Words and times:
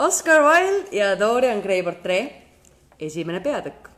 Oscar 0.00 0.40
Wilde 0.40 0.96
ja 0.96 1.18
Dorian 1.18 1.60
Gray 1.60 1.82
portree, 1.82 2.42
esimene 2.98 3.40
peatükk. 3.40 3.88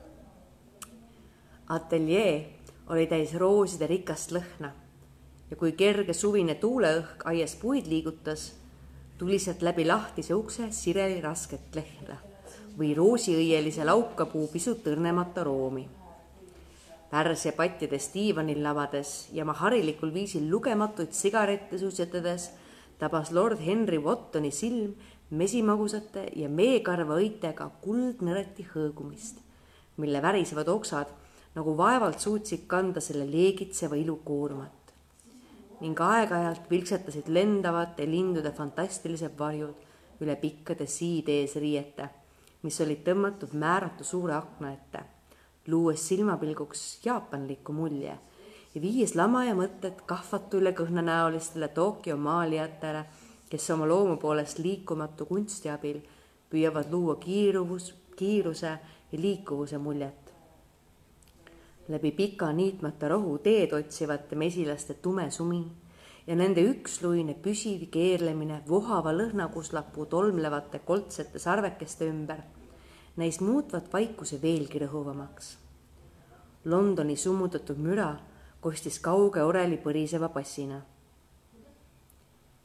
ateljee 1.68 2.58
oli 2.90 3.04
täis 3.06 3.34
rooside 3.38 3.86
rikast 3.86 4.34
lõhna 4.34 4.72
ja 5.50 5.58
kui 5.60 5.76
kerge 5.78 6.10
suvine 6.12 6.56
tuuleõhk 6.58 7.22
aias 7.30 7.54
puid 7.60 7.86
liigutas, 7.86 8.48
tuli 9.18 9.38
sealt 9.38 9.62
läbi 9.62 9.86
lahtise 9.86 10.34
ukse 10.34 10.72
sireli 10.74 11.20
rasket 11.22 11.78
lehna 11.78 12.18
või 12.78 12.96
roosiõielise 12.98 13.86
laukapuu 13.86 14.48
pisut 14.50 14.82
õrnemata 14.90 15.46
roomi. 15.46 15.86
Pärsia 17.14 17.54
pattides 17.54 18.10
diivanil 18.10 18.58
lavades 18.62 19.28
ja 19.30 19.46
ma 19.46 19.54
harilikul 19.54 20.10
viisil 20.10 20.50
lugematuid 20.50 21.14
sigarette 21.14 21.78
suitsetades 21.78 22.50
tabas 22.98 23.30
lord 23.30 23.62
Henry 23.62 24.02
Wottoni 24.02 24.50
silm 24.50 24.94
mesimagusate 25.32 26.26
ja 26.36 26.48
meekarva 26.52 27.16
õitega 27.20 27.68
kuldnõreti 27.82 28.66
hõõgumist, 28.74 29.40
mille 29.96 30.20
värisevad 30.22 30.68
oksad 30.68 31.12
nagu 31.56 31.74
vaevalt 31.76 32.20
suutsid 32.20 32.66
kanda 32.68 33.00
selle 33.00 33.26
leegitseva 33.28 33.96
ilu 33.96 34.20
koormat. 34.24 34.78
ning 35.82 35.98
aeg-ajalt 35.98 36.68
vilksetasid 36.70 37.26
lendavate 37.26 38.04
lindude 38.06 38.52
fantastilised 38.54 39.32
varjud 39.38 40.20
üle 40.22 40.36
pikkade 40.36 40.86
siidees 40.86 41.56
riiete, 41.58 42.06
mis 42.62 42.78
olid 42.80 43.02
tõmmatud 43.02 43.56
määratu 43.58 44.04
suure 44.04 44.36
akna 44.36 44.70
ette, 44.72 45.02
luues 45.66 46.04
silmapilguks 46.08 47.00
jaapanliku 47.04 47.72
mulje 47.72 48.14
ja 48.74 48.80
viies 48.80 49.16
lama 49.18 49.44
ja 49.44 49.56
mõtted 49.58 50.04
kahvatule 50.06 50.72
kõhnanäolistele 50.72 51.68
Tokyo 51.74 52.16
maalijatele 52.16 53.04
kes 53.52 53.70
oma 53.70 53.84
loomu 53.88 54.16
poolest 54.16 54.62
liikumatu 54.64 55.26
kunsti 55.28 55.68
abil 55.68 55.98
püüavad 56.50 56.88
luua 56.88 57.18
kiiruvus, 57.20 57.90
kiiruse 58.16 58.66
ja 58.66 59.18
liikuvuse 59.20 59.78
muljet. 59.78 60.32
läbi 61.88 62.10
pika 62.10 62.52
niitmata 62.52 63.08
rohu 63.08 63.38
teed 63.38 63.72
otsivate 63.72 64.36
mesilaste 64.36 64.94
tume 64.94 65.30
sumin 65.30 65.66
ja 66.26 66.36
nende 66.36 66.62
üksluine 66.64 67.34
püsiv 67.34 67.82
keerlemine 67.90 68.62
vohava 68.68 69.12
lõhnakuslapuu 69.12 70.06
tolmlevate 70.06 70.78
koldsete 70.78 71.38
sarvekeste 71.38 72.08
ümber 72.08 72.40
näis 73.16 73.40
muutvat 73.40 73.92
vaikuse 73.92 74.38
veelgi 74.42 74.80
rõhuvamaks. 74.86 75.56
Londoni 76.64 77.16
summutatud 77.16 77.76
müra 77.76 78.08
kostis 78.60 78.98
kauge 79.00 79.42
oreli 79.42 79.76
põriseva 79.76 80.32
bassina 80.32 80.80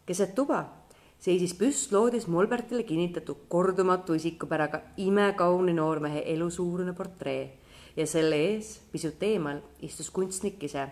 keset 0.08 0.36
tuba 0.36 0.77
seisis 1.20 1.54
püstloodis 1.58 2.28
Molbertile 2.28 2.84
kinnitatud 2.88 3.48
kordumatu 3.50 4.16
isikupäraga 4.18 4.82
imekauni 5.02 5.74
noormehe 5.74 6.24
elusuurune 6.34 6.94
portree 6.94 7.58
ja 7.98 8.06
selle 8.08 8.38
ees 8.52 8.78
pisut 8.92 9.24
eemal 9.26 9.62
istus 9.82 10.10
kunstnik 10.14 10.64
ise, 10.64 10.86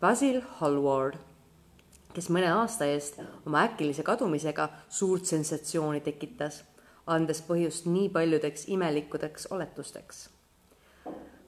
Basil 0.00 0.40
Hallward, 0.58 1.18
kes 2.16 2.30
mõne 2.32 2.48
aasta 2.54 2.86
eest 2.88 3.18
oma 3.44 3.66
äkilise 3.68 4.04
kadumisega 4.06 4.70
suurt 4.88 5.28
sensatsiooni 5.28 6.00
tekitas, 6.06 6.62
andes 7.06 7.42
põhjust 7.44 7.84
nii 7.90 8.08
paljudeks 8.14 8.68
imelikudeks 8.72 9.50
oletusteks. 9.52 10.28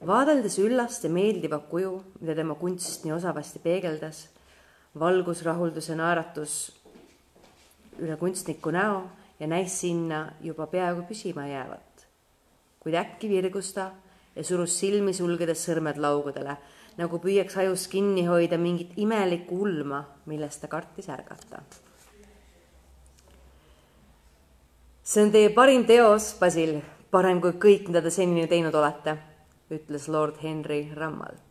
vaadeldes 0.07 0.59
üllast 0.61 1.05
ja 1.05 1.11
meeldivat 1.11 1.71
kuju, 1.71 2.03
mida 2.21 2.35
tema 2.35 2.55
kunst 2.55 3.05
nii 3.05 3.15
osavasti 3.17 3.59
peegeldas 3.65 4.27
valgusrahulduse 5.01 5.97
naeratus 5.97 6.53
üle 8.03 8.17
kunstniku 8.17 8.71
näo 8.71 9.03
ja 9.41 9.47
näis 9.47 9.81
sinna 9.81 10.33
juba 10.41 10.67
peaaegu 10.67 11.03
püsima 11.09 11.47
jäävat. 11.47 12.07
kuid 12.81 12.95
äkki 12.95 13.29
virgus 13.29 13.73
ta 13.75 13.91
ja 14.37 14.45
surus 14.45 14.79
silmi 14.79 15.13
sulgedes 15.13 15.65
sõrmed 15.67 15.97
laugudele, 15.99 16.57
nagu 16.97 17.19
püüaks 17.19 17.57
ajus 17.57 17.89
kinni 17.89 18.27
hoida 18.27 18.59
mingit 18.59 18.93
imelikku 18.97 19.61
ulma, 19.63 20.05
millest 20.27 20.61
ta 20.61 20.69
kartis 20.69 21.09
ärgata. 21.09 21.63
see 25.03 25.23
on 25.23 25.33
teie 25.33 25.51
parim 25.51 25.85
teos, 25.87 26.35
Basil, 26.41 26.81
parem 27.11 27.41
kui 27.41 27.53
kõik, 27.53 27.89
mida 27.89 28.03
te 28.03 28.11
senini 28.11 28.47
teinud 28.47 28.75
olete, 28.75 29.17
ütles 29.71 30.09
lord 30.09 30.43
Henry 30.43 30.89
rammalt 30.95 31.47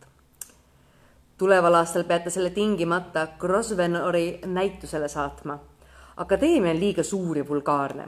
tuleval 1.38 1.74
aastal 1.82 2.04
peate 2.04 2.30
selle 2.30 2.50
tingimata 2.50 3.28
Grosvenori 3.40 4.40
näitusele 4.46 5.08
saatma. 5.08 5.60
Akadeemia 6.18 6.72
on 6.72 6.80
liiga 6.80 7.04
suur 7.04 7.38
ja 7.38 7.48
vulgaarne. 7.48 8.08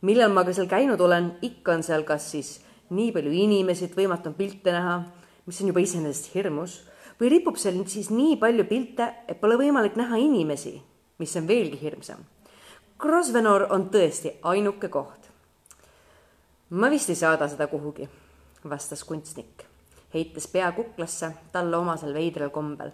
millal 0.00 0.32
ma 0.32 0.44
ka 0.44 0.52
seal 0.52 0.66
käinud 0.66 1.00
olen, 1.00 1.32
ikka 1.42 1.72
on 1.72 1.82
seal 1.82 2.02
kas 2.08 2.30
siis 2.30 2.60
nii 2.90 3.12
palju 3.12 3.32
inimesi, 3.32 3.84
et 3.84 3.96
võimatu 3.96 4.30
on 4.32 4.34
pilte 4.34 4.72
näha, 4.72 5.02
mis 5.46 5.60
on 5.60 5.68
juba 5.68 5.80
iseenesest 5.80 6.34
hirmus, 6.34 6.80
või 7.20 7.28
ripub 7.28 7.56
seal 7.60 7.76
siis 7.86 8.10
nii 8.10 8.36
palju 8.40 8.64
pilte, 8.64 9.12
et 9.28 9.40
pole 9.40 9.58
võimalik 9.60 9.96
näha 10.00 10.16
inimesi, 10.16 10.80
mis 11.18 11.36
on 11.36 11.48
veelgi 11.48 11.80
hirmsam. 11.82 12.24
Grosvenor 12.98 13.66
on 13.70 13.90
tõesti 13.90 14.38
ainuke 14.42 14.88
koht. 14.88 15.28
ma 16.70 16.90
vist 16.90 17.10
ei 17.10 17.16
saada 17.16 17.48
seda 17.48 17.66
kuhugi, 17.66 18.08
vastas 18.64 19.04
kunstnik 19.04 19.70
heites 20.14 20.48
pea 20.48 20.72
kuklasse 20.72 21.32
talle 21.52 21.76
omasel 21.76 22.14
veidral 22.14 22.50
kombel, 22.50 22.90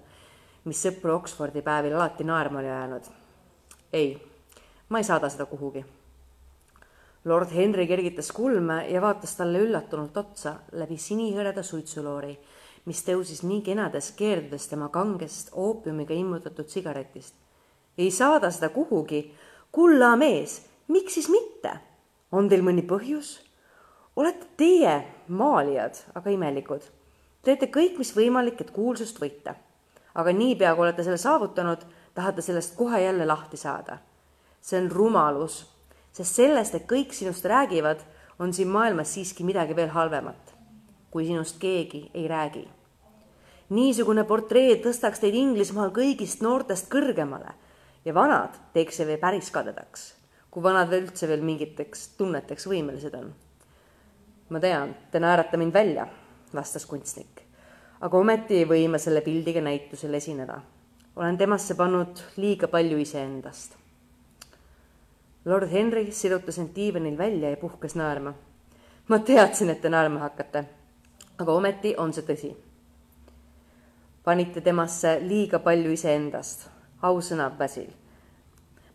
mis 0.64 0.82
sõpru 0.86 1.16
Oxfordi 1.16 1.62
päevil 1.64 1.96
alati 1.96 2.24
naerma 2.24 2.60
oli 2.60 2.70
ajanud. 2.70 3.08
Ei, 3.96 4.10
ma 4.88 5.00
ei 5.00 5.04
saada 5.04 5.28
seda 5.32 5.46
kuhugi. 5.46 5.84
lord 7.24 7.50
Henry 7.54 7.86
kergitas 7.86 8.30
kulme 8.32 8.84
ja 8.88 9.00
vaatas 9.02 9.34
talle 9.36 9.58
üllatunult 9.64 10.16
otsa 10.16 10.54
läbi 10.72 10.96
sinihõreda 10.96 11.62
suitsuloori, 11.62 12.36
mis 12.86 13.02
tõusis 13.02 13.42
nii 13.42 13.62
kenades 13.66 14.12
keerdudes 14.18 14.68
tema 14.70 14.88
kangest 14.88 15.50
oopiumiga 15.52 16.14
immutatud 16.14 16.68
sigaretist. 16.68 17.34
ei 17.98 18.10
saada 18.10 18.50
seda 18.50 18.68
kuhugi, 18.68 19.32
kulla 19.72 20.16
mees, 20.16 20.62
miks 20.88 21.14
siis 21.14 21.28
mitte? 21.28 21.78
on 22.32 22.48
teil 22.48 22.62
mõni 22.62 22.86
põhjus? 22.86 23.40
olete 24.16 24.46
teie 24.56 25.02
maalijad, 25.28 26.04
aga 26.14 26.30
imelikud 26.30 26.92
teete 27.46 27.68
kõik, 27.70 28.00
mis 28.00 28.10
võimalik, 28.16 28.60
et 28.60 28.74
kuulsust 28.74 29.20
võita. 29.22 29.54
aga 30.16 30.32
niipea, 30.32 30.72
kui 30.74 30.86
olete 30.86 31.04
selle 31.04 31.20
saavutanud, 31.20 31.82
tahate 32.16 32.42
sellest 32.42 32.74
kohe 32.76 33.00
jälle 33.04 33.26
lahti 33.26 33.56
saada. 33.56 33.98
see 34.60 34.80
on 34.80 34.90
rumalus, 34.90 35.60
sest 36.12 36.34
sellest, 36.34 36.74
et 36.74 36.86
kõik 36.90 37.12
sinust 37.14 37.44
räägivad, 37.44 38.00
on 38.38 38.52
siin 38.52 38.68
maailmas 38.68 39.12
siiski 39.14 39.44
midagi 39.44 39.76
veel 39.76 39.92
halvemat, 39.94 40.54
kui 41.10 41.26
sinust 41.26 41.60
keegi 41.60 42.10
ei 42.14 42.28
räägi. 42.28 42.68
niisugune 43.68 44.24
portree 44.24 44.74
tõstaks 44.82 45.20
teid 45.20 45.34
Inglismaal 45.34 45.90
kõigist 45.90 46.42
noortest 46.42 46.90
kõrgemale 46.90 47.54
ja 48.04 48.14
vanad 48.14 48.54
teeks 48.72 48.96
see 48.96 49.06
veel 49.06 49.18
päris 49.18 49.50
kadedaks, 49.50 50.14
kui 50.50 50.62
vanad 50.62 50.90
veel 50.90 51.06
üldse 51.06 51.28
veel 51.28 51.42
mingiteks 51.42 52.08
tunneteks 52.18 52.66
võimelised 52.66 53.14
on. 53.14 53.34
ma 54.48 54.60
tean, 54.60 54.94
te 55.10 55.20
naerate 55.20 55.56
mind 55.56 55.72
välja 55.72 56.08
vastas 56.54 56.86
kunstnik. 56.86 57.42
aga 58.00 58.18
ometi 58.18 58.62
ei 58.62 58.68
või 58.68 58.88
ma 58.88 58.98
selle 58.98 59.20
pildiga 59.20 59.60
näitusel 59.60 60.14
esineda. 60.14 60.60
Olen 61.16 61.38
temasse 61.38 61.74
pannud 61.74 62.20
liiga 62.36 62.68
palju 62.68 62.98
iseendast. 62.98 63.76
lord 65.44 65.70
Henry 65.70 66.12
sirutas 66.12 66.58
end 66.58 66.74
diivanil 66.74 67.18
välja 67.18 67.50
ja 67.50 67.56
puhkes 67.56 67.94
naerma. 67.94 68.34
ma 69.08 69.18
teadsin, 69.18 69.70
et 69.70 69.80
te 69.80 69.88
naerma 69.88 70.20
hakkate, 70.20 70.64
aga 71.38 71.52
ometi 71.52 71.94
on 71.98 72.12
see 72.12 72.22
tõsi. 72.22 72.54
panite 74.24 74.60
temasse 74.60 75.18
liiga 75.22 75.58
palju 75.58 75.92
iseendast, 75.92 76.68
ausõna, 77.02 77.50
Basil. 77.50 77.88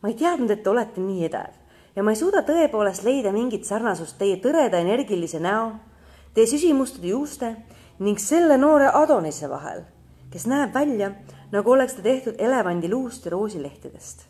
ma 0.01 0.09
ei 0.09 0.15
teadnud, 0.15 0.51
et 0.51 0.63
te 0.63 0.69
olete 0.69 1.01
nii 1.01 1.25
edev 1.25 1.53
ja 1.95 2.03
ma 2.03 2.11
ei 2.11 2.15
suuda 2.15 2.45
tõepoolest 2.47 3.03
leida 3.03 3.31
mingit 3.31 3.65
sarnasust 3.65 4.17
teie 4.17 4.38
tõreda 4.38 4.77
energilise 4.77 5.39
näo 5.39 5.71
teie 6.33 6.47
süsimustade 6.47 7.07
juuste 7.07 7.56
ning 8.00 8.19
selle 8.19 8.57
noore 8.57 8.88
Adonise 8.94 9.50
vahel, 9.50 9.83
kes 10.31 10.47
näeb 10.47 10.74
välja, 10.74 11.12
nagu 11.51 11.71
oleks 11.71 11.98
ta 11.98 12.01
tehtud 12.01 12.39
elevandiluust 12.39 13.25
ja 13.25 13.31
roosilehtedest. 13.31 14.25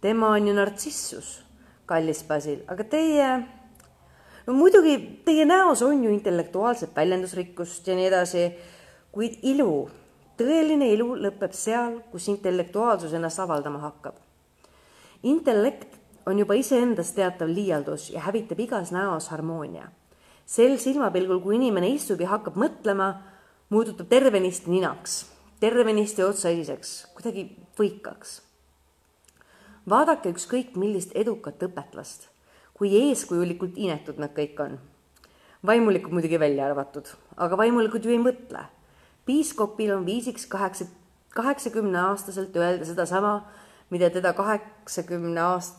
tema 0.00 0.28
on 0.28 0.48
ju 0.48 0.54
nartsissus, 0.54 1.42
kallis 1.86 2.24
Basil, 2.28 2.62
aga 2.68 2.84
teie, 2.84 3.28
no 4.46 4.52
muidugi 4.56 4.96
teie 5.24 5.44
näos 5.44 5.82
on 5.82 6.04
ju 6.04 6.10
intellektuaalset 6.10 6.96
väljendusrikkust 6.96 7.86
ja 7.86 7.94
nii 7.94 8.06
edasi, 8.08 8.46
kuid 9.12 9.38
ilu, 9.42 9.90
tõeline 10.40 10.88
ilu 10.94 11.14
lõpeb 11.20 11.52
seal, 11.52 12.00
kus 12.10 12.28
intellektuaalsus 12.32 13.12
ennast 13.12 13.38
avaldama 13.38 13.78
hakkab. 13.78 14.14
intellekt 15.22 15.98
on 16.26 16.38
juba 16.38 16.54
iseendas 16.54 17.12
teatav 17.12 17.48
liialdus 17.48 18.10
ja 18.10 18.20
hävitab 18.20 18.60
igas 18.60 18.92
näos 18.92 19.28
harmoonia 19.28 19.90
sel 20.50 20.78
silmapilgul, 20.82 21.40
kui 21.42 21.58
inimene 21.58 21.92
istub 21.94 22.22
ja 22.22 22.32
hakkab 22.32 22.56
mõtlema, 22.58 23.12
muutub 23.70 24.02
tervenisti 24.10 24.72
ninaks, 24.72 25.22
tervenisti 25.60 26.24
otsaisiseks, 26.24 26.92
kuidagi 27.16 27.44
võikaks. 27.78 28.40
vaadake 29.88 30.32
ükskõik 30.32 30.76
millist 30.76 31.12
edukat 31.14 31.62
õpetlast, 31.62 32.28
kui 32.74 32.94
eeskujulikult 32.96 33.76
inetud 33.76 34.18
nad 34.18 34.32
kõik 34.36 34.60
on. 34.60 34.78
vaimulikud 35.66 36.12
muidugi 36.12 36.40
välja 36.40 36.66
arvatud, 36.66 37.08
aga 37.36 37.56
vaimulikud 37.56 38.04
ju 38.04 38.10
ei 38.10 38.18
mõtle. 38.18 38.64
piiskopil 39.26 39.92
on 39.96 40.06
viisiks 40.06 40.46
kaheksa, 40.46 40.84
kaheksakümne 41.30 41.98
aastaselt 41.98 42.56
öelda 42.56 42.84
sedasama, 42.84 43.44
mida 43.90 44.10
teda 44.10 44.32
kaheksakümne 44.32 45.40
aast-, 45.40 45.76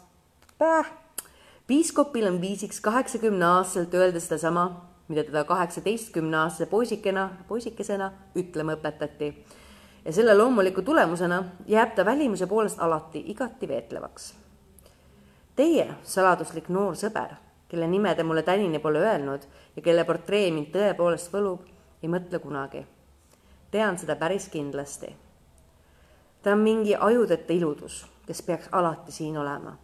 piiskopil 1.67 2.27
on 2.27 2.41
viisiks 2.41 2.81
kaheksakümne 2.81 3.45
aastaselt 3.45 3.93
öelda 3.93 4.19
sedasama, 4.19 4.91
mida 5.07 5.23
teda 5.23 5.43
kaheksateistkümne 5.43 6.37
aastase 6.37 6.65
poisikena, 6.65 7.29
poisikesena 7.47 8.11
ütlema 8.35 8.77
õpetati 8.77 9.33
ja 10.05 10.13
selle 10.13 10.37
loomuliku 10.37 10.81
tulemusena 10.81 11.43
jääb 11.67 11.95
ta 11.95 12.05
välimuse 12.05 12.47
poolest 12.47 12.79
alati 12.79 13.23
igati 13.25 13.67
veetlevaks. 13.67 14.33
Teie, 15.55 15.87
saladuslik 16.03 16.69
noor 16.69 16.95
sõber, 16.95 17.35
kelle 17.69 17.87
nime 17.87 18.15
te 18.15 18.23
mulle 18.23 18.43
tänini 18.43 18.79
pole 18.79 18.99
öelnud 18.99 19.43
ja 19.75 19.81
kelle 19.81 20.05
portree 20.05 20.51
mind 20.51 20.71
tõepoolest 20.73 21.33
võlub, 21.33 21.67
ei 22.03 22.09
mõtle 22.09 22.39
kunagi. 22.39 22.85
tean 23.71 23.97
seda 23.97 24.15
päris 24.15 24.49
kindlasti. 24.49 25.15
ta 26.41 26.51
on 26.51 26.59
mingi 26.59 26.95
ajudeta 26.95 27.53
iludus, 27.53 28.05
kes 28.25 28.41
peaks 28.41 28.69
alati 28.71 29.11
siin 29.11 29.37
olema. 29.37 29.77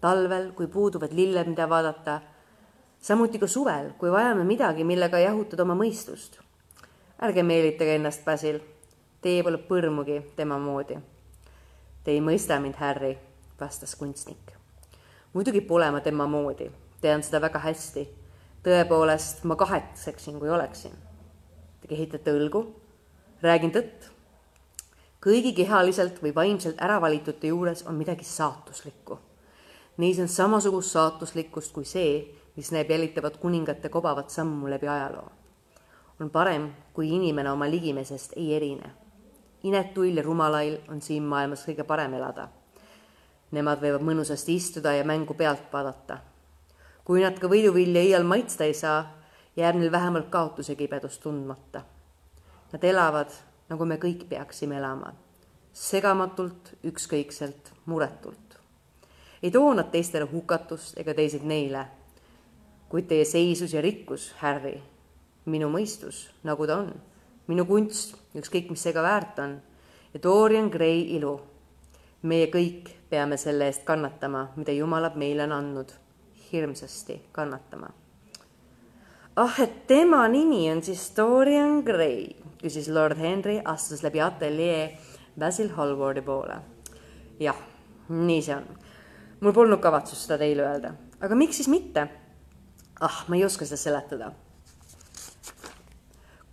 talvel, 0.00 0.52
kui 0.52 0.66
puuduvad 0.66 1.12
lilled, 1.12 1.46
mida 1.46 1.68
vaadata, 1.68 2.20
samuti 3.00 3.38
ka 3.38 3.46
suvel, 3.46 3.90
kui 3.98 4.10
vajame 4.10 4.44
midagi, 4.44 4.84
millega 4.84 5.18
jahutada 5.18 5.62
oma 5.62 5.74
mõistust. 5.74 6.38
ärge 7.22 7.42
meelitage 7.42 7.94
ennast, 7.94 8.24
Basil 8.24 8.60
Teie 9.24 9.40
pole 9.40 9.56
põrmugi 9.56 10.18
tema 10.36 10.58
moodi. 10.60 10.98
Te 12.04 12.12
ei 12.12 12.20
mõista 12.20 12.58
mind, 12.60 12.76
Harry, 12.76 13.14
vastas 13.56 13.94
kunstnik. 13.96 14.52
muidugi 15.32 15.62
pole 15.64 15.86
ma 15.90 16.00
tema 16.04 16.26
moodi, 16.28 16.66
tean 17.00 17.22
seda 17.22 17.40
väga 17.40 17.58
hästi. 17.58 18.02
tõepoolest, 18.66 19.44
ma 19.44 19.56
kahetseksin, 19.56 20.36
kui 20.38 20.50
oleksin. 20.50 20.92
Te 21.80 21.88
kehitate 21.88 22.34
õlgu, 22.36 22.66
räägin 23.42 23.72
tõtt. 23.72 24.10
kõigi 25.24 25.54
kehaliselt 25.56 26.20
või 26.22 26.34
vaimselt 26.34 26.82
äravalitute 26.82 27.46
juures 27.46 27.82
on 27.86 27.94
midagi 27.94 28.24
saatuslikku. 28.24 29.18
Neis 29.96 30.18
on 30.18 30.28
samasugust 30.28 30.90
saatuslikkust 30.90 31.72
kui 31.72 31.84
see, 31.84 32.34
mis 32.56 32.72
näeb 32.72 32.90
jälitavat 32.90 33.36
kuningate 33.36 33.88
kobavat 33.88 34.30
sammu 34.30 34.68
läbi 34.68 34.88
ajaloo. 34.88 35.32
on 36.20 36.30
parem, 36.30 36.74
kui 36.92 37.08
inimene 37.08 37.50
oma 37.50 37.70
ligimesest 37.70 38.32
ei 38.36 38.54
erine 38.54 39.03
inetuil 39.64 40.16
ja 40.16 40.22
rumalail 40.22 40.78
on 40.88 41.00
siin 41.02 41.24
maailmas 41.24 41.64
kõige 41.64 41.84
parem 41.88 42.14
elada. 42.14 42.48
Nemad 43.54 43.80
võivad 43.80 44.04
mõnusasti 44.04 44.56
istuda 44.58 44.92
ja 44.92 45.04
mängu 45.04 45.34
pealt 45.34 45.72
vaadata. 45.72 46.18
kui 47.04 47.20
nad 47.20 47.36
ka 47.36 47.48
võiduvilja 47.48 48.00
iial 48.00 48.24
maitsta 48.24 48.64
ei 48.64 48.74
saa, 48.74 49.02
jääb 49.56 49.76
neil 49.76 49.92
vähemalt 49.92 50.30
kaotuse 50.30 50.74
kibedust 50.74 51.20
tundmata. 51.20 51.82
Nad 52.72 52.84
elavad, 52.84 53.28
nagu 53.68 53.84
me 53.84 53.98
kõik 54.00 54.24
peaksime 54.28 54.78
elama, 54.78 55.12
segamatult, 55.72 56.72
ükskõikselt, 56.84 57.72
muretult. 57.86 58.58
ei 59.42 59.50
too 59.50 59.74
nad 59.74 59.90
teistele 59.90 60.24
hukatust 60.24 60.98
ega 60.98 61.14
teised 61.14 61.42
neile. 61.44 61.86
kuid 62.88 63.06
teie 63.06 63.24
seisus 63.24 63.72
ja 63.72 63.80
rikkus, 63.80 64.32
Harry, 64.38 64.80
minu 65.44 65.68
mõistus, 65.68 66.30
nagu 66.42 66.66
ta 66.66 66.76
on 66.76 66.94
minu 67.50 67.66
kunst, 67.68 68.14
ükskõik 68.36 68.70
mis 68.72 68.82
see 68.84 68.94
ka 68.96 69.02
väärt 69.04 69.40
on, 69.42 69.58
ja 70.14 70.20
Dorian 70.22 70.70
Gray 70.72 71.02
ilu. 71.16 71.40
meie 72.24 72.46
kõik 72.48 72.88
peame 73.10 73.36
selle 73.36 73.66
eest 73.68 73.82
kannatama, 73.84 74.46
mida 74.56 74.72
Jumal 74.72 75.10
meile 75.20 75.44
on 75.44 75.52
andnud, 75.52 75.90
hirmsasti 76.52 77.20
kannatama. 77.32 77.90
ah, 79.36 79.60
et 79.60 79.86
tema 79.86 80.28
nimi 80.28 80.70
on 80.72 80.82
siis 80.82 81.12
Dorian 81.16 81.82
Gray, 81.84 82.32
küsis 82.62 82.88
lord 82.88 83.18
Henry, 83.18 83.60
astudes 83.64 84.02
läbi 84.02 84.20
ateljee 84.20 84.98
Basil 85.38 85.68
Hallwardi 85.76 86.22
poole. 86.22 86.56
jah, 87.40 87.60
nii 88.08 88.42
see 88.42 88.56
on. 88.56 88.64
mul 89.40 89.52
polnud 89.52 89.80
kavatsust 89.80 90.22
seda 90.22 90.38
teile 90.38 90.62
öelda, 90.62 90.94
aga 91.20 91.34
miks 91.34 91.56
siis 91.56 91.68
mitte? 91.68 92.08
ah, 93.00 93.24
ma 93.28 93.36
ei 93.36 93.44
oska 93.44 93.66
seda 93.66 93.76
seletada 93.76 94.32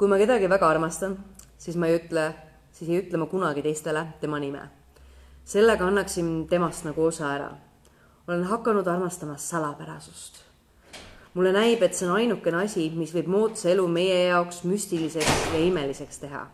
kui 0.02 0.10
ma 0.10 0.18
kedagi 0.18 0.48
väga 0.50 0.66
armastan, 0.66 1.12
siis 1.62 1.76
ma 1.78 1.86
ei 1.86 2.00
ütle, 2.00 2.24
siis 2.74 2.88
ei 2.90 3.04
ütle 3.04 3.20
ma 3.22 3.28
kunagi 3.30 3.62
teistele 3.62 4.02
tema 4.18 4.40
nime. 4.42 4.64
sellega 5.46 5.86
annaksin 5.86 6.48
temast 6.50 6.88
nagu 6.88 7.04
osa 7.06 7.28
ära. 7.36 7.52
olen 8.28 8.44
hakanud 8.44 8.88
armastama 8.88 9.38
salapärasust. 9.38 10.42
mulle 11.34 11.52
näib, 11.54 11.84
et 11.84 11.94
see 11.94 12.10
on 12.10 12.16
ainukene 12.16 12.64
asi, 12.64 12.90
mis 12.96 13.14
võib 13.14 13.28
moodsa 13.28 13.70
elu 13.70 13.88
meie 13.88 14.26
jaoks 14.26 14.64
müstiliseks 14.64 15.54
ja 15.54 15.60
imeliseks 15.60 16.18
teha. 16.18 16.48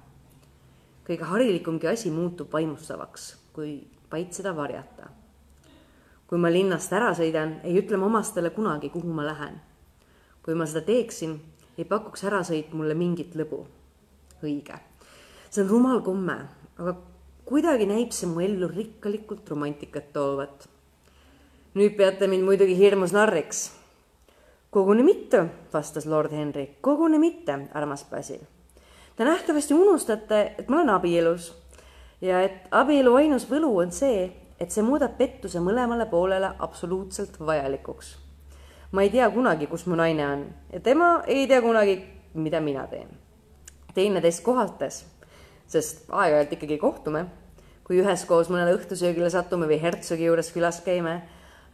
kõige 1.08 1.24
harilikumgi 1.24 1.88
asi 1.88 2.12
muutub 2.12 2.52
vaimustavaks, 2.52 3.38
kui 3.54 3.88
vaid 4.12 4.34
seda 4.34 4.56
varjata. 4.56 5.08
kui 6.28 6.38
ma 6.38 6.52
linnast 6.52 6.92
ära 6.92 7.16
sõidan, 7.16 7.62
ei 7.64 7.80
ütle 7.80 7.98
ma 7.98 8.12
omastele 8.12 8.50
kunagi, 8.50 8.90
kuhu 8.90 9.08
ma 9.08 9.24
lähen. 9.24 9.62
kui 10.44 10.54
ma 10.54 10.66
seda 10.66 10.82
teeksin 10.82 11.40
ei 11.78 11.86
pakuks 11.86 12.24
ärasõit 12.26 12.74
mulle 12.74 12.96
mingit 12.98 13.36
lõbu. 13.38 13.66
õige, 14.44 14.78
see 15.50 15.64
on 15.64 15.70
rumal 15.70 16.02
komme, 16.06 16.38
aga 16.78 16.94
kuidagi 17.46 17.88
näib 17.90 18.12
see 18.14 18.30
mu 18.30 18.42
ellu 18.46 18.70
rikkalikult 18.70 19.50
romantikat 19.50 20.12
toovat. 20.14 20.68
nüüd 21.78 21.98
peate 21.98 22.28
mind 22.28 22.44
muidugi 22.44 22.78
hirmus 22.78 23.14
narriks. 23.14 23.72
koguni 24.70 25.04
mitte, 25.04 25.46
vastas 25.74 26.06
lord 26.06 26.32
Henry, 26.32 26.68
koguni 26.82 27.20
mitte, 27.20 27.68
armas 27.74 28.06
Basil. 28.10 28.42
Te 29.16 29.26
nähtavasti 29.26 29.74
unustate, 29.74 30.56
et 30.58 30.70
ma 30.70 30.76
olen 30.76 30.90
abielus 30.90 31.54
ja 32.22 32.42
et 32.42 32.68
abielu 32.72 33.16
ainus 33.16 33.50
võlu 33.50 33.78
on 33.82 33.92
see, 33.92 34.32
et 34.60 34.72
see 34.72 34.84
muudab 34.84 35.18
pettuse 35.18 35.60
mõlemale 35.60 36.06
poolele 36.10 36.54
absoluutselt 36.60 37.40
vajalikuks 37.40 38.27
ma 38.92 39.02
ei 39.02 39.10
tea 39.10 39.30
kunagi, 39.32 39.68
kus 39.68 39.86
mu 39.88 39.96
naine 39.96 40.28
on 40.28 40.46
ja 40.74 40.80
tema 40.80 41.22
ei 41.28 41.48
tea 41.48 41.62
kunagi, 41.62 41.98
mida 42.34 42.62
mina 42.62 42.88
teen. 42.88 43.08
teineteist 43.94 44.44
kohates, 44.46 45.06
sest 45.68 46.06
aeg-ajalt 46.14 46.52
ikkagi 46.54 46.78
kohtume, 46.78 47.26
kui 47.84 47.98
üheskoos 47.98 48.52
mõnele 48.54 48.76
õhtusöögile 48.78 49.30
satume 49.34 49.66
või 49.68 49.80
hertsogi 49.82 50.28
juures 50.28 50.52
külas 50.54 50.84
käime, 50.86 51.22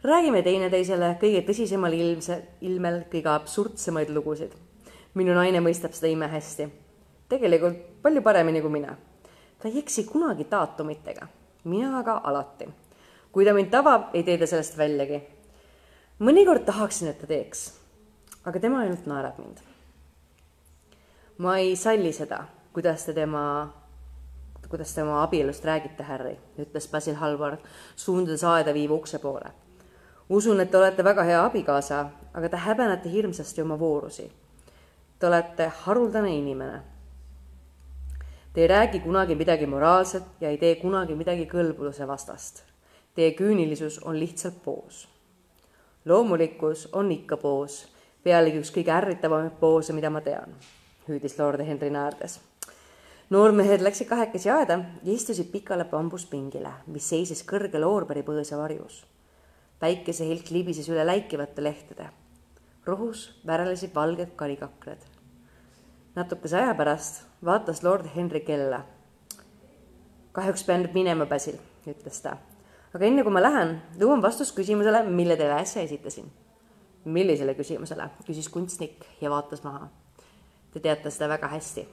räägime 0.04 0.40
teineteisele 0.42 1.14
kõige 1.20 1.42
tõsisemal 1.44 1.92
ilmse, 1.92 2.38
ilmel 2.64 3.02
kõige 3.12 3.30
absurdsemaid 3.34 4.10
lugusid. 4.10 4.52
minu 5.14 5.34
naine 5.34 5.60
mõistab 5.60 5.92
seda 5.92 6.08
imehästi. 6.08 6.68
tegelikult 7.28 8.02
palju 8.02 8.22
paremini 8.22 8.60
kui 8.60 8.70
mina. 8.70 8.96
ta 9.58 9.68
ei 9.68 9.78
eksi 9.78 10.04
kunagi 10.04 10.46
daatumitega, 10.50 11.28
mina 11.64 11.98
aga 11.98 12.20
alati. 12.24 12.68
kui 13.32 13.44
ta 13.44 13.54
mind 13.54 13.70
tabab, 13.70 14.14
ei 14.14 14.22
tee 14.22 14.38
ta 14.38 14.46
sellest 14.46 14.78
väljagi 14.78 15.33
mõnikord 16.24 16.64
tahaksin, 16.64 17.10
et 17.10 17.18
ta 17.20 17.28
teeks, 17.28 17.66
aga 18.48 18.60
tema 18.60 18.82
ainult 18.84 19.06
naerab 19.10 19.38
mind. 19.42 19.60
ma 21.38 21.56
ei 21.58 21.74
salli 21.76 22.12
seda, 22.14 22.44
kuidas 22.72 23.04
te 23.04 23.12
tema, 23.12 23.72
kuidas 24.70 24.94
te 24.94 25.02
oma 25.02 25.22
abielust 25.24 25.64
räägite, 25.64 26.06
Harry, 26.06 26.36
ütles 26.58 26.88
Basil 26.90 27.18
Hallward, 27.18 27.58
suundades 27.96 28.44
aeda 28.44 28.72
viiva 28.72 28.94
ukse 28.94 29.18
poole. 29.18 29.50
usun, 30.30 30.60
et 30.60 30.70
te 30.70 30.78
olete 30.78 31.04
väga 31.04 31.22
hea 31.22 31.44
abikaasa, 31.44 32.00
aga 32.34 32.48
te 32.48 32.56
häbenete 32.56 33.10
hirmsasti 33.10 33.62
oma 33.62 33.78
voorusi. 33.78 34.30
Te 35.18 35.26
olete 35.26 35.70
haruldane 35.84 36.36
inimene. 36.36 36.82
Te 38.52 38.60
ei 38.60 38.68
räägi 38.68 39.00
kunagi 39.00 39.34
midagi 39.34 39.66
moraalset 39.66 40.24
ja 40.40 40.48
ei 40.48 40.58
tee 40.58 40.74
kunagi 40.76 41.14
midagi 41.14 41.46
kõlbluse 41.46 42.06
vastast. 42.06 42.62
Teie 43.14 43.34
küünilisus 43.34 43.98
on 44.02 44.18
lihtsalt 44.18 44.62
poos 44.62 45.13
loomulikkus 46.04 46.88
on 46.92 47.12
ikka 47.12 47.36
poos, 47.36 47.84
pealegi 48.24 48.60
üks 48.60 48.72
kõige 48.74 48.92
ärritavamaid 48.92 49.56
poose, 49.60 49.94
mida 49.96 50.10
ma 50.12 50.20
tean, 50.24 50.52
hüüdis 51.08 51.38
lord 51.38 51.64
Henry 51.64 51.90
naerdes. 51.90 52.40
noormehed 53.30 53.80
läksid 53.80 54.08
kahekesi 54.08 54.50
aeda 54.50 54.78
ja 55.02 55.12
istusid 55.12 55.50
pikale 55.52 55.84
bambuspingile, 55.84 56.72
mis 56.86 57.08
seisis 57.08 57.42
kõrgel 57.42 57.84
oorberipõõsa 57.84 58.58
varjus. 58.58 59.04
päikesehelk 59.80 60.50
libises 60.50 60.88
üle 60.88 61.06
läikivate 61.06 61.62
lehtede. 61.62 62.08
rohus 62.86 63.40
värelesid 63.46 63.94
valged 63.94 64.36
karikakled. 64.36 64.98
natukese 66.16 66.56
aja 66.56 66.74
pärast 66.74 67.22
vaatas 67.44 67.82
lord 67.82 68.06
Henry 68.16 68.40
kella. 68.40 68.84
kahjuks 70.32 70.64
pean 70.64 70.82
nüüd 70.82 70.94
minema, 70.94 71.26
Basil, 71.26 71.56
ütles 71.86 72.20
ta 72.20 72.36
aga 72.94 73.08
enne 73.08 73.24
kui 73.26 73.34
ma 73.34 73.42
lähen, 73.42 73.74
jõuan 73.98 74.22
vastust 74.22 74.54
küsimusele, 74.54 75.02
mille 75.10 75.36
teile 75.36 75.58
äsja 75.58 75.82
esitasin. 75.82 76.30
millisele 77.04 77.52
küsimusele, 77.54 78.06
küsis 78.24 78.48
kunstnik 78.48 79.02
ja 79.20 79.28
vaatas 79.30 79.60
maha. 79.62 79.90
Te 80.72 80.80
teate 80.80 81.10
seda 81.10 81.28
väga 81.28 81.48
hästi. 81.48 81.88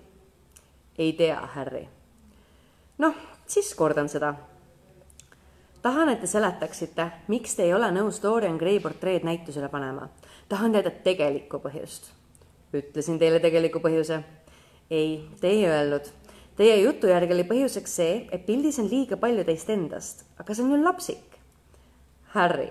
ei 0.98 1.13
tea, 1.13 1.41
Harry. 1.55 1.88
noh, 2.98 3.15
siis 3.48 3.74
kordan 3.75 4.10
seda. 4.10 4.36
tahan, 5.81 6.10
et 6.10 6.22
te 6.22 6.27
seletaksite, 6.27 7.12
miks 7.27 7.55
te 7.55 7.63
ei 7.63 7.74
ole 7.74 7.91
nõus 7.91 8.22
Dorian 8.22 8.58
Gray 8.58 8.79
portreed 8.79 9.24
näitusele 9.24 9.70
panema. 9.70 10.10
tahan 10.50 10.72
teada 10.72 10.91
tegelikku 10.91 11.60
põhjust. 11.60 12.12
ütlesin 12.74 13.20
teile 13.20 13.39
tegeliku 13.39 13.79
põhjuse. 13.79 14.24
ei, 14.89 15.29
te 15.41 15.48
ei 15.48 15.65
öelnud. 15.65 16.13
Teie 16.62 16.75
jutu 16.84 17.10
järgi 17.10 17.34
oli 17.34 17.46
põhjuseks 17.50 17.94
see, 17.98 18.18
et 18.30 18.44
pildis 18.46 18.77
on 18.77 18.86
liiga 18.86 19.18
palju 19.18 19.41
teist 19.48 19.70
endast, 19.74 20.27
aga 20.38 20.53
see 20.53 20.62
on 20.62 20.75
ju 20.75 20.77
lapsik. 20.84 21.39
Harry, 22.36 22.68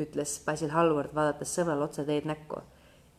ütles 0.00 0.38
Basil 0.46 0.72
Hallward, 0.72 1.12
vaadates 1.12 1.52
sõbrale 1.52 1.84
otse 1.84 2.06
teed 2.08 2.24
näkku. 2.24 2.62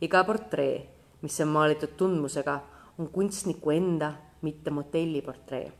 iga 0.02 0.24
portree, 0.26 0.82
mis 1.22 1.38
on 1.40 1.54
maalitud 1.54 1.94
tundmusega, 1.96 2.56
on 2.98 3.12
kunstniku 3.14 3.70
enda, 3.70 4.10
mitte 4.42 4.74
modelli 4.74 5.22
portree. 5.22 5.70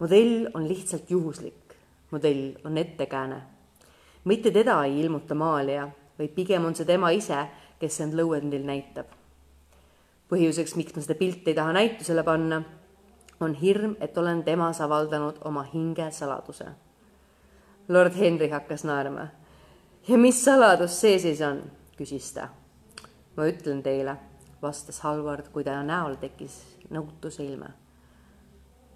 modell 0.00 0.50
on 0.54 0.66
lihtsalt 0.68 1.10
juhuslik 1.10 1.68
modell 2.10 2.52
on 2.64 2.78
ettekääne. 2.78 3.42
mitte 4.24 4.50
teda 4.50 4.84
ei 4.84 5.00
ilmuta 5.00 5.34
maalija, 5.34 5.88
vaid 6.18 6.28
pigem 6.28 6.64
on 6.64 6.74
see 6.74 6.86
tema 6.86 7.10
ise, 7.10 7.46
kes 7.78 8.00
end 8.00 8.14
lõuendil 8.14 8.64
näitab. 8.64 9.06
põhjuseks, 10.28 10.76
miks 10.76 10.96
ma 10.96 11.02
seda 11.02 11.14
pilti 11.14 11.50
ei 11.50 11.54
taha 11.54 11.72
näitusele 11.72 12.22
panna, 12.24 12.62
on 13.40 13.54
hirm, 13.54 13.96
et 14.00 14.18
olen 14.18 14.42
temas 14.44 14.80
avaldanud 14.80 15.38
oma 15.44 15.62
hinge 15.62 16.10
saladuse. 16.10 16.66
lord 17.88 18.12
Henry 18.18 18.48
hakkas 18.48 18.84
naerma. 18.84 19.28
ja 20.08 20.18
mis 20.18 20.44
saladus 20.44 21.00
see 21.00 21.18
siis 21.18 21.40
on, 21.40 21.62
küsis 21.96 22.32
ta. 22.34 22.48
ma 23.36 23.46
ütlen 23.46 23.82
teile, 23.82 24.16
vastas 24.62 25.00
Halvard, 25.00 25.48
kui 25.52 25.64
ta 25.64 25.82
näol 25.82 26.14
tekkis 26.14 26.62
nõutuse 26.90 27.44
ilme 27.44 27.68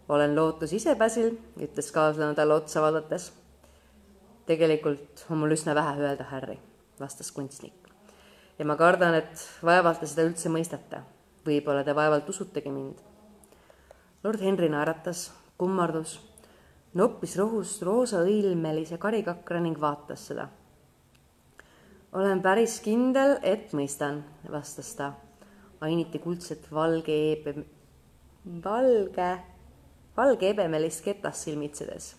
olen 0.09 0.37
lootus 0.37 0.73
ise 0.73 0.95
Basil, 0.99 1.37
ütles 1.61 1.91
kaaslane 1.93 2.35
talle 2.35 2.55
otsa 2.55 2.83
vaadates. 2.83 3.33
tegelikult 4.47 5.25
on 5.31 5.39
mul 5.39 5.55
üsna 5.55 5.75
vähe 5.75 6.01
öelda, 6.03 6.25
Harry, 6.25 6.59
vastas 7.01 7.33
kunstnik. 7.33 7.89
ja 8.59 8.65
ma 8.65 8.77
kardan, 8.77 9.15
et 9.15 9.49
vaevalt 9.65 10.01
te 10.01 10.07
seda 10.07 10.27
üldse 10.29 10.49
mõistate. 10.49 11.03
võib-olla 11.47 11.85
te 11.85 11.95
vaevalt 11.95 12.29
usutegi 12.29 12.71
mind. 12.71 12.99
Lord 14.23 14.41
Henry 14.41 14.69
naeratas, 14.69 15.31
kummardus, 15.59 16.21
noppis 16.95 17.37
rohust 17.37 17.83
roosaõilmelise 17.83 18.99
karikakra 18.99 19.61
ning 19.61 19.81
vaatas 19.81 20.27
seda. 20.31 20.49
olen 22.13 22.43
päris 22.43 22.81
kindel, 22.81 23.39
et 23.43 23.73
mõistan, 23.73 24.23
vastas 24.51 24.95
ta. 24.95 25.13
ainiti 25.81 26.19
kuldset 26.19 26.71
valge 26.73 27.13
eebe, 27.13 27.65
valge 28.65 29.31
valge 30.17 30.51
ebemelist 30.51 31.05
ketast 31.05 31.47
silmitsedes. 31.47 32.17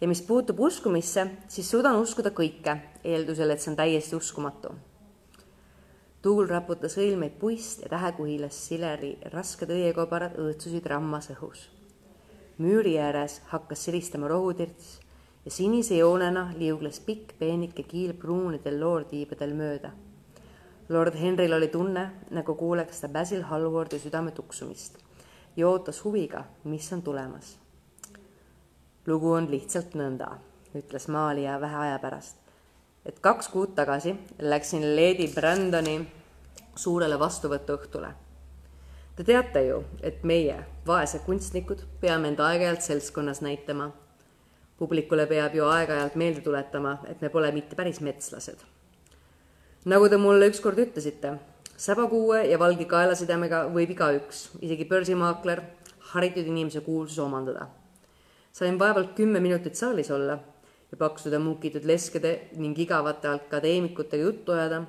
ja 0.00 0.08
mis 0.08 0.22
puutub 0.22 0.60
uskumisse, 0.60 1.26
siis 1.48 1.70
suudan 1.70 1.96
uskuda 1.96 2.30
kõike, 2.30 2.76
eeldusel, 3.04 3.50
et 3.50 3.62
see 3.62 3.70
on 3.70 3.76
täiesti 3.78 4.16
uskumatu. 4.16 4.74
Tuul 6.24 6.46
raputas 6.48 6.94
õilmeid 6.96 7.34
puist 7.36 7.82
ja 7.84 7.88
tähekuhilas 7.92 8.56
sileri 8.68 9.10
rasked 9.32 9.68
õiekobarad 9.68 10.38
õõtsusid 10.40 10.86
rammas 10.88 11.26
õhus. 11.34 11.66
müüri 12.58 12.94
ääres 12.98 13.42
hakkas 13.50 13.82
silistama 13.84 14.30
rohutirts 14.32 15.00
ja 15.44 15.50
sinise 15.50 15.98
joonena 15.98 16.46
liugles 16.56 17.00
pikk 17.04 17.34
peenike 17.38 17.82
kiil 17.82 18.14
pruunidel 18.14 18.80
loortiibadel 18.80 19.52
mööda. 19.54 19.90
lord 20.88 21.14
Henryl 21.20 21.52
oli 21.52 21.68
tunne, 21.68 22.10
nagu 22.30 22.54
kuuleks 22.54 23.00
ta 23.00 23.08
Basil 23.08 23.42
Hallwardi 23.42 23.98
südame 23.98 24.30
tuksumist 24.30 24.96
ja 25.56 25.68
ootas 25.68 26.04
huviga, 26.04 26.44
mis 26.64 26.92
on 26.92 27.02
tulemas. 27.02 27.58
lugu 29.06 29.32
on 29.32 29.50
lihtsalt 29.50 29.92
nõnda, 29.94 30.38
ütles 30.74 31.08
maalija 31.08 31.60
vähe 31.60 31.76
aja 31.76 31.98
pärast, 31.98 32.43
et 33.06 33.18
kaks 33.20 33.48
kuud 33.52 33.74
tagasi 33.76 34.14
läksin 34.40 34.84
Lady 34.96 35.28
Brandoni 35.34 35.98
suurele 36.76 37.18
vastuvõtuõhtule. 37.20 38.12
Te 39.14 39.24
teate 39.24 39.60
ju, 39.68 39.82
et 40.02 40.24
meie, 40.26 40.56
vaesed 40.86 41.22
kunstnikud, 41.26 41.84
peame 42.00 42.32
end 42.32 42.40
aeg-ajalt 42.42 42.82
seltskonnas 42.82 43.44
näitama. 43.44 43.92
publikule 44.78 45.26
peab 45.26 45.54
ju 45.54 45.64
aeg-ajalt 45.64 46.14
meelde 46.14 46.40
tuletama, 46.40 46.98
et 47.06 47.20
me 47.20 47.28
pole 47.28 47.52
mitte 47.52 47.76
päris 47.76 48.00
metslased. 48.00 48.58
nagu 49.84 50.08
te 50.08 50.16
mulle 50.16 50.48
ükskord 50.48 50.78
ütlesite 50.78 51.38
säbakuue 51.76 52.44
ja 52.46 52.58
valge 52.58 52.84
kaelasidemega 52.84 53.68
võib 53.74 53.90
igaüks, 53.90 54.50
isegi 54.60 54.84
börsimaakler, 54.84 55.62
haritud 55.98 56.46
inimese 56.46 56.80
kuulsuse 56.80 57.22
omandada. 57.22 57.66
sain 58.52 58.78
vaevalt 58.78 59.14
kümme 59.14 59.40
minutit 59.40 59.74
saalis 59.74 60.10
olla 60.10 60.38
ja 60.90 60.96
paksuda 60.96 61.38
muukitud 61.38 61.84
leskede 61.84 62.48
ning 62.56 62.78
igavate 62.78 63.28
akadeemikutega 63.28 64.22
juttu 64.22 64.52
ajada, 64.52 64.84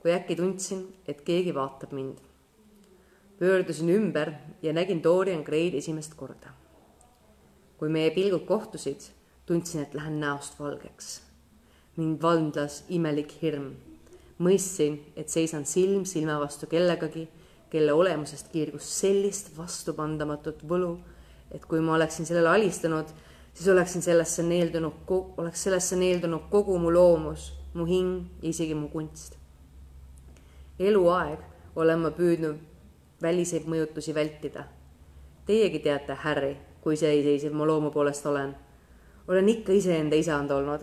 kui 0.00 0.12
äkki 0.14 0.36
tundsin, 0.36 0.86
et 1.08 1.20
keegi 1.22 1.54
vaatab 1.54 1.92
mind. 1.92 2.18
pöördusin 3.38 3.88
ümber 3.88 4.32
ja 4.62 4.72
nägin 4.72 5.02
Dorian 5.02 5.42
Gray'd 5.42 5.74
esimest 5.74 6.14
korda. 6.14 6.50
kui 7.78 7.88
meie 7.88 8.10
pilgud 8.10 8.46
kohtusid, 8.46 9.00
tundsin, 9.46 9.82
et 9.82 9.94
lähen 9.94 10.20
näost 10.20 10.60
valgeks. 10.60 11.22
mind 11.96 12.22
vandlas 12.22 12.84
imelik 12.88 13.42
hirm 13.42 13.74
mõistsin, 14.38 14.98
et 15.18 15.30
seisan 15.30 15.66
silm 15.66 16.04
silma 16.06 16.38
vastu 16.40 16.68
kellegagi, 16.70 17.26
kelle 17.70 17.92
olemusest 17.92 18.50
kiirgus 18.52 18.88
sellist 19.00 19.50
vastupandamatut 19.56 20.62
võlu, 20.68 20.94
et 21.52 21.64
kui 21.68 21.80
ma 21.84 21.96
oleksin 21.96 22.26
sellele 22.28 22.52
alistanud, 22.54 23.10
siis 23.54 23.68
oleksin 23.68 24.02
sellesse 24.02 24.42
neeldunud, 24.42 24.92
oleks 25.36 25.62
sellesse 25.62 25.96
neeldunud 25.96 26.48
kogu 26.50 26.78
mu 26.78 26.92
loomus, 26.92 27.52
mu 27.74 27.84
hing 27.84 28.24
isegi 28.42 28.74
mu 28.74 28.88
kunst. 28.88 29.36
eluaeg 30.78 31.38
olen 31.76 31.98
ma 31.98 32.10
püüdnud 32.10 32.58
väliseid 33.22 33.66
mõjutusi 33.66 34.14
vältida. 34.14 34.64
Teiegi 35.46 35.78
teate, 35.78 36.14
Harry, 36.14 36.56
kui 36.80 36.94
iseseisev 36.94 37.52
ma 37.52 37.66
loomu 37.66 37.90
poolest 37.90 38.26
olen. 38.26 38.56
olen 39.28 39.48
ikka 39.48 39.72
iseenda 39.72 40.16
isand 40.16 40.50
olnud, 40.50 40.80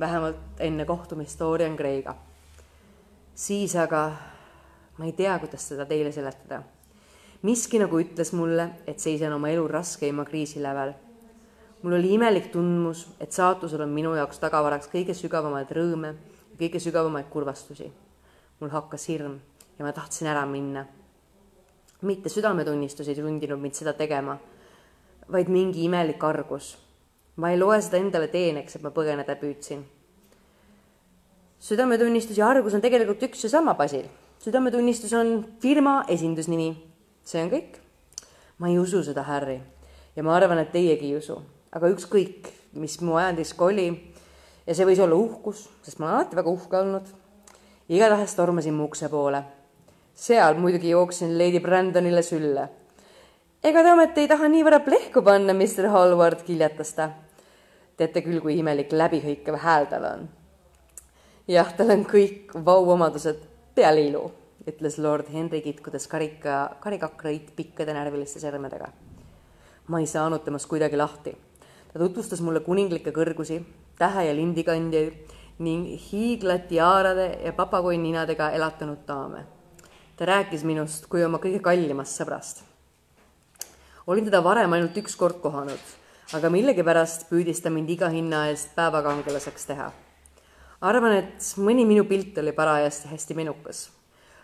vähemalt 0.00 0.60
enne 0.60 0.84
kohtumist 0.84 1.38
Dorian 1.38 1.76
Gray'ga 1.76 2.14
siis 3.38 3.76
aga 3.78 4.10
ma 4.98 5.06
ei 5.06 5.12
tea, 5.14 5.38
kuidas 5.38 5.68
seda 5.70 5.86
teile 5.86 6.12
seletada. 6.12 6.62
miski 7.42 7.78
nagu 7.78 8.00
ütles 8.02 8.32
mulle, 8.34 8.70
et 8.86 8.98
seisan 8.98 9.32
oma 9.32 9.48
elu 9.48 9.68
raskeima 9.68 10.24
kriisi 10.26 10.62
lävel. 10.62 10.92
Mul 11.82 11.92
oli 11.92 12.14
imelik 12.14 12.50
tundmus, 12.52 13.06
et 13.20 13.32
saatusel 13.32 13.80
on 13.80 13.92
minu 13.94 14.14
jaoks 14.14 14.38
tagavaraks 14.38 14.90
kõige 14.92 15.14
sügavamaid 15.14 15.70
rõõme 15.70 16.14
kõige 16.58 16.80
sügavamaid 16.82 17.28
kurvastusi. 17.30 17.92
mul 18.60 18.70
hakkas 18.70 19.08
hirm 19.08 19.38
ja 19.78 19.84
ma 19.84 19.92
tahtsin 19.92 20.26
ära 20.26 20.46
minna. 20.46 20.86
mitte 22.02 22.28
südametunnistus 22.28 23.08
ei 23.08 23.14
sundinud 23.14 23.60
mind 23.60 23.74
seda 23.74 23.92
tegema, 23.92 24.38
vaid 25.32 25.48
mingi 25.48 25.84
imelik 25.84 26.24
argus. 26.24 26.78
ma 27.36 27.50
ei 27.50 27.58
loe 27.58 27.80
seda 27.80 27.96
endale 27.96 28.28
teeneks, 28.28 28.76
et 28.76 28.82
ma 28.82 28.90
põgeneda 28.90 29.36
püüdsin 29.36 29.84
südametunnistus 31.58 32.38
ja 32.38 32.48
argus 32.48 32.74
on 32.74 32.82
tegelikult 32.82 33.22
üks 33.22 33.44
ja 33.44 33.50
sama 33.50 33.74
basil. 33.74 34.06
südametunnistus 34.38 35.12
on 35.12 35.46
firma 35.60 36.04
esindusnimi. 36.08 36.76
see 37.24 37.42
on 37.42 37.50
kõik. 37.50 37.78
ma 38.58 38.68
ei 38.68 38.78
usu 38.78 39.02
seda, 39.02 39.22
Harry. 39.22 39.60
ja 40.16 40.22
ma 40.22 40.36
arvan, 40.36 40.58
et 40.58 40.72
teiegi 40.72 41.06
ei 41.06 41.16
usu. 41.16 41.42
Aga 41.72 41.90
ükskõik, 41.94 42.48
mis 42.78 43.00
mu 43.00 43.16
ajandis 43.18 43.54
ka 43.54 43.68
oli 43.68 43.88
ja 44.66 44.74
see 44.74 44.86
võis 44.88 45.00
olla 45.02 45.16
uhkus, 45.16 45.66
sest 45.82 45.98
ma 45.98 46.06
olen 46.06 46.16
alati 46.16 46.36
väga 46.36 46.50
uhke 46.50 46.76
olnud. 46.76 47.06
igatahes 47.88 48.34
tormasin 48.34 48.74
mu 48.74 48.84
ukse 48.84 49.08
poole. 49.08 49.42
seal 50.14 50.54
muidugi 50.54 50.90
jooksin 50.90 51.38
Lady 51.38 51.60
Brandonile 51.60 52.22
sülle. 52.22 52.68
ega 53.62 53.82
te 53.82 53.92
ometi 53.92 54.20
ei 54.20 54.28
taha 54.28 54.48
niivõrd 54.48 54.84
plehku 54.84 55.22
panna, 55.22 55.54
Mr 55.54 55.88
Hallward, 55.88 56.42
kiljatas 56.42 56.92
ta. 56.92 57.10
teate 57.96 58.22
küll, 58.22 58.40
kui 58.40 58.58
imelik 58.58 58.92
läbihõikav 58.92 59.56
hääl 59.58 59.86
tal 59.86 60.04
on 60.04 60.28
jah, 61.48 61.70
tal 61.76 61.92
on 61.94 62.04
kõik 62.08 62.52
vauomadused 62.64 63.40
peale 63.76 64.04
ilu, 64.08 64.26
ütles 64.68 64.98
lord 65.00 65.30
Henry 65.32 65.62
kitkudes 65.64 66.08
karika, 66.10 66.76
karikakraid 66.82 67.54
pikkade 67.56 67.94
närviliste 67.96 68.40
sõrmedega. 68.42 68.92
ma 69.88 70.00
ei 70.00 70.06
saanud 70.06 70.44
temast 70.44 70.68
kuidagi 70.68 70.96
lahti. 70.96 71.32
Ta 71.92 71.98
tutvustas 71.98 72.40
mulle 72.40 72.60
kuninglikke 72.60 73.12
kõrgusi, 73.12 73.60
tähe 73.98 74.24
ja 74.28 74.34
lindikandjaid 74.34 75.36
ning 75.58 75.86
hiiglatiaarade 76.10 77.28
ja 77.44 77.52
papagoininadega 77.52 78.50
elatanud 78.50 79.06
daame. 79.06 79.46
ta 80.16 80.26
rääkis 80.26 80.64
minust 80.64 81.06
kui 81.06 81.24
oma 81.24 81.38
kõige 81.38 81.60
kallimast 81.60 82.20
sõbrast. 82.20 82.62
olin 84.06 84.24
teda 84.24 84.44
varem 84.44 84.72
ainult 84.72 84.96
üks 84.96 85.16
kord 85.16 85.40
kohanud, 85.40 85.80
aga 86.34 86.50
millegipärast 86.50 87.30
püüdis 87.30 87.62
ta 87.62 87.70
mind 87.70 87.90
iga 87.90 88.08
hinna 88.08 88.48
eest 88.48 88.74
päevakangelaseks 88.76 89.66
teha 89.66 89.92
arvan, 90.80 91.16
et 91.18 91.46
mõni 91.58 91.84
minu 91.88 92.04
pilt 92.06 92.38
oli 92.38 92.52
parajasti 92.54 93.10
hästi 93.12 93.34
menukas. 93.34 93.90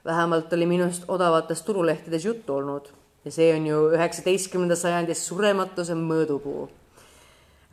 vähemalt 0.04 0.52
oli 0.52 0.66
minust 0.66 1.04
odavates 1.08 1.62
turulehtedes 1.62 2.24
juttu 2.24 2.54
olnud 2.54 2.90
ja 3.24 3.30
see 3.30 3.54
on 3.56 3.66
ju 3.66 3.76
üheksateistkümnenda 3.96 4.76
sajandi 4.76 5.14
surematuse 5.14 5.94
mõõdupuu. 5.94 6.68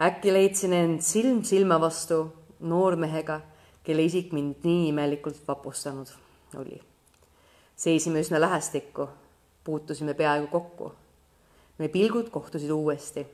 Äkki 0.01 0.33
leidsin 0.33 0.73
end 0.73 1.01
silm 1.05 1.43
silma 1.43 1.77
vastu 1.81 2.23
noormehega, 2.59 3.39
kelle 3.83 4.03
isik 4.03 4.31
mind 4.33 4.63
nii 4.65 4.87
imelikult 4.89 5.41
vapustanud 5.47 6.09
oli. 6.57 6.81
seisime 7.75 8.21
üsna 8.21 8.41
lähestikku, 8.41 9.09
puutusime 9.63 10.13
peaaegu 10.13 10.47
kokku. 10.47 10.93
meie 11.77 11.89
pilgud 11.89 12.29
kohtusid 12.29 12.69
uuesti. 12.69 13.27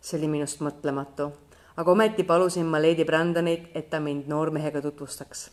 see 0.00 0.18
oli 0.18 0.28
minust 0.28 0.60
mõtlematu, 0.60 1.30
aga 1.76 1.90
ometi 1.90 2.24
palusin 2.24 2.66
ma 2.66 2.82
Lady 2.82 3.04
Brandonit, 3.04 3.70
et 3.74 3.90
ta 3.90 4.00
mind 4.00 4.28
noormehega 4.28 4.82
tutvustaks. 4.82 5.50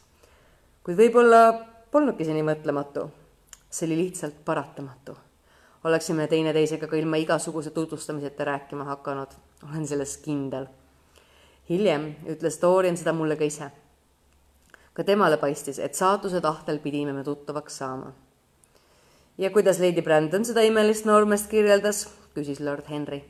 kuid 0.83 0.97
võib-olla 0.97 1.65
polnudki 1.91 2.25
see 2.25 2.33
nii 2.33 2.49
mõtlematu. 2.51 3.07
see 3.69 3.87
oli 3.87 4.03
lihtsalt 4.03 4.43
paratamatu 4.45 5.26
oleksime 5.83 6.27
teineteisega 6.27 6.87
ka 6.87 6.95
ilma 6.95 7.15
igasuguse 7.21 7.71
tutvustamiseta 7.71 8.45
rääkima 8.45 8.83
hakanud, 8.83 9.27
olen 9.69 9.87
selles 9.87 10.17
kindel. 10.17 10.67
hiljem 11.69 12.15
ütles 12.25 12.61
Dorian 12.61 12.97
seda 12.97 13.13
mulle 13.13 13.35
ka 13.35 13.43
ise. 13.43 13.71
ka 14.93 15.03
temale 15.03 15.37
paistis, 15.37 15.79
et 15.79 15.95
saatuse 15.95 16.41
tahtel 16.41 16.79
pidime 16.79 17.13
me 17.13 17.23
tuttavaks 17.23 17.77
saama. 17.77 18.13
ja 19.37 19.49
kuidas 19.49 19.79
Lady 19.79 20.01
Brandon 20.01 20.45
seda 20.45 20.61
imelist 20.61 21.05
noormeest 21.05 21.49
kirjeldas, 21.49 22.09
küsis 22.35 22.59
lord 22.59 22.89
Henry. 22.89 23.23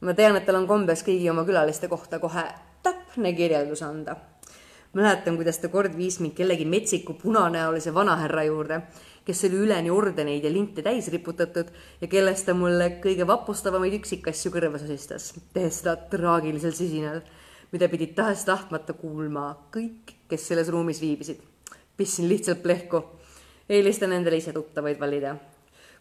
ma 0.00 0.14
tean, 0.14 0.36
et 0.36 0.46
tal 0.46 0.56
on 0.56 0.66
kombeks 0.66 1.02
kõigi 1.02 1.30
oma 1.30 1.44
külaliste 1.44 1.88
kohta 1.88 2.18
kohe 2.18 2.44
täpne 2.82 3.32
kirjeldus 3.32 3.82
anda 3.82 4.16
mäletan, 4.94 5.36
kuidas 5.36 5.58
ta 5.58 5.68
kord 5.68 5.96
viis 5.96 6.20
mind 6.20 6.34
kellegi 6.34 6.64
metsiku 6.64 7.14
punanäolise 7.18 7.94
vanahärra 7.94 8.44
juurde 8.44 8.82
kes 9.24 9.44
oli 9.48 9.62
üleni 9.64 9.92
ordeneid 9.92 10.44
ja 10.44 10.52
linte 10.52 10.82
täis 10.84 11.08
riputatud 11.12 11.70
ja 12.00 12.08
kellest 12.10 12.46
ta 12.48 12.54
mulle 12.56 12.90
kõige 13.04 13.26
vapustavamaid 13.28 13.96
üksikasju 14.00 14.52
kõrva 14.52 14.80
sosistas, 14.80 15.32
tehes 15.56 15.80
seda 15.80 15.96
traagilisel 16.12 16.74
sisinal, 16.76 17.22
mida 17.72 17.88
pidid 17.88 18.12
tahes-tahtmata 18.18 18.96
kuulma 18.98 19.48
kõik, 19.74 20.14
kes 20.28 20.48
selles 20.50 20.68
ruumis 20.72 21.00
viibisid. 21.00 21.40
pistsin 21.96 22.28
lihtsalt 22.28 22.62
plehku. 22.62 23.02
eelistan 23.68 24.12
endale 24.12 24.36
ise 24.36 24.52
tuttavaid 24.52 25.00
valida. 25.00 25.36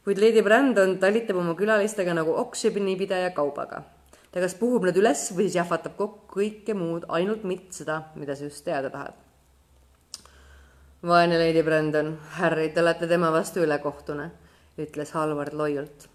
kuid 0.03 0.19
Lady 0.19 0.41
Brandon 0.41 0.97
talitab 0.99 1.37
oma 1.37 1.55
külalistega 1.55 2.13
nagu 2.13 2.35
oksjoni 2.35 2.95
pidaja 2.95 3.29
kaubaga. 3.31 3.83
Ta 4.33 4.41
kas 4.41 4.57
puhub 4.57 4.89
nad 4.89 4.97
üles 4.97 5.27
või 5.31 5.45
siis 5.45 5.59
jahvatab 5.61 5.95
kokku 5.99 6.39
kõike 6.39 6.73
muud, 6.73 7.05
ainult 7.09 7.45
mitte 7.45 7.83
seda, 7.83 8.01
mida 8.17 8.35
sa 8.35 8.49
just 8.49 8.65
teada 8.65 8.89
tahad 8.89 9.23
vaene 11.03 11.37
Lady 11.37 11.63
Brandon, 11.63 12.17
Harry, 12.37 12.69
te 12.69 12.81
olete 12.81 13.07
tema 13.07 13.31
vastu 13.31 13.63
ülekohtune, 13.63 14.29
ütles 14.79 15.11
Halvard 15.11 15.53
loiult. 15.53 16.07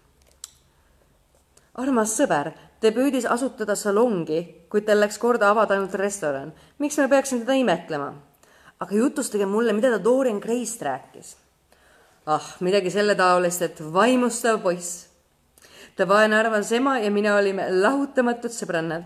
armas 1.79 2.15
sõber, 2.17 2.49
ta 2.81 2.89
püüdis 2.91 3.27
asutada 3.29 3.75
salongi, 3.77 4.39
kuid 4.69 4.87
tal 4.87 4.99
läks 4.99 5.17
korda 5.21 5.51
avada 5.53 5.75
ainult 5.75 5.93
restoran. 5.93 6.53
miks 6.79 6.97
ma 6.97 7.07
peaksin 7.07 7.45
teda 7.45 7.53
imetlema? 7.53 8.13
aga 8.79 8.95
jutustage 8.95 9.45
mulle, 9.45 9.73
mida 9.73 9.91
ta 9.91 10.03
Dorian 10.03 10.39
Gray'st 10.39 10.81
rääkis. 10.81 11.35
ah, 12.25 12.55
midagi 12.59 12.89
selle 12.89 13.15
taolist, 13.15 13.61
et 13.61 13.79
vaimustav 13.93 14.61
poiss. 14.61 15.08
Ta 15.99 16.07
vaene 16.07 16.39
arvas 16.39 16.71
ema 16.71 16.95
ja 17.03 17.11
mina 17.11 17.35
olime 17.35 17.67
lahutamatud 17.75 18.55
sõbrannad. 18.55 19.03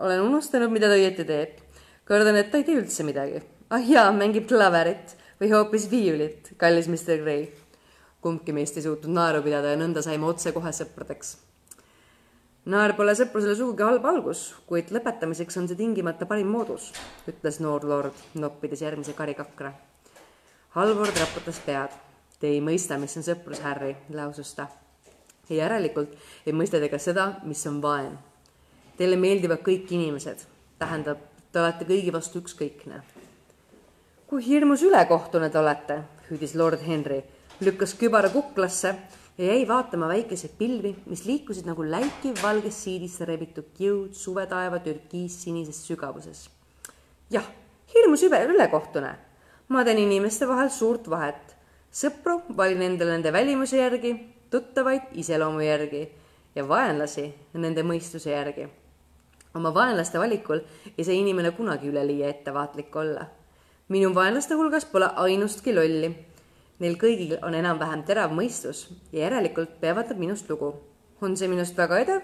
olen 0.00 0.20
unustanud, 0.24 0.72
mida 0.72 0.88
ta 0.88 0.96
õieti 0.96 1.28
teeb. 1.28 1.60
kardan, 2.04 2.36
et 2.36 2.50
ta 2.50 2.58
ei 2.58 2.64
tee 2.64 2.80
üldse 2.80 3.04
midagi 3.04 3.44
ah 3.70 3.84
jaa, 3.86 4.08
mängib 4.10 4.48
klaverit 4.50 5.14
või 5.40 5.52
hoopis 5.52 5.86
viiulit, 5.90 6.54
kallis 6.58 6.88
Mr 6.90 7.20
Gray. 7.22 7.46
kumbki 8.20 8.52
meist 8.52 8.76
ei 8.76 8.82
suutnud 8.84 9.14
naeru 9.14 9.44
pidada 9.44 9.70
ja 9.70 9.78
nõnda 9.78 10.02
saime 10.02 10.26
otsekohe 10.26 10.72
sõpradeks. 10.74 11.36
naer 12.66 12.96
pole 12.98 13.14
sõprusele 13.14 13.54
sugugi 13.56 13.86
halb 13.86 14.04
algus, 14.04 14.54
kuid 14.66 14.90
lõpetamiseks 14.90 15.56
on 15.56 15.68
see 15.68 15.78
tingimata 15.78 16.26
parim 16.26 16.50
moodus, 16.50 16.90
ütles 17.30 17.60
noor 17.60 17.86
lord, 17.86 18.14
noppides 18.34 18.82
järgmise 18.82 19.14
karikakra. 19.14 19.72
Halvord 20.74 21.16
raputas 21.18 21.58
pead. 21.66 21.90
Te 22.40 22.46
ei 22.48 22.60
mõista, 22.60 22.96
mis 22.98 23.16
on 23.16 23.22
sõprus, 23.22 23.60
Harry, 23.60 23.96
lausus 24.10 24.54
ta. 24.54 24.66
Ja 25.50 25.64
järelikult 25.64 26.14
ei 26.46 26.56
mõista 26.56 26.80
te 26.80 26.88
ka 26.88 26.98
seda, 26.98 27.32
mis 27.44 27.66
on 27.66 27.82
vaen. 27.82 28.14
Teile 28.96 29.16
meeldivad 29.16 29.64
kõik 29.66 29.90
inimesed, 29.92 30.46
tähendab, 30.78 31.26
te 31.52 31.60
olete 31.60 31.88
kõigi 31.88 32.12
vastu 32.14 32.40
ükskõikne 32.44 33.02
kui 34.30 34.44
hirmus 34.46 34.84
ülekohtune 34.86 35.48
te 35.50 35.58
olete, 35.58 35.96
hüüdis 36.28 36.52
lord 36.54 36.84
Henry, 36.86 37.16
lükkas 37.66 37.96
kübara 37.98 38.28
kuklasse 38.30 38.92
ja 39.38 39.48
jäi 39.48 39.64
vaatama 39.66 40.06
väikeseid 40.06 40.52
pilvi, 40.58 40.92
mis 41.10 41.24
liikusid 41.26 41.66
nagu 41.66 41.82
läikiv 41.82 42.38
valgest 42.38 42.84
siidist 42.86 43.24
rebitud 43.26 43.72
kiud 43.74 44.14
suvetaeva 44.14 44.78
türkiissinises 44.84 45.82
sügavuses. 45.82 46.44
jah, 47.30 47.48
hirmus 47.94 48.22
üle, 48.22 48.38
ülekohtune. 48.54 49.16
ma 49.68 49.84
teen 49.84 49.98
inimeste 49.98 50.48
vahel 50.48 50.70
suurt 50.70 51.10
vahet. 51.10 51.56
Sõpru 51.92 52.40
valin 52.56 52.82
endale 52.82 53.16
nende 53.16 53.32
välimuse 53.32 53.76
järgi, 53.76 54.14
tuttavaid 54.50 55.10
iseloomu 55.12 55.60
järgi 55.60 56.06
ja 56.54 56.68
vaenlasi 56.68 57.26
nende 57.54 57.82
mõistuse 57.82 58.30
järgi. 58.30 58.68
oma 59.54 59.74
vaenlaste 59.74 60.18
valikul 60.18 60.60
ei 60.98 61.04
saa 61.04 61.14
inimene 61.14 61.50
kunagi 61.50 61.88
üleliia 61.88 62.28
ettevaatlik 62.28 62.96
olla 62.96 63.26
minu 63.90 64.14
vaenlaste 64.14 64.54
hulgas 64.54 64.84
pole 64.86 65.08
ainustki 65.18 65.74
lolli. 65.74 66.10
Neil 66.80 66.96
kõigil 66.96 67.34
on 67.44 67.56
enam-vähem 67.58 68.04
terav 68.08 68.32
mõistus 68.32 68.86
ja 69.12 69.26
järelikult 69.26 69.74
peavad 69.82 70.12
nad 70.12 70.18
minust 70.22 70.50
lugu. 70.50 70.74
on 71.20 71.36
see 71.36 71.48
minust 71.48 71.76
väga 71.76 71.98
edev? 71.98 72.20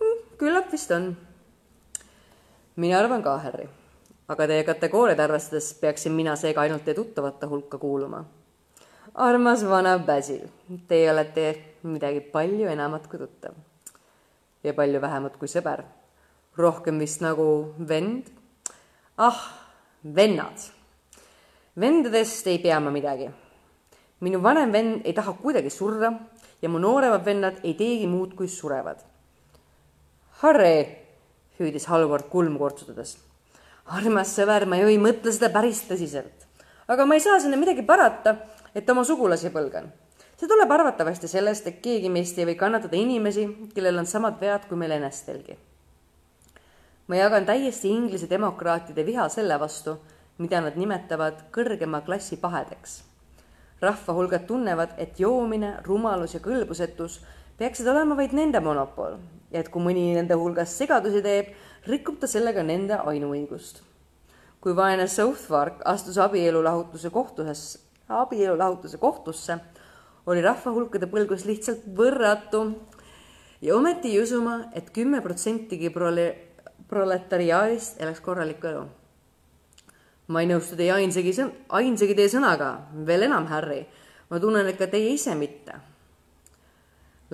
Hm, 0.00 0.20
küllap 0.38 0.70
vist 0.72 0.90
on. 0.90 1.16
mina 2.76 2.98
arvan 2.98 3.22
ka, 3.22 3.38
Harry. 3.38 3.68
aga 4.28 4.46
teie 4.46 4.64
kategooriaid 4.64 5.20
arvestades 5.20 5.74
peaksin 5.80 6.12
mina 6.12 6.36
seega 6.36 6.60
ainult 6.60 6.84
teie 6.84 6.94
tuttavate 6.94 7.46
hulka 7.46 7.78
kuuluma. 7.78 8.24
Armas 9.14 9.64
vana 9.64 9.98
Basil, 9.98 10.48
teie 10.88 11.10
olete 11.10 11.78
midagi 11.82 12.20
palju 12.20 12.68
enamat 12.68 13.08
kui 13.08 13.18
tuttav. 13.18 13.54
ja 14.62 14.72
palju 14.74 15.00
vähemat 15.00 15.36
kui 15.36 15.48
sõber. 15.48 15.84
rohkem 16.56 16.98
vist 16.98 17.20
nagu 17.20 17.74
vend. 17.78 18.30
ah, 19.18 19.40
vennad 20.02 20.58
vendadest 21.74 22.46
ei 22.46 22.58
pea 22.58 22.78
ma 22.80 22.90
midagi. 22.90 23.30
minu 24.20 24.40
vanem 24.40 24.70
vend 24.72 25.02
ei 25.04 25.12
taha 25.12 25.32
kuidagi 25.32 25.70
surra 25.70 26.12
ja 26.62 26.68
mu 26.68 26.78
nooremad 26.78 27.24
vennad 27.24 27.56
ei 27.64 27.74
teegi 27.74 28.06
muud, 28.06 28.34
kui 28.34 28.48
surevad. 28.48 29.02
Harry, 30.40 30.86
hüüdis 31.58 31.86
Halvard 31.86 32.30
kulmu 32.30 32.58
kortsutades. 32.58 33.18
armas 33.86 34.38
sõber, 34.38 34.66
ma 34.66 34.76
ju 34.76 34.88
ei 34.88 34.98
mõtle 34.98 35.32
seda 35.32 35.50
päris 35.50 35.82
tõsiselt. 35.88 36.46
aga 36.88 37.06
ma 37.06 37.14
ei 37.14 37.20
saa 37.20 37.40
sinna 37.40 37.56
midagi 37.56 37.82
parata, 37.82 38.36
et 38.74 38.90
oma 38.90 39.04
sugulasi 39.04 39.50
põlgan. 39.50 39.92
see 40.36 40.48
tuleb 40.48 40.70
arvatavasti 40.70 41.28
sellest, 41.28 41.66
et 41.66 41.80
keegi 41.82 42.10
meist 42.10 42.38
ei 42.38 42.46
või 42.46 42.56
kannatada 42.56 42.96
inimesi, 42.96 43.46
kellel 43.74 43.98
on 43.98 44.06
samad 44.06 44.40
vead 44.40 44.66
kui 44.68 44.76
meil 44.76 44.92
enestelgi. 44.92 45.58
ma 47.06 47.16
jagan 47.16 47.46
täiesti 47.46 47.88
Inglise 47.88 48.30
demokraatide 48.30 49.06
viha 49.06 49.28
selle 49.28 49.60
vastu 49.60 49.98
mida 50.38 50.58
nad 50.64 50.74
nimetavad 50.74 51.44
kõrgema 51.54 52.02
klassi 52.04 52.36
pahedeks. 52.36 53.02
rahvahulgad 53.80 54.46
tunnevad, 54.46 54.94
et 54.98 55.20
joomine, 55.20 55.76
rumalus 55.84 56.34
ja 56.34 56.40
kõlbusetus 56.40 57.20
peaksid 57.58 57.86
olema 57.86 58.16
vaid 58.16 58.32
nende 58.32 58.60
monopol 58.60 59.18
ja 59.52 59.60
et 59.60 59.68
kui 59.68 59.82
mõni 59.82 60.14
nende 60.14 60.34
hulgas 60.34 60.72
segadusi 60.78 61.20
teeb, 61.22 61.52
rikub 61.86 62.18
ta 62.18 62.26
sellega 62.26 62.62
nende 62.62 62.98
ainuõigust. 62.98 63.82
kui 64.60 64.74
vaene 64.74 65.06
Southwark 65.06 65.82
astus 65.84 66.18
abielulahutuse 66.18 67.10
kohtuses, 67.10 67.78
abielulahutuse 68.08 68.98
kohtusse, 68.98 69.58
oli 70.26 70.42
rahvahulkade 70.44 71.06
põlgus 71.10 71.44
lihtsalt 71.48 71.86
võrratu 71.96 72.64
ja 73.60 73.76
ometi 73.76 74.12
ei 74.12 74.22
usu 74.22 74.42
ma, 74.42 74.60
et 74.72 74.90
kümme 74.90 75.20
protsentigi 75.24 75.90
prole-, 75.92 76.34
proletariaadist 76.88 78.00
elaks 78.02 78.20
korralikku 78.24 78.70
elu 78.72 78.84
ma 80.28 80.40
ei 80.40 80.48
nõustu 80.48 80.76
teie 80.78 80.92
ainsagi 80.94 81.34
sõn-, 81.36 81.52
ainsagi 81.76 82.16
teie 82.16 82.30
sõnaga, 82.32 82.70
veel 83.06 83.26
enam, 83.26 83.48
Harry, 83.50 83.82
ma 84.30 84.40
tunnen, 84.40 84.66
et 84.68 84.78
ka 84.80 84.88
teie 84.90 85.12
ise 85.12 85.34
mitte. 85.36 85.76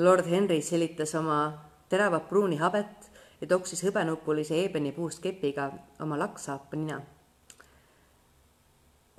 Lord 0.01 0.27
Henry 0.31 0.61
selitas 0.65 1.15
oma 1.19 1.41
teravat 1.91 2.29
pruuni 2.31 2.59
habet 2.59 3.11
ja 3.41 3.49
toksis 3.51 3.83
hõbenupulise 3.87 4.57
eebeni 4.59 4.93
puust 4.97 5.23
kepiga 5.23 5.71
oma 6.03 6.19
lakksaapa 6.19 6.79
nina. 6.79 7.01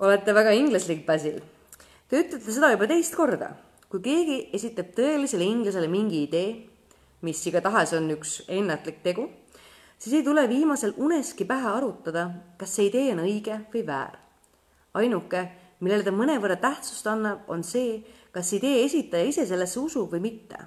Olete 0.02 0.34
väga 0.34 0.52
inglaslik, 0.58 1.04
Basil. 1.06 1.38
Te 2.08 2.20
ütlete 2.20 2.52
seda 2.52 2.72
juba 2.74 2.88
teist 2.90 3.14
korda. 3.16 3.54
kui 3.92 4.00
keegi 4.00 4.36
esitab 4.56 4.94
tõelisele 4.96 5.44
inglasele 5.44 5.88
mingi 5.88 6.22
idee, 6.24 6.52
mis 7.20 7.42
igatahes 7.46 7.92
on 7.92 8.08
üks 8.14 8.38
ennatlik 8.48 9.02
tegu 9.04 9.26
siis 10.02 10.14
ei 10.14 10.22
tule 10.26 10.48
viimasel 10.48 10.94
uneski 10.96 11.44
pähe 11.46 11.68
arutada, 11.76 12.26
kas 12.58 12.74
see 12.76 12.88
idee 12.88 13.12
on 13.14 13.22
õige 13.22 13.60
või 13.74 13.84
väär. 13.86 14.18
ainuke, 14.98 15.42
millele 15.80 16.04
ta 16.04 16.12
mõnevõrra 16.12 16.56
tähtsust 16.60 17.06
annab, 17.06 17.46
on 17.48 17.62
see, 17.64 18.02
kas 18.34 18.50
idee 18.58 18.82
esitaja 18.84 19.28
ise 19.30 19.46
sellesse 19.46 19.78
usub 19.80 20.10
või 20.12 20.24
mitte. 20.26 20.58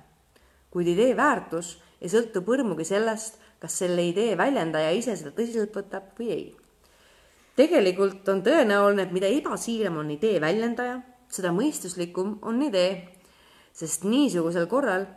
kuid 0.71 0.87
idee 0.87 1.15
väärtus 1.17 1.77
ei 2.01 2.09
sõltu 2.09 2.41
põrmugi 2.47 2.85
sellest, 2.87 3.39
kas 3.59 3.79
selle 3.83 4.07
idee 4.07 4.37
väljendaja 4.37 4.91
ise 4.91 5.15
seda 5.15 5.31
tõsiselt 5.35 5.75
võtab 5.75 6.15
või 6.19 6.31
ei. 6.31 6.47
Tegelikult 7.55 8.27
on 8.29 8.41
tõenäoline, 8.43 9.05
et 9.05 9.13
mida 9.15 9.29
ebasiiram 9.31 9.99
on 10.01 10.11
idee 10.11 10.39
väljendaja, 10.43 10.99
seda 11.31 11.51
mõistuslikum 11.55 12.39
on 12.47 12.61
idee, 12.67 12.95
sest 13.75 14.03
niisugusel 14.07 14.67
korral 14.71 15.07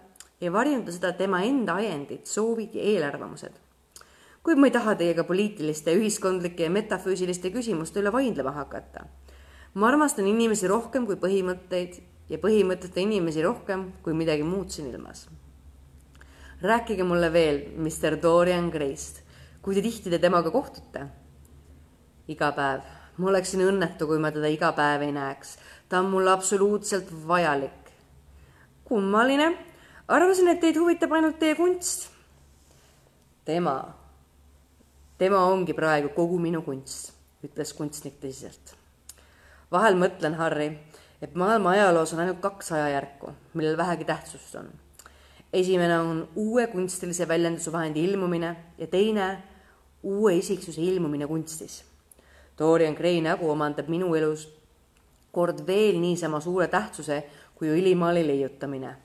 ei 0.41 0.53
varjenda 0.53 0.95
seda 0.95 1.13
tema 1.19 1.43
enda 1.47 1.79
ajendid, 1.79 2.27
soovid 2.27 2.77
ja 2.79 2.85
eelarvamused. 2.95 3.53
kuid 4.43 4.57
ma 4.57 4.69
ei 4.69 4.73
taha 4.73 4.95
teiega 4.97 5.25
poliitiliste, 5.29 5.93
ühiskondlike 5.99 6.63
ja 6.65 6.71
metafüüsiliste 6.71 7.51
küsimuste 7.53 8.01
üle 8.01 8.13
vaidlema 8.13 8.53
hakata. 8.53 9.07
ma 9.75 9.89
armastan 9.89 10.27
inimesi 10.27 10.67
rohkem 10.67 11.07
kui 11.07 11.17
põhimõtteid 11.17 12.01
ja 12.29 12.39
põhimõtete 12.39 13.01
inimesi 13.03 13.43
rohkem 13.43 13.93
kui 14.03 14.15
midagi 14.15 14.43
muud 14.43 14.71
siin 14.71 14.91
ilmas. 14.91 15.29
rääkige 16.63 17.03
mulle 17.03 17.33
veel, 17.33 17.63
Mr 17.77 18.23
Dorian 18.23 18.71
Gray'st, 18.71 19.23
kui 19.63 19.75
te 19.75 19.83
tihti 19.83 20.11
te 20.11 20.19
temaga 20.19 20.51
kohtute? 20.51 21.09
Iga 22.29 22.53
päev. 22.53 22.81
ma 23.19 23.31
oleksin 23.31 23.61
õnnetu, 23.61 24.07
kui 24.07 24.19
ma 24.19 24.31
teda 24.31 24.47
iga 24.47 24.73
päev 24.73 25.03
ei 25.03 25.13
näeks. 25.13 25.57
ta 25.89 25.99
on 25.99 26.11
mulle 26.11 26.31
absoluutselt 26.31 27.09
vajalik. 27.29 27.93
kummaline 28.85 29.57
arvasin, 30.09 30.49
et 30.49 30.61
teid 30.61 30.77
huvitab 30.77 31.13
ainult 31.13 31.39
teie 31.39 31.55
kunst. 31.55 32.09
tema, 33.45 33.77
tema 35.19 35.45
ongi 35.47 35.75
praegu 35.75 36.13
kogu 36.17 36.39
minu 36.39 36.63
kunst, 36.63 37.13
ütles 37.45 37.73
kunstnik 37.77 38.21
tõsiselt. 38.23 38.75
vahel 39.73 39.97
mõtlen, 39.97 40.37
Harry, 40.37 40.71
et 41.23 41.35
maailma 41.35 41.77
ajaloos 41.77 42.13
on 42.13 42.25
ainult 42.25 42.41
kaks 42.41 42.73
ajajärku, 42.73 43.33
millel 43.55 43.77
vähegi 43.77 44.05
tähtsust 44.05 44.55
on. 44.55 44.73
esimene 45.53 45.99
on 45.99 46.29
uue 46.37 46.67
kunstilise 46.67 47.29
väljendusvahendi 47.29 48.05
ilmumine 48.05 48.57
ja 48.79 48.87
teine 48.87 49.43
uue 50.03 50.37
isiksuse 50.37 50.83
ilmumine 50.83 51.27
kunstis. 51.27 51.88
Dorian 52.59 52.95
Gray 52.95 53.21
nägu 53.21 53.51
omandab 53.51 53.89
minu 53.89 54.15
elus 54.15 54.49
kord 55.33 55.67
veel 55.67 56.01
niisama 56.01 56.41
suure 56.41 56.67
tähtsuse 56.69 57.23
kui 57.55 57.71
õlimaali 57.71 58.25
leiutamine 58.27 58.97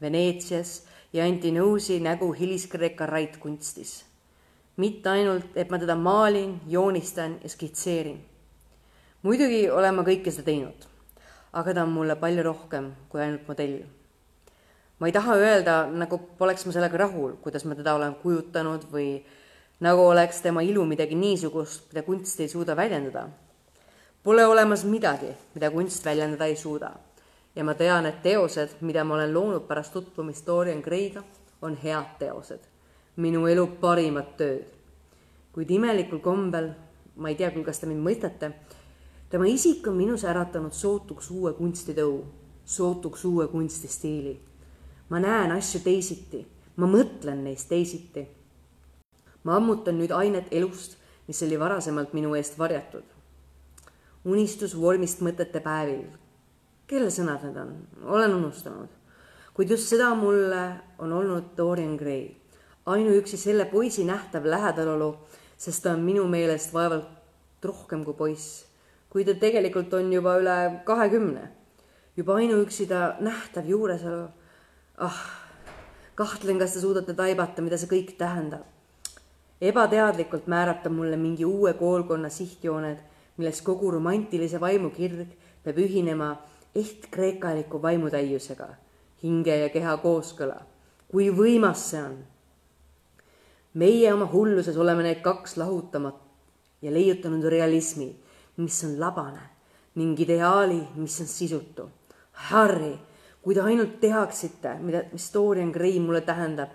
Veneetsias 0.00 0.82
ja 1.12 1.24
Antinousi 1.24 2.00
nägu 2.00 2.32
hiliskreeka 2.32 3.06
raidkunstis. 3.06 4.04
mitte 4.76 5.08
ainult, 5.08 5.44
et 5.54 5.70
ma 5.70 5.78
teda 5.78 5.94
maalin, 5.94 6.60
joonistan 6.66 7.38
ja 7.42 7.48
skitseerin. 7.48 8.24
muidugi 9.22 9.70
olen 9.70 9.94
ma 9.94 10.02
kõike 10.02 10.30
seda 10.30 10.44
teinud, 10.44 10.86
aga 11.52 11.74
ta 11.74 11.82
on 11.82 11.92
mulle 11.94 12.16
palju 12.16 12.42
rohkem 12.42 12.92
kui 13.08 13.20
ainult 13.20 13.48
modell. 13.48 13.78
ma 14.98 15.06
ei 15.06 15.12
taha 15.12 15.34
öelda, 15.34 15.86
nagu 15.86 16.18
poleks 16.38 16.66
ma 16.66 16.72
sellega 16.72 16.96
rahul, 16.96 17.36
kuidas 17.36 17.64
ma 17.64 17.74
teda 17.74 17.94
olen 17.94 18.14
kujutanud 18.14 18.90
või 18.92 19.24
nagu 19.84 20.08
oleks 20.08 20.40
tema 20.40 20.62
ilu 20.64 20.84
midagi 20.88 21.14
niisugust, 21.18 21.90
mida 21.92 22.02
kunst 22.06 22.40
ei 22.40 22.48
suuda 22.48 22.76
väljendada. 22.76 23.28
Pole 24.24 24.46
olemas 24.48 24.84
midagi, 24.88 25.34
mida 25.54 25.70
kunst 25.70 26.04
väljendada 26.04 26.48
ei 26.48 26.56
suuda 26.56 26.94
ja 27.56 27.64
ma 27.64 27.74
tean, 27.74 28.06
et 28.06 28.22
teosed, 28.22 28.80
mida 28.80 29.04
ma 29.04 29.14
olen 29.14 29.34
loonud 29.34 29.66
pärast 29.68 29.92
tutvumist 29.94 30.46
Dorian 30.46 30.82
Gray'ga, 30.82 31.22
on 31.62 31.76
head 31.82 32.16
teosed, 32.18 32.64
minu 33.16 33.46
elu 33.46 33.66
parimad 33.80 34.34
tööd. 34.38 34.70
kuid 35.54 35.70
imelikul 35.70 36.18
kombel, 36.18 36.72
ma 37.16 37.28
ei 37.30 37.36
tea 37.38 37.52
küll, 37.54 37.62
kas 37.62 37.78
te 37.78 37.86
mind 37.86 38.02
mõistate, 38.02 38.48
tema 39.30 39.46
isik 39.46 39.86
on 39.86 39.94
minus 39.94 40.24
äratanud 40.26 40.74
sootuks 40.74 41.30
uue 41.30 41.52
kunstitõu, 41.54 42.24
sootuks 42.64 43.24
uue 43.24 43.46
kunstistiili. 43.48 44.40
ma 45.08 45.20
näen 45.20 45.52
asju 45.52 45.80
teisiti, 45.80 46.46
ma 46.76 46.86
mõtlen 46.86 47.44
neist 47.44 47.68
teisiti. 47.68 48.26
Ma 49.44 49.56
ammutan 49.56 49.98
nüüd 50.00 50.12
ainet 50.16 50.48
elust, 50.50 50.96
mis 51.28 51.42
oli 51.42 51.58
varasemalt 51.60 52.12
minu 52.16 52.34
eest 52.34 52.58
varjatud. 52.58 53.04
unistus 54.24 54.72
vormist 54.80 55.20
mõtete 55.20 55.60
päevil, 55.60 56.06
kelle 56.88 57.10
sõnad 57.12 57.42
need 57.44 57.56
on, 57.60 57.74
olen 58.04 58.34
unustanud. 58.34 58.88
kuid 59.54 59.70
just 59.70 59.88
seda 59.88 60.14
mulle 60.14 60.80
on 60.98 61.12
olnud 61.12 61.52
Dorian 61.56 61.96
Gray, 61.96 62.30
ainuüksi 62.86 63.36
selle 63.36 63.64
poisi 63.64 64.04
nähtav 64.04 64.44
lähedalolu, 64.44 65.14
sest 65.56 65.82
ta 65.82 65.92
on 65.92 66.00
minu 66.00 66.24
meelest 66.28 66.72
vaevalt 66.72 67.08
rohkem 67.64 68.04
kui 68.04 68.14
poiss, 68.14 68.64
kui 69.08 69.24
ta 69.24 69.34
tegelikult 69.34 69.92
on 69.94 70.12
juba 70.12 70.38
üle 70.40 70.80
kahekümne. 70.84 71.50
juba 72.16 72.34
ainuüksi 72.34 72.86
ta 72.86 73.16
nähtav 73.20 73.66
juuresolu, 73.66 74.28
ah, 74.96 75.22
kahtlen, 76.14 76.58
kas 76.58 76.72
te 76.72 76.80
suudate 76.80 77.14
taibata, 77.14 77.62
mida 77.62 77.76
see 77.76 77.90
kõik 77.90 78.14
tähendab. 78.18 78.73
Ebateadlikult 79.70 80.46
määrab 80.50 80.82
ta 80.82 80.90
mulle 80.90 81.16
mingi 81.16 81.44
uue 81.44 81.72
koolkonna 81.78 82.28
sihtjooned, 82.28 82.98
milles 83.36 83.62
kogu 83.62 83.90
romantilise 83.90 84.60
vaimu 84.60 84.90
kirg 84.90 85.32
peab 85.64 85.78
ühinema 85.78 86.34
ehtkreekaliku 86.74 87.82
vaimutäiusega, 87.82 88.68
hinge 89.22 89.56
ja 89.56 89.68
keha 89.68 89.96
kooskõla. 90.02 90.60
kui 91.08 91.30
võimas 91.30 91.90
see 91.90 92.02
on! 92.02 92.16
meie 93.74 94.12
oma 94.12 94.26
hulluses 94.32 94.76
oleme 94.76 95.02
need 95.02 95.22
kaks 95.22 95.56
lahutamat 95.56 96.20
ja 96.82 96.92
leiutanud 96.94 97.44
realismi, 97.50 98.12
mis 98.56 98.84
on 98.86 98.98
labane 99.00 99.42
ning 99.94 100.18
ideaali, 100.20 100.80
mis 100.98 101.20
on 101.22 101.26
sisutu. 101.30 101.88
Harry, 102.50 102.94
kui 103.42 103.54
te 103.54 103.62
ainult 103.62 104.00
teaksite, 104.02 104.78
mida, 104.82 105.04
Dorian 105.34 105.70
Gray 105.70 106.00
mulle 106.00 106.20
tähendab. 106.26 106.70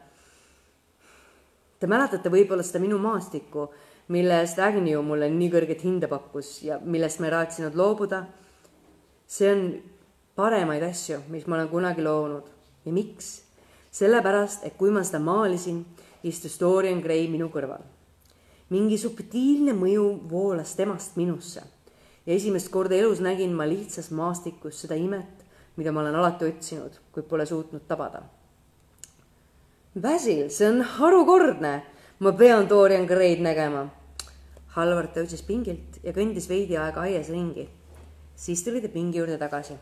Te 1.79 1.87
mäletate 1.87 2.29
võib-olla 2.29 2.63
seda 2.63 2.81
minu 2.83 2.97
maastikku, 2.99 3.69
mille 4.11 4.41
eest 4.41 4.59
Agnew 4.59 5.01
mulle 5.05 5.29
nii 5.31 5.49
kõrget 5.53 5.85
hinda 5.85 6.09
pakkus 6.11 6.59
ja 6.65 6.79
millest 6.83 7.21
ma 7.21 7.29
ei 7.29 7.35
raatsinud 7.37 7.77
loobuda 7.79 8.25
see 9.29 9.51
on 9.53 9.61
paremaid 10.35 10.83
asju, 10.83 11.21
mis 11.29 11.45
ma 11.47 11.55
olen 11.55 11.69
kunagi 11.69 12.03
loonud. 12.03 12.43
ja 12.85 12.91
miks? 12.91 13.43
sellepärast, 13.91 14.63
et 14.65 14.77
kui 14.77 14.91
ma 14.93 15.01
seda 15.03 15.19
maalisin, 15.19 15.81
istus 16.23 16.59
Dorian 16.59 17.01
Gray 17.01 17.27
minu 17.29 17.49
kõrval. 17.53 17.83
mingi 18.69 18.97
subtiilne 18.97 19.73
mõju 19.77 20.07
voolas 20.29 20.73
temast 20.75 21.17
minusse 21.17 21.61
ja 22.25 22.33
esimest 22.33 22.71
korda 22.73 22.95
elus 22.95 23.21
nägin 23.21 23.53
ma 23.53 23.69
lihtsas 23.69 24.09
maastikus 24.11 24.81
seda 24.81 24.95
imet, 24.95 25.45
mida 25.77 25.91
ma 25.91 26.01
olen 26.01 26.15
alati 26.15 26.45
otsinud, 26.45 26.99
kuid 27.13 27.29
pole 27.29 27.45
suutnud 27.45 27.85
tabada. 27.87 28.23
Basil, 29.95 30.49
see 30.49 30.67
on 30.67 30.81
harukordne, 30.81 31.83
ma 32.19 32.31
pean 32.31 32.67
Dorian 32.69 33.07
Gray'd 33.09 33.41
nägema. 33.41 33.87
Halvard 34.75 35.15
tõusis 35.15 35.41
pingilt 35.45 35.97
ja 36.03 36.13
kõndis 36.13 36.47
veidi 36.49 36.77
aega 36.77 37.07
aias 37.07 37.31
ringi 37.33 37.69
siis 38.39 38.63
tuli 38.63 38.81
ta 38.81 38.87
pingi 38.87 39.17
juurde 39.17 39.37
tagasi. 39.37 39.73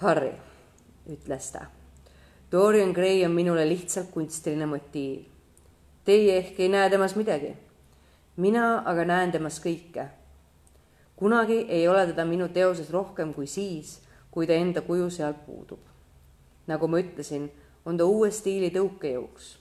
Harry, 0.00 0.32
ütles 1.10 1.50
ta. 1.52 1.66
Dorian 2.52 2.92
Gray 2.96 3.24
on 3.24 3.34
minule 3.36 3.66
lihtsalt 3.68 4.10
kunstiline 4.10 4.66
motiiv. 4.66 5.26
Teie 6.04 6.38
ehk 6.38 6.60
ei 6.60 6.68
näe 6.68 6.90
temas 6.90 7.16
midagi. 7.16 7.56
mina 8.36 8.82
aga 8.86 9.04
näen 9.04 9.32
temas 9.32 9.60
kõike. 9.60 10.06
kunagi 11.16 11.66
ei 11.68 11.88
ole 11.88 12.06
teda 12.06 12.24
minu 12.24 12.48
teoses 12.48 12.90
rohkem 12.90 13.34
kui 13.34 13.46
siis, 13.46 14.00
kui 14.30 14.46
ta 14.46 14.52
enda 14.52 14.80
kuju 14.80 15.10
sealt 15.10 15.46
puudub. 15.46 15.80
nagu 16.66 16.88
ma 16.88 16.98
ütlesin, 16.98 17.50
on 17.84 17.96
ta 17.96 18.04
uue 18.04 18.30
stiili 18.30 18.70
tõukejõuks. 18.70 19.56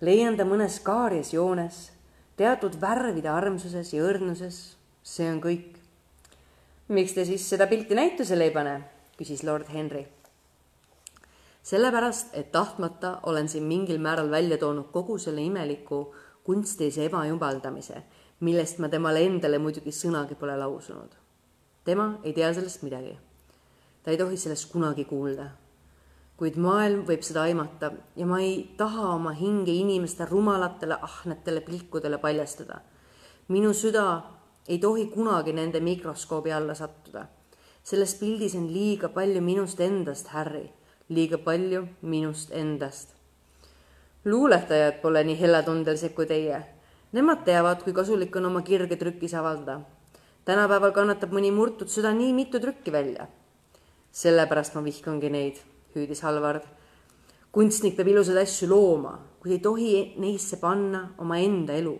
leian 0.00 0.36
ta 0.36 0.44
mõnes 0.44 0.80
kaarjas 0.82 1.32
joones, 1.32 1.92
teatud 2.36 2.80
värvide 2.80 3.28
armsuses 3.28 3.92
ja 3.92 4.04
õrnuses, 4.04 4.76
see 5.02 5.30
on 5.30 5.40
kõik 5.40 5.76
miks 6.88 7.14
te 7.14 7.24
siis 7.26 7.48
seda 7.50 7.66
pilti 7.66 7.94
näitusele 7.94 8.46
ei 8.46 8.54
pane? 8.54 8.76
küsis 9.16 9.42
lord 9.42 9.66
Henry. 9.72 10.06
sellepärast, 11.62 12.28
et 12.32 12.52
tahtmata 12.52 13.20
olen 13.22 13.48
siin 13.48 13.64
mingil 13.64 13.98
määral 13.98 14.30
välja 14.30 14.58
toonud 14.58 14.92
kogu 14.92 15.18
selle 15.18 15.42
imeliku 15.42 16.14
kunstilise 16.44 17.04
ebajumaldamise, 17.04 18.02
millest 18.40 18.78
ma 18.78 18.88
temale 18.88 19.24
endale 19.26 19.58
muidugi 19.58 19.90
sõnagi 19.90 20.34
pole 20.34 20.56
lausunud. 20.56 21.16
tema 21.84 22.18
ei 22.22 22.32
tea 22.32 22.52
sellest 22.54 22.82
midagi. 22.82 23.18
ta 24.02 24.10
ei 24.10 24.18
tohi 24.18 24.36
sellest 24.36 24.70
kunagi 24.72 25.04
kuulda. 25.04 25.50
Kuid 26.36 26.58
maailm 26.60 27.04
võib 27.08 27.22
seda 27.24 27.46
aimata 27.48 27.90
ja 28.16 28.26
ma 28.28 28.42
ei 28.44 28.58
taha 28.76 29.14
oma 29.14 29.32
hinge 29.32 29.72
inimeste 29.72 30.26
rumalatele 30.28 30.98
ahnetele 31.08 31.62
pilkudele 31.64 32.18
paljastada. 32.18 32.80
minu 33.48 33.72
süda 33.72 34.22
ei 34.68 34.78
tohi 34.78 35.06
kunagi 35.06 35.52
nende 35.52 35.80
mikroskoobi 35.80 36.52
alla 36.52 36.74
sattuda. 36.74 37.26
selles 37.82 38.14
pildis 38.14 38.54
on 38.54 38.66
liiga 38.72 39.08
palju 39.08 39.40
minust 39.40 39.80
endast, 39.80 40.26
Harry, 40.26 40.70
liiga 41.08 41.38
palju 41.38 41.86
minust 42.02 42.50
endast. 42.52 43.14
luuletajad 44.24 45.00
pole 45.02 45.24
nii 45.24 45.40
helletundelised 45.40 46.14
kui 46.14 46.26
teie. 46.26 46.64
Nemad 47.12 47.44
teavad, 47.44 47.82
kui 47.82 47.92
kasulik 47.92 48.36
on 48.36 48.46
oma 48.46 48.62
kirge 48.62 48.96
trükis 48.96 49.34
avaldada. 49.34 49.80
tänapäeval 50.44 50.92
kannatab 50.92 51.32
mõni 51.32 51.50
murtud 51.50 51.88
süda 51.88 52.12
nii 52.12 52.32
mitu 52.32 52.60
trükki 52.60 52.92
välja. 52.92 53.26
sellepärast 54.12 54.74
ma 54.74 54.84
vihkangi 54.84 55.30
neid, 55.30 55.56
hüüdis 55.96 56.22
Halvard. 56.22 56.62
kunstnik 57.52 57.96
peab 57.96 58.08
ilusaid 58.08 58.36
asju 58.36 58.68
looma, 58.68 59.18
kuid 59.40 59.52
ei 59.52 59.58
tohi 59.58 59.92
neisse 60.18 60.56
panna 60.56 61.14
omaenda 61.18 61.72
elu. 61.72 61.98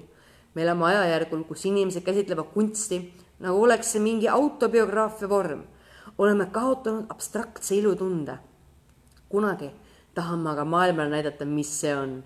me 0.55 0.63
elame 0.63 0.85
ajajärgul, 0.85 1.45
kus 1.45 1.65
inimesed 1.67 2.05
käsitlevad 2.05 2.53
kunsti 2.55 3.13
nagu 3.41 3.63
oleks 3.63 3.93
see 3.93 4.01
mingi 4.01 4.29
autobiograafia 4.29 5.29
vorm. 5.29 5.65
oleme 6.19 6.47
kaotanud 6.53 7.07
abstraktse 7.09 7.75
ilutunde. 7.77 8.39
kunagi 9.29 9.71
tahan 10.15 10.39
ma 10.39 10.53
aga 10.53 10.65
maailmale 10.65 11.11
näidata, 11.11 11.45
mis 11.45 11.81
see 11.81 11.97
on 11.97 12.25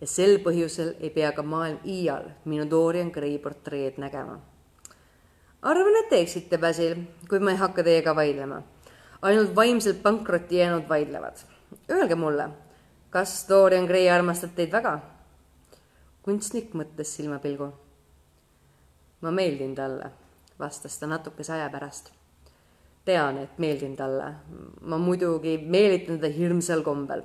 ja 0.00 0.06
sel 0.10 0.40
põhjusel 0.42 0.96
ei 1.00 1.10
pea 1.14 1.30
ka 1.32 1.42
maailm 1.46 1.78
iial 1.86 2.24
minu 2.44 2.66
Dorian 2.70 3.10
Gray 3.14 3.38
portreed 3.38 3.98
nägema. 4.02 4.40
arvan, 5.62 5.96
et 6.02 6.08
teeksite, 6.10 6.58
Basil, 6.58 6.96
kuid 7.28 7.42
ma 7.42 7.50
ei 7.50 7.56
hakka 7.56 7.82
teiega 7.86 8.14
vaidlema. 8.14 8.62
Ainult 9.22 9.54
vaimselt 9.56 10.02
pankrotti 10.02 10.56
jäänud 10.56 10.88
vaidlevad. 10.88 11.36
Öelge 11.90 12.14
mulle, 12.14 12.48
kas 13.10 13.46
Dorian 13.48 13.86
Gray 13.86 14.08
armastab 14.10 14.54
teid 14.56 14.72
väga? 14.72 15.00
kunstnik 16.22 16.74
mõtles 16.74 17.16
silmapilgu. 17.16 17.72
ma 19.20 19.30
meeldin 19.30 19.74
talle, 19.74 20.10
vastas 20.58 20.98
ta 20.98 21.06
natukese 21.06 21.52
aja 21.52 21.70
pärast. 21.70 22.12
tean, 23.04 23.38
et 23.38 23.58
meeldin 23.58 23.96
talle. 23.96 24.34
ma 24.80 24.98
muidugi 24.98 25.58
meelitan 25.58 26.20
teda 26.20 26.34
hirmsal 26.34 26.82
kombel 26.82 27.22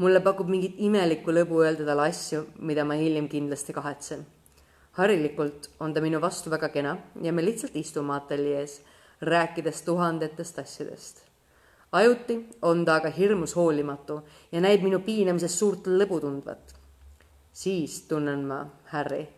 mulle 0.00 0.20
pakub 0.24 0.48
mingit 0.48 0.78
imelikku 0.80 1.32
lõbu 1.32 1.58
öelda 1.60 1.84
talle 1.84 2.06
asju, 2.08 2.46
mida 2.64 2.84
ma 2.88 2.96
hiljem 2.96 3.28
kindlasti 3.28 3.72
kahetsen. 3.76 4.26
harilikult 4.92 5.68
on 5.80 5.92
ta 5.94 6.00
minu 6.00 6.20
vastu 6.20 6.50
väga 6.50 6.68
kena 6.68 6.96
ja 7.22 7.32
me 7.32 7.44
lihtsalt 7.44 7.76
istume 7.76 8.14
ateljees, 8.14 8.80
rääkides 9.20 9.82
tuhandetest 9.82 10.58
asjadest. 10.58 11.22
ajuti 11.92 12.48
on 12.62 12.84
ta 12.84 12.94
aga 12.94 13.10
hirmus 13.10 13.56
hoolimatu 13.56 14.22
ja 14.52 14.60
näib 14.60 14.82
minu 14.82 15.00
piinamisest 15.00 15.58
suurt 15.58 15.86
lõbu 15.86 16.20
tundvat. 16.20 16.74
siis 17.52 18.02
tunnen 18.02 18.46
ma, 18.46 18.66
Harry, 18.84 19.28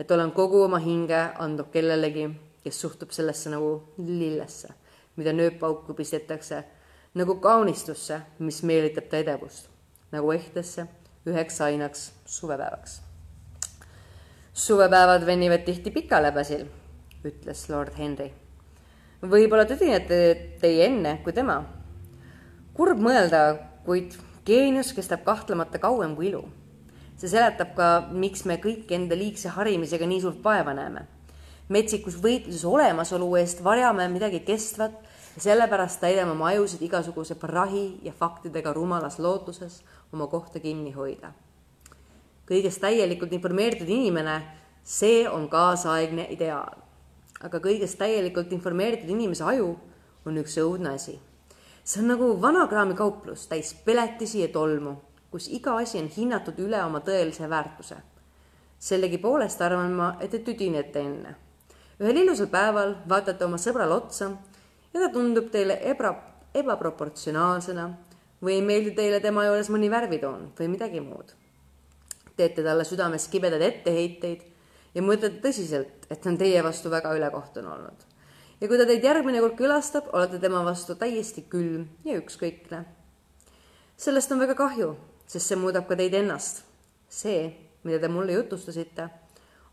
et 0.00 0.10
olen 0.10 0.32
kogu 0.32 0.62
oma 0.62 0.78
hinge 0.78 1.28
andnud 1.38 1.70
kellelegi, 1.72 2.30
kes 2.64 2.80
suhtub 2.80 3.10
sellesse 3.10 3.50
nagu 3.50 3.94
lillesse, 3.98 4.68
mida 5.16 5.32
nööpauku 5.32 5.94
pistetakse, 5.94 6.64
nagu 7.14 7.34
kaunistusse, 7.34 8.20
mis 8.38 8.62
meelitab 8.62 9.08
ta 9.10 9.16
edevust 9.16 9.76
nagu 10.12 10.32
ehtesse 10.32 10.86
üheks 11.26 11.60
ainaks 11.60 12.12
suvepäevaks. 12.24 13.02
suvepäevad 14.52 15.26
venivad 15.26 15.64
tihti 15.64 15.90
pikale, 15.90 16.32
Basil, 16.32 16.66
ütles 17.24 17.68
lord 17.68 17.98
Henry. 17.98 18.30
Võib-olla 19.30 19.64
te 19.66 19.76
teenete 19.76 20.18
teie 20.60 20.86
enne 20.86 21.18
kui 21.24 21.32
tema. 21.32 21.64
kurb 22.76 23.00
mõelda, 23.00 23.58
kuid 23.86 24.16
geenius 24.46 24.92
kestab 24.92 25.24
kahtlemata 25.24 25.78
kauem 25.78 26.14
kui 26.16 26.28
ilu. 26.28 26.44
see 27.16 27.28
seletab 27.28 27.74
ka, 27.74 28.08
miks 28.12 28.44
me 28.44 28.58
kõik 28.60 28.90
enda 28.92 29.16
liigse 29.16 29.48
harimisega 29.48 30.06
nii 30.06 30.20
suurt 30.20 30.44
vaeva 30.44 30.74
näeme. 30.74 31.06
metsikus 31.68 32.20
võitluses 32.22 32.64
olemasolu 32.64 33.36
eest 33.36 33.64
varjame 33.64 34.08
midagi 34.08 34.40
kestvat 34.40 34.92
ja 35.36 35.42
sellepärast 35.42 36.00
täidame 36.00 36.30
oma 36.32 36.46
ajusid 36.46 36.82
igasuguse 36.82 37.34
prahi 37.34 37.98
ja 38.02 38.12
faktidega 38.12 38.72
rumalas 38.72 39.18
lootuses 39.18 39.82
oma 40.12 40.26
kohta 40.26 40.60
kinni 40.60 40.92
hoida. 40.92 41.32
kõigest 42.46 42.80
täielikult 42.80 43.32
informeeritud 43.32 43.88
inimene, 43.88 44.42
see 44.84 45.28
on 45.28 45.48
kaasaegne 45.48 46.28
ideaal. 46.30 46.85
Aga 47.44 47.60
kõigest 47.60 47.98
täielikult 48.00 48.52
informeeritud 48.52 49.10
inimese 49.12 49.44
aju 49.44 49.74
on 50.26 50.38
üks 50.40 50.56
õudne 50.62 50.94
asi. 50.94 51.18
see 51.84 52.00
on 52.02 52.08
nagu 52.10 52.28
vanakraami 52.42 52.94
kauplus 52.94 53.46
täis 53.46 53.74
peletisi 53.84 54.40
ja 54.40 54.48
tolmu, 54.48 54.96
kus 55.30 55.48
iga 55.48 55.76
asi 55.76 55.98
on 55.98 56.08
hinnatud 56.08 56.58
üle 56.58 56.82
oma 56.84 57.00
tõelise 57.00 57.48
väärtuse. 57.48 57.96
sellegipoolest 58.78 59.60
arvan 59.62 59.92
ma, 59.92 60.16
et 60.20 60.30
te 60.30 60.38
tüdinete 60.38 61.00
enne. 61.00 61.36
ühel 62.00 62.22
ilusal 62.24 62.46
päeval 62.46 62.96
vaatate 63.08 63.44
oma 63.44 63.56
sõbrale 63.56 63.92
otsa 63.92 64.30
ja 64.94 65.00
ta 65.00 65.12
tundub 65.12 65.50
teile 65.50 65.78
ebra, 65.82 66.14
ebaproportsionaalsena 66.54 67.88
või 68.42 68.52
ei 68.58 68.62
meeldi 68.62 68.90
teile 68.96 69.20
tema 69.20 69.44
juures 69.44 69.70
mõni 69.70 69.90
värvitoon 69.90 70.52
või 70.58 70.68
midagi 70.68 71.00
muud. 71.00 71.32
teete 72.36 72.62
talle 72.62 72.84
südames 72.84 73.28
kibedaid 73.28 73.62
etteheiteid 73.62 74.55
ja 74.96 75.04
mõtlete 75.04 75.42
tõsiselt, 75.44 76.06
et 76.08 76.22
ta 76.22 76.30
on 76.32 76.38
teie 76.40 76.62
vastu 76.64 76.90
väga 76.92 77.12
ülekohtune 77.16 77.68
olnud. 77.68 78.04
ja 78.60 78.68
kui 78.68 78.78
ta 78.80 78.86
teid 78.88 79.04
järgmine 79.04 79.42
kord 79.44 79.58
külastab, 79.58 80.08
olete 80.16 80.40
tema 80.40 80.62
vastu 80.64 80.96
täiesti 80.96 81.44
külm 81.50 81.88
ja 82.04 82.16
ükskõikne. 82.16 82.84
sellest 83.96 84.32
on 84.32 84.40
väga 84.40 84.54
kahju, 84.54 84.96
sest 85.26 85.52
see 85.52 85.60
muudab 85.60 85.86
ka 85.88 85.96
teid 85.96 86.14
ennast. 86.14 86.64
see, 87.08 87.52
mida 87.84 88.00
te 88.00 88.08
mulle 88.08 88.32
jutustasite, 88.32 89.10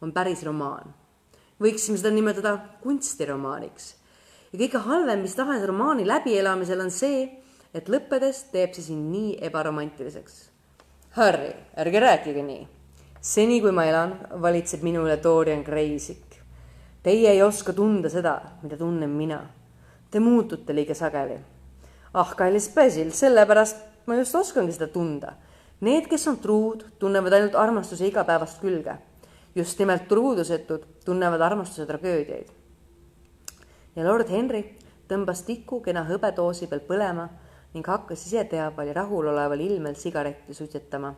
on 0.02 0.12
päris 0.12 0.44
romaan. 0.44 0.94
võiksime 1.60 1.98
seda 1.98 2.12
nimetada 2.12 2.58
kunstiromaaniks. 2.84 3.96
ja 4.52 4.60
kõige 4.60 4.78
halvem 4.78 5.22
mis 5.22 5.36
tahes 5.36 5.64
romaani 5.64 6.08
läbielamisel 6.08 6.82
on 6.82 6.92
see, 6.92 7.30
et 7.74 7.88
lõppedes 7.88 8.52
teeb 8.52 8.74
see 8.74 8.84
sind 8.84 9.12
nii 9.12 9.38
ebaromantiliseks. 9.42 10.50
Harry, 11.16 11.54
ärge 11.78 12.00
rääkige 12.00 12.44
nii. 12.44 12.83
Seni, 13.24 13.62
kui 13.64 13.72
ma 13.72 13.86
elan, 13.88 14.18
valitseb 14.44 14.84
minu 14.84 15.06
üle 15.08 15.16
Dorian 15.24 15.64
Gray 15.64 15.96
isik. 15.96 16.40
Teie 17.04 17.32
ei 17.32 17.42
oska 17.44 17.74
tunda 17.76 18.12
seda, 18.12 18.36
mida 18.64 18.78
tunnen 18.80 19.12
mina. 19.16 19.40
Te 20.12 20.20
muutute 20.20 20.76
liiga 20.76 20.96
sageli. 20.96 21.40
ah, 22.14 22.36
kallis 22.36 22.70
Basil, 22.76 23.12
sellepärast 23.12 23.78
ma 24.06 24.16
just 24.16 24.36
oskangi 24.36 24.72
seda 24.76 24.88
tunda. 24.88 25.34
Need, 25.82 26.08
kes 26.08 26.28
on 26.28 26.38
truud, 26.40 26.84
tunnevad 27.00 27.34
ainult 27.34 27.56
armastuse 27.56 28.08
igapäevast 28.08 28.62
külge. 28.62 28.98
just 29.56 29.80
nimelt 29.80 30.08
truudusetud 30.08 30.86
tunnevad 31.06 31.42
armastuse 31.42 31.86
tragöödiaid. 31.86 32.48
ja 33.96 34.04
lord 34.04 34.30
Henry 34.30 34.76
tõmbas 35.08 35.44
tiku 35.46 35.82
kena 35.82 36.04
hõbedoosi 36.08 36.68
peal 36.68 36.82
põlema 36.88 37.30
ning 37.74 37.88
hakkas 37.88 38.26
ise 38.26 38.44
teabal 38.50 38.88
ja 38.88 38.94
rahuloleval 38.94 39.60
ilmel 39.60 39.96
sigaretti 39.96 40.54
suitsetama, 40.54 41.14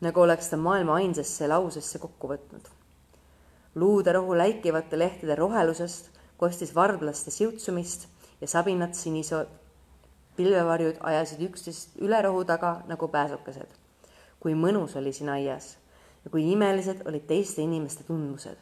nagu 0.00 0.20
oleks 0.20 0.50
ta 0.50 0.56
maailma 0.56 0.98
ainsasse 1.00 1.48
lausesse 1.48 1.98
kokku 1.98 2.28
võtnud. 2.28 2.68
luuderohu 3.74 4.36
läikivate 4.36 4.98
lehtede 4.98 5.34
rohelusest 5.34 6.10
kostis 6.36 6.74
varblaste 6.74 7.30
siutsumist 7.30 8.08
ja 8.40 8.48
sabinad 8.48 8.94
sinised 8.94 9.48
pilvevarjud 10.36 11.00
ajasid 11.00 11.40
üksteist 11.48 11.96
üle 12.00 12.22
rohu 12.22 12.44
taga 12.44 12.82
nagu 12.86 13.08
pääsukesed. 13.08 13.68
kui 14.40 14.54
mõnus 14.54 14.96
oli 14.96 15.12
siin 15.12 15.28
aias 15.28 15.76
ja 16.24 16.30
kui 16.30 16.52
imelised 16.52 17.06
olid 17.06 17.26
teiste 17.26 17.62
inimeste 17.62 18.04
tundmused. 18.04 18.56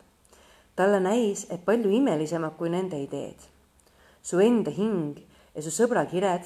talle 0.76 1.00
näis, 1.00 1.46
et 1.50 1.64
palju 1.64 1.90
imelisemad 1.90 2.56
kui 2.56 2.70
nende 2.70 3.02
ideed. 3.02 3.40
su 4.22 4.40
enda 4.40 4.70
hing 4.70 5.18
ja 5.54 5.62
su 5.62 5.70
sõbra 5.70 6.06
kired 6.10 6.44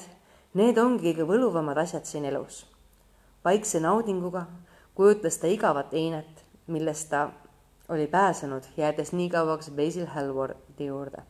Need 0.57 0.79
ongi 0.81 1.11
kõige 1.11 1.27
võluvamad 1.29 1.77
asjad 1.77 2.07
siin 2.09 2.23
elus. 2.25 2.65
vaikse 3.45 3.79
naudinguga 3.79 4.47
kujutles 4.99 5.37
ta 5.39 5.47
igavat 5.47 5.93
einet, 5.95 6.41
millest 6.67 7.07
ta 7.09 7.29
oli 7.89 8.07
pääsenud, 8.07 8.65
jäädes 8.77 9.13
nii 9.15 9.29
kauaks 9.31 9.71
Basil 9.71 10.05
Hallwardi 10.05 10.85
juurde. 10.85 11.21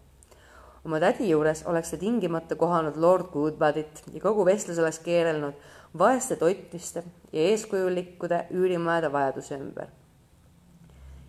oma 0.85 0.99
tädi 0.99 1.29
juures 1.29 1.61
oleks 1.65 1.91
ta 1.91 1.97
tingimata 1.97 2.55
kohanud 2.55 2.97
Lord 2.97 3.29
Goodbadit 3.33 4.01
ja 4.13 4.21
kogu 4.21 4.45
vestlus 4.45 4.79
oleks 4.79 4.99
keerelnud 4.99 5.53
vaeste 5.97 6.35
toitmiste 6.35 7.03
ja 7.33 7.45
eeskujulikkude 7.51 8.47
üürimajade 8.51 9.11
vajaduse 9.11 9.55
ümber. 9.55 9.87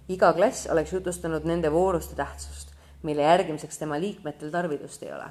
iga 0.08 0.32
klass 0.32 0.66
oleks 0.66 0.92
jutustanud 0.92 1.44
nende 1.44 1.72
vooruste 1.72 2.14
tähtsust, 2.14 2.72
mille 3.02 3.22
järgimiseks 3.22 3.78
tema 3.78 4.00
liikmetel 4.00 4.50
tarvidust 4.50 5.02
ei 5.02 5.12
ole 5.12 5.28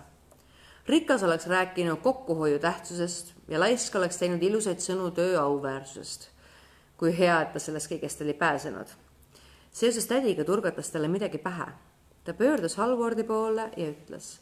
rikas 0.88 1.24
oleks 1.24 1.48
rääkinud 1.48 1.98
kokkuhoiu 1.98 2.60
tähtsusest 2.60 3.34
ja 3.48 3.60
laisk 3.60 3.96
oleks 3.96 4.18
teinud 4.18 4.44
ilusaid 4.44 4.78
sõnu 4.78 5.12
töö 5.12 5.40
auväärsusest. 5.42 6.30
Kui 7.00 7.14
hea, 7.16 7.36
et 7.42 7.54
ta 7.54 7.62
sellest 7.64 7.92
kõigest 7.92 8.22
oli 8.24 8.34
pääsenud. 8.34 8.88
seoses 9.72 10.08
tädiga 10.08 10.44
turgatas 10.44 10.90
talle 10.92 11.08
midagi 11.08 11.38
pähe. 11.38 11.66
ta 12.24 12.34
pöördus 12.34 12.76
Halvardi 12.76 13.24
poole 13.24 13.70
ja 13.78 13.92
ütles. 13.92 14.40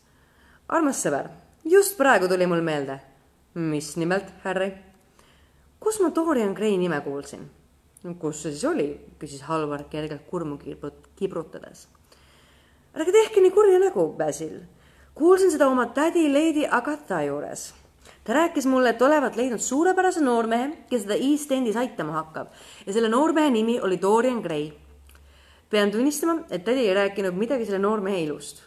armas 0.69 1.03
sõber, 1.05 1.29
just 1.65 1.97
praegu 1.97 2.27
tuli 2.27 2.45
mul 2.45 2.61
meelde. 2.61 2.99
mis 3.53 3.97
nimelt, 3.97 4.33
Harry? 4.43 4.71
kus 5.79 5.99
ma 5.99 6.09
Dorian 6.15 6.53
Gray 6.53 6.77
nime 6.77 7.01
kuulsin? 7.01 7.49
kus 8.19 8.41
see 8.41 8.51
siis 8.51 8.65
oli, 8.65 8.99
küsis 9.19 9.41
Halvard 9.41 9.89
kergelt 9.89 10.27
kurmu 10.29 10.57
kibrutades. 11.15 11.87
ärge 12.95 13.11
tehke 13.11 13.41
nii 13.41 13.51
kurja 13.51 13.79
nägu, 13.79 14.13
Basil 14.17 14.59
kuulsin 15.17 15.51
seda 15.51 15.67
oma 15.67 15.85
tädi 15.85 16.27
Lady 16.33 16.67
Agatha 16.71 17.21
juures. 17.21 17.73
Ta 18.27 18.33
rääkis 18.33 18.65
mulle, 18.67 18.89
et 18.89 19.01
olevat 19.01 19.35
leidnud 19.39 19.63
suurepärase 19.63 20.19
noormehe, 20.21 20.71
kes 20.89 21.05
teda 21.05 21.15
East 21.15 21.51
Endis 21.55 21.77
aitama 21.79 22.17
hakkab 22.19 22.49
ja 22.85 22.93
selle 22.93 23.07
noormehe 23.09 23.49
nimi 23.49 23.79
oli 23.79 24.01
Dorian 24.01 24.41
Gray. 24.43 24.71
pean 25.69 25.91
tunnistama, 25.91 26.41
et 26.49 26.63
tädi 26.63 26.87
ei 26.87 26.93
rääkinud 26.93 27.35
midagi 27.35 27.65
selle 27.65 27.79
noormehe 27.79 28.19
ilust. 28.23 28.63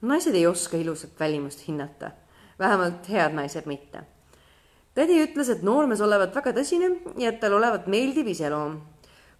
naised 0.00 0.34
ei 0.34 0.46
oska 0.46 0.76
ilusat 0.76 1.20
välimust 1.20 1.68
hinnata, 1.68 2.10
vähemalt 2.58 3.08
head 3.08 3.36
naised 3.36 3.66
mitte. 3.66 4.00
tädi 4.94 5.20
ütles, 5.26 5.50
et 5.50 5.62
noormees 5.62 6.00
olevat 6.00 6.34
väga 6.34 6.52
tõsine 6.52 6.90
ja 7.18 7.28
et 7.28 7.40
tal 7.40 7.52
olevat 7.52 7.86
meeldiv 7.86 8.32
iseloom. 8.32 8.80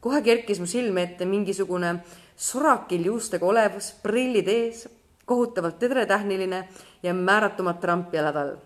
kohe 0.01 0.23
kerkis 0.23 0.61
mu 0.61 0.67
silme 0.67 1.03
ette 1.03 1.25
mingisugune 1.25 2.05
sorakil 2.37 3.07
juustega 3.07 3.47
olevus, 3.47 3.95
prillid 4.03 4.49
ees, 4.49 4.89
kohutavalt 5.25 5.79
tedretähniline 5.79 6.69
ja 7.03 7.15
määratumat 7.15 7.81
trampi 7.81 8.17
jalad 8.17 8.37
all. 8.37 8.57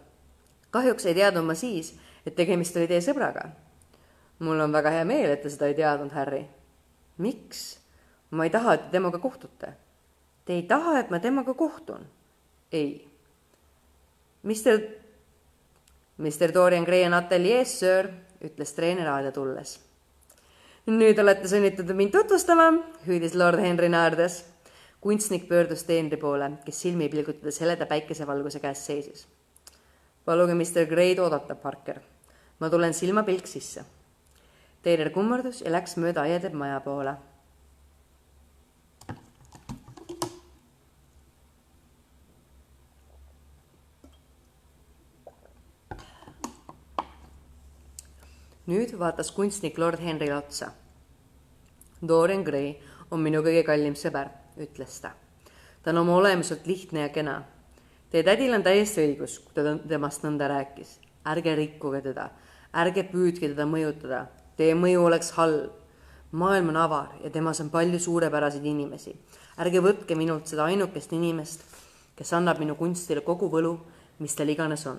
Kahjuks 0.70 1.07
ei 1.07 1.14
teadnud 1.14 1.44
ma 1.44 1.54
siis, 1.54 1.94
et 2.26 2.37
tegemist 2.37 2.76
oli 2.76 2.88
teie 2.88 3.00
sõbraga. 3.04 3.48
mul 4.38 4.61
on 4.61 4.72
väga 4.72 4.90
hea 4.90 5.04
meel, 5.04 5.31
et 5.31 5.42
te 5.42 5.50
seda 5.50 5.66
ei 5.66 5.74
teadnud, 5.74 6.12
Harry. 6.12 6.44
miks? 7.18 7.78
ma 8.31 8.44
ei 8.44 8.50
taha, 8.50 8.74
et 8.74 8.83
te 8.87 8.90
temaga 8.98 9.18
kohtute. 9.18 9.72
Te 10.44 10.52
ei 10.52 10.62
taha, 10.62 10.98
et 11.00 11.11
ma 11.11 11.18
temaga 11.18 11.54
kohtun? 11.54 12.07
ei. 12.72 13.09
Mister, 14.42 14.81
Mister 16.18 16.54
Dorian 16.54 16.85
Gray 16.85 17.07
on 17.07 17.14
ateljees, 17.14 17.78
söör, 17.81 18.11
ütles 18.44 18.74
treener 18.74 19.09
aeda 19.09 19.33
tulles. 19.33 19.78
nüüd 20.88 21.18
olete 21.20 21.48
sunnitud 21.48 21.90
mind 21.92 22.14
tutvustama, 22.14 22.70
hüüdis 23.07 23.35
lord 23.35 23.61
Henry 23.61 23.88
naerdes. 23.88 24.44
kunstnik 25.00 25.48
pöördus 25.48 25.83
teenri 25.85 26.16
poole, 26.16 26.50
kes 26.64 26.81
silmi 26.81 27.09
pilgutades 27.09 27.61
heleda 27.61 27.87
päikesevalguse 27.87 28.61
käes 28.61 28.87
seisis. 28.87 29.26
Paluge 30.28 30.54
Mister 30.54 30.84
Gray'd 30.84 31.22
oodata, 31.24 31.54
Parker. 31.56 32.02
ma 32.60 32.68
tulen 32.68 32.92
silmapilk 32.94 33.46
sisse. 33.46 33.84
teener 34.82 35.10
kummardus 35.10 35.62
ja 35.64 35.72
läks 35.72 35.96
mööda 35.96 36.28
aiade 36.28 36.52
maja 36.52 36.80
poole 36.84 37.16
nüüd 48.68 48.92
vaatas 49.00 49.30
kunstnik 49.32 49.78
lord 49.80 50.00
Henryle 50.04 50.36
otsa. 50.36 50.72
Dorian 52.08 52.44
Gray 52.44 52.74
on 53.10 53.22
minu 53.24 53.40
kõige 53.42 53.64
kallim 53.64 53.96
sõber, 53.96 54.28
ütles 54.60 55.00
ta. 55.00 55.14
ta 55.82 55.90
on 55.90 56.02
oma 56.04 56.18
olemuselt 56.20 56.66
lihtne 56.66 57.06
ja 57.06 57.08
kena. 57.08 57.42
Teie 58.11 58.25
tädil 58.25 58.55
on 58.57 58.62
täiesti 58.64 59.03
õigus, 59.05 59.38
kui 59.44 59.53
ta 59.53 59.75
temast 59.88 60.25
nõnda 60.25 60.49
rääkis. 60.49 60.99
ärge 61.29 61.55
rikkuge 61.55 62.01
teda, 62.01 62.31
ärge 62.73 63.03
püüdke 63.05 63.51
teda 63.51 63.66
mõjutada, 63.66 64.27
teie 64.57 64.75
mõju 64.75 65.05
oleks 65.05 65.31
halb. 65.37 65.71
maailm 66.33 66.68
on 66.68 66.77
avar 66.77 67.09
ja 67.25 67.31
temas 67.31 67.61
on 67.61 67.71
palju 67.71 67.99
suurepäraseid 67.99 68.64
inimesi. 68.64 69.16
ärge 69.59 69.81
võtke 69.81 70.16
minult 70.16 70.47
seda 70.47 70.64
ainukest 70.64 71.12
inimest, 71.12 71.64
kes 72.16 72.33
annab 72.33 72.59
minu 72.59 72.75
kunstile 72.75 73.21
kogu 73.21 73.49
võlu, 73.51 73.79
mis 74.18 74.35
tal 74.35 74.49
iganes 74.49 74.87
on. 74.87 74.99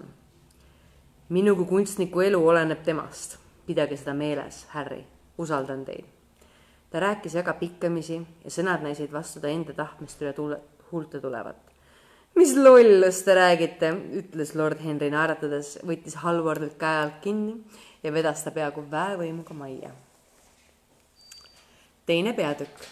minu 1.29 1.55
kui 1.55 1.65
kunstniku 1.65 2.21
elu 2.21 2.47
oleneb 2.47 2.83
temast 2.83 3.37
pidage 3.65 3.97
seda 3.97 4.13
meeles, 4.13 4.65
Harry, 4.69 5.03
usaldan 5.37 5.85
teid. 5.85 6.05
ta 6.89 6.99
rääkis 6.99 7.35
väga 7.35 7.53
pikkamisi 7.53 8.15
ja 8.43 8.49
sõnad 8.49 8.81
näisid 8.81 9.11
vastu 9.13 9.39
ta 9.39 9.47
enda 9.47 9.73
tahtmist 9.73 10.21
üle 10.21 10.33
tule, 10.33 10.59
huulte 10.91 11.19
tulevat. 11.21 11.68
Mis 12.35 12.53
lollust 12.55 13.25
te 13.25 13.35
räägite, 13.35 13.89
ütles 14.21 14.53
lord 14.55 14.79
Henry 14.83 15.09
naeratades, 15.11 15.77
võttis 15.85 16.19
Halvardilt 16.23 16.77
käe 16.79 17.01
alt 17.03 17.17
kinni 17.23 17.57
ja 18.03 18.13
vedas 18.13 18.43
ta 18.43 18.51
peaaegu 18.51 18.85
väevõimuga 18.91 19.53
majja. 19.53 19.91
teine 22.05 22.33
peatükk. 22.33 22.85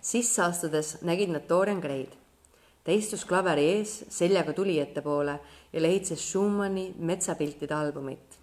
sisse 0.00 0.42
astudes 0.42 1.02
nägid 1.02 1.30
nad 1.30 1.48
Dorian 1.48 1.80
Gray'd. 1.80 2.12
ta 2.84 2.92
istus 2.92 3.24
klaveri 3.24 3.64
ees 3.78 4.04
seljaga 4.08 4.52
tulijate 4.52 5.00
poole 5.02 5.40
ja 5.72 5.82
lehitses 5.82 6.30
Schumanni 6.30 6.94
metsapiltide 6.98 7.74
albumit 7.74 8.42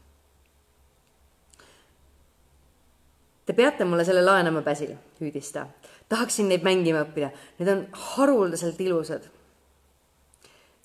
Te 3.50 3.56
peate 3.58 3.82
mulle 3.82 4.04
selle 4.06 4.22
laenama, 4.22 4.62
Basil, 4.62 4.92
hüüdis 5.18 5.48
ta. 5.50 5.64
tahaksin 6.10 6.46
neid 6.52 6.62
mängima 6.62 7.00
õppida, 7.02 7.32
need 7.58 7.70
on 7.72 7.80
haruldaselt 8.14 8.78
ilusad. 8.86 9.24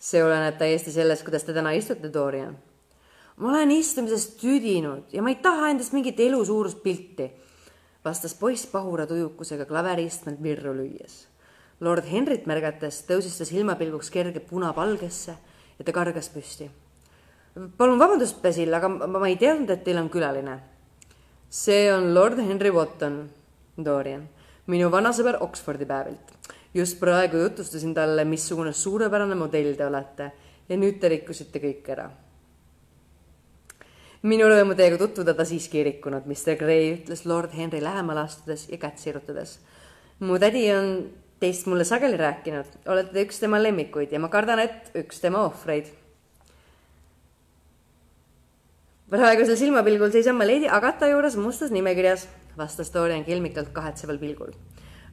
See 0.04 0.20
oleneb 0.20 0.58
täiesti 0.60 0.92
sellest, 0.92 1.24
kuidas 1.24 1.46
te 1.46 1.54
täna 1.56 1.72
istute, 1.76 2.10
Dorian. 2.12 2.56
ma 3.36 3.50
olen 3.50 3.70
istumisest 3.74 4.36
tüdinud 4.40 5.12
ja 5.12 5.22
ma 5.22 5.32
ei 5.32 5.40
taha 5.42 5.70
endast 5.72 5.94
mingit 5.96 6.20
elu 6.20 6.44
suurust 6.44 6.82
pilti, 6.82 7.30
vastas 8.04 8.34
poiss 8.34 8.66
pahura 8.70 9.06
tujukusega 9.06 9.64
klaveriistmelt 9.64 10.42
virru 10.42 10.74
lüües. 10.76 11.26
lord 11.80 12.04
Henrit 12.10 12.46
märgates 12.46 13.02
tõusis 13.08 13.38
ta 13.38 13.48
silmapilguks 13.48 14.10
kerge 14.10 14.40
punapalgesse 14.40 15.34
ja 15.78 15.84
ta 15.84 15.92
kargas 15.92 16.28
püsti. 16.28 16.70
palun 17.76 17.98
vabandust, 17.98 18.42
Basil, 18.42 18.74
aga 18.74 18.88
ma, 18.88 19.06
ma 19.06 19.28
ei 19.28 19.36
teadnud, 19.36 19.70
et 19.70 19.84
teil 19.84 19.98
on 19.98 20.10
külaline 20.10 20.60
see 21.54 21.92
on 21.92 22.14
lord 22.14 22.38
Henry 22.38 22.70
Wotton, 22.74 23.28
Dorian, 23.78 24.24
minu 24.66 24.88
vanasõber 24.90 25.36
Oxfordi 25.44 25.86
päevilt. 25.86 26.32
Just 26.74 26.98
praegu 27.00 27.38
jutustasin 27.42 27.94
talle, 27.94 28.24
missugune 28.24 28.72
suurepärane 28.72 29.34
modell 29.38 29.74
te 29.78 29.86
olete 29.86 30.30
ja 30.68 30.78
nüüd 30.80 31.00
te 31.00 31.08
rikkusite 31.12 31.62
kõik 31.62 31.90
ära. 31.94 32.10
minu 34.22 34.46
rõõmu 34.48 34.74
teiega 34.74 34.98
tutvuda 34.98 35.34
ta 35.34 35.44
siiski 35.44 35.78
ei 35.78 35.84
rikkunud, 35.90 36.26
Mr 36.26 36.56
Gray 36.56 36.94
ütles 36.94 37.26
lord 37.26 37.52
Henry 37.52 37.82
lähemale 37.82 38.20
astudes 38.20 38.68
ja 38.68 38.78
kätt 38.78 38.98
sirutades. 38.98 39.58
mu 40.20 40.38
tädi 40.38 40.70
on 40.72 41.10
teist 41.40 41.66
mulle 41.66 41.84
sageli 41.84 42.16
rääkinud, 42.16 42.66
olete 42.86 43.12
te 43.12 43.26
üks 43.26 43.40
tema 43.40 43.62
lemmikuid 43.62 44.12
ja 44.12 44.18
ma 44.18 44.28
kardan, 44.28 44.58
et 44.58 44.90
üks 44.94 45.20
tema 45.20 45.44
ohvreid 45.44 45.92
praegusel 49.14 49.56
silmapilgul 49.56 50.10
seisan 50.10 50.36
ma 50.38 50.46
Lady 50.48 50.68
Agatha 50.70 51.08
juures 51.10 51.36
mustas 51.36 51.70
nimekirjas, 51.70 52.26
vastas 52.58 52.90
Dorian 52.94 53.24
kelmikalt 53.24 53.70
kahetseval 53.74 54.18
pilgul. 54.18 54.54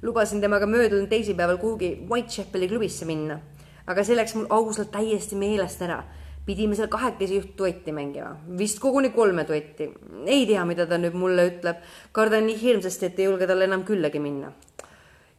Lubasin 0.02 0.42
temaga 0.42 0.66
möödunud 0.66 1.10
teisipäeval 1.10 1.58
kuhugi 1.58 1.92
Whitechapeli 2.10 2.68
klubisse 2.68 3.06
minna, 3.06 3.40
aga 3.88 4.04
see 4.04 4.18
läks 4.18 4.36
mul 4.36 4.50
ausalt 4.50 4.92
täiesti 4.92 5.36
meelest 5.36 5.82
ära. 5.82 6.04
pidime 6.46 6.76
seal 6.76 6.88
kahekesi 6.90 7.36
juht 7.36 7.52
duetti 7.58 7.92
mängima, 7.94 8.32
vist 8.58 8.80
koguni 8.80 9.10
kolme 9.10 9.46
duetti. 9.48 9.92
ei 10.26 10.46
tea, 10.46 10.66
mida 10.66 10.86
ta 10.86 10.98
nüüd 10.98 11.14
mulle 11.14 11.48
ütleb, 11.48 11.78
kardan 12.12 12.46
nii 12.46 12.62
hirmsasti, 12.62 13.06
et 13.06 13.20
ei 13.20 13.26
julge 13.26 13.48
talle 13.48 13.64
enam 13.70 13.84
küllagi 13.84 14.20
minna. 14.20 14.52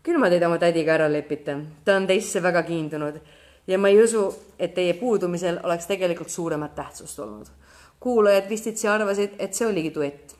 küll 0.02 0.18
ma 0.18 0.30
teid 0.30 0.42
oma 0.42 0.58
tädiga 0.58 0.94
ära 0.94 1.08
lepitan, 1.12 1.66
ta 1.84 1.96
on 1.96 2.06
teisse 2.06 2.42
väga 2.42 2.62
kiindunud 2.62 3.20
ja 3.66 3.78
ma 3.78 3.88
ei 3.88 4.02
usu, 4.02 4.28
et 4.58 4.74
teie 4.74 4.94
puudumisel 4.94 5.60
oleks 5.62 5.86
tegelikult 5.86 6.30
suuremat 6.30 6.74
tähtsust 6.74 7.18
olnud 7.18 7.50
kuulajad 8.02 8.48
vistitsi 8.48 8.88
arvasid, 8.88 9.36
et 9.38 9.54
see 9.54 9.66
oligi 9.66 9.94
duett. 9.94 10.34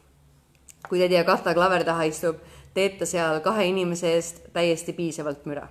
kui 0.89 0.99
tädi 0.99 1.17
Agatha 1.17 1.55
klaveri 1.55 1.87
taha 1.87 2.05
istub, 2.11 2.41
teeb 2.75 2.99
ta 2.99 3.07
seal 3.07 3.41
kahe 3.41 3.67
inimese 3.71 4.15
eest 4.15 4.43
täiesti 4.53 4.93
piisavalt 4.93 5.45
müra. 5.47 5.69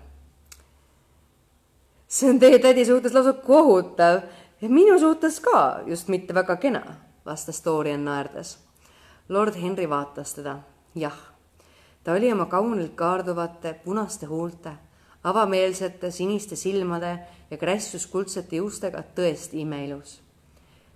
see 2.08 2.30
on 2.30 2.40
teie 2.40 2.60
tädi 2.60 2.86
suhtes 2.86 3.14
lausa 3.14 3.34
kohutav 3.34 4.22
ja 4.62 4.70
minu 4.70 5.00
suhtes 5.00 5.40
ka 5.40 5.80
just 5.86 6.08
mitte 6.08 6.34
väga 6.34 6.56
kena, 6.56 6.84
vastas 7.26 7.66
Dorian 7.66 8.06
naerdes. 8.06 8.58
lord 9.30 9.56
Henry 9.56 9.90
vaatas 9.90 10.34
teda. 10.34 10.60
jah, 10.96 11.20
ta 12.04 12.14
oli 12.14 12.32
oma 12.32 12.46
kaunilt 12.46 12.96
kaarduvate 12.96 13.74
punaste 13.74 14.26
huulte, 14.26 14.72
avameelsete 15.24 16.12
siniste 16.12 16.56
silmade 16.56 17.20
ja 17.52 17.58
krässuskuldsete 17.58 18.56
juustega 18.56 19.04
tõesti 19.16 19.62
imeilus 19.62 20.22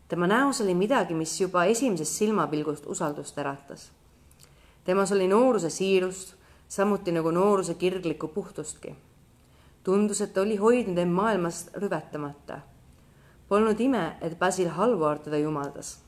tema 0.08 0.28
näos 0.28 0.62
oli 0.62 0.74
midagi, 0.76 1.14
mis 1.14 1.42
juba 1.42 1.66
esimesest 1.66 2.12
silmapilgust 2.12 2.86
usaldust 2.88 3.38
äratas. 3.38 3.92
Temas 4.86 5.12
oli 5.12 5.28
nooruse 5.28 5.70
siirust, 5.70 6.36
samuti 6.68 7.12
nagu 7.12 7.32
nooruse 7.32 7.74
kirglikku 7.74 8.28
puhtustki. 8.28 8.96
tundus, 9.84 10.22
et 10.22 10.34
ta 10.34 10.42
oli 10.42 10.56
hoidnud 10.56 10.98
end 10.98 11.14
maailmast 11.14 11.76
rüvetamata. 11.78 12.60
Polnud 13.48 13.80
ime, 13.80 14.18
et 14.22 14.40
Basil 14.40 14.70
Hallward 14.70 15.22
teda 15.24 15.38
jumaldas. 15.38 16.00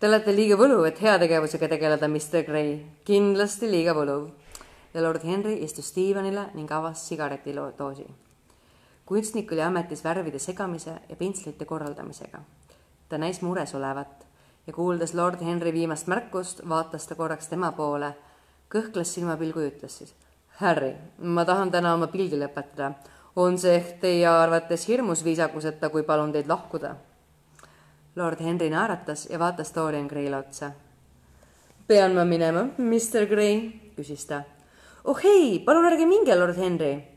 Te 0.00 0.08
olete 0.08 0.34
liiga 0.36 0.58
võluv, 0.60 0.84
et 0.84 1.00
heategevusega 1.00 1.68
tegeleda, 1.68 2.08
Mr 2.08 2.44
Gray, 2.44 2.74
kindlasti 3.04 3.70
liiga 3.70 3.94
võluv. 3.96 4.28
ja 4.94 5.00
lord 5.00 5.22
Henry 5.24 5.54
istus 5.64 5.94
diivanile 5.96 6.50
ning 6.54 6.72
avas 6.72 7.08
sigaretidoosi 7.08 8.04
kunstnik 9.12 9.52
oli 9.52 9.60
ametis 9.60 10.04
värvide 10.04 10.38
segamise 10.38 10.94
ja 11.08 11.16
pentslite 11.16 11.64
korraldamisega. 11.64 12.38
Ta 13.12 13.18
näis 13.20 13.42
mures 13.44 13.74
olevat 13.76 14.24
ja 14.66 14.72
kuuldes 14.72 15.12
lord 15.14 15.40
Henry 15.44 15.72
viimast 15.72 16.06
märkust, 16.08 16.62
vaatas 16.68 17.06
ta 17.06 17.14
korraks 17.14 17.50
tema 17.50 17.72
poole, 17.76 18.14
kõhkles 18.72 19.12
silmapilgu 19.14 19.60
ja 19.60 19.72
ütles 19.72 19.98
siis. 19.98 20.14
Harry, 20.62 20.94
ma 21.18 21.44
tahan 21.44 21.70
täna 21.70 21.92
oma 21.94 22.06
pildi 22.06 22.38
lõpetada. 22.40 22.92
on 23.36 23.58
see 23.58 23.74
ehk 23.76 24.00
teie 24.00 24.26
arvates 24.28 24.88
hirmus 24.88 25.24
viisakuseta, 25.24 25.88
kui 25.88 26.02
palun 26.02 26.32
teid 26.32 26.48
lahkuda? 26.48 26.96
lord 28.16 28.40
Henry 28.40 28.70
naeratas 28.70 29.28
ja 29.30 29.38
vaatas 29.38 29.74
Dorian 29.74 30.08
Gray'le 30.08 30.38
otsa. 30.38 30.70
pean 31.86 32.14
ma 32.14 32.24
minema, 32.24 32.68
Mr 32.78 33.26
Gray? 33.26 33.72
küsis 33.96 34.26
ta. 34.26 34.42
oh 35.04 35.20
ei, 35.24 35.58
palun 35.58 35.84
ärge 35.84 36.06
minge, 36.06 36.34
lord 36.34 36.56
Henry 36.56 37.11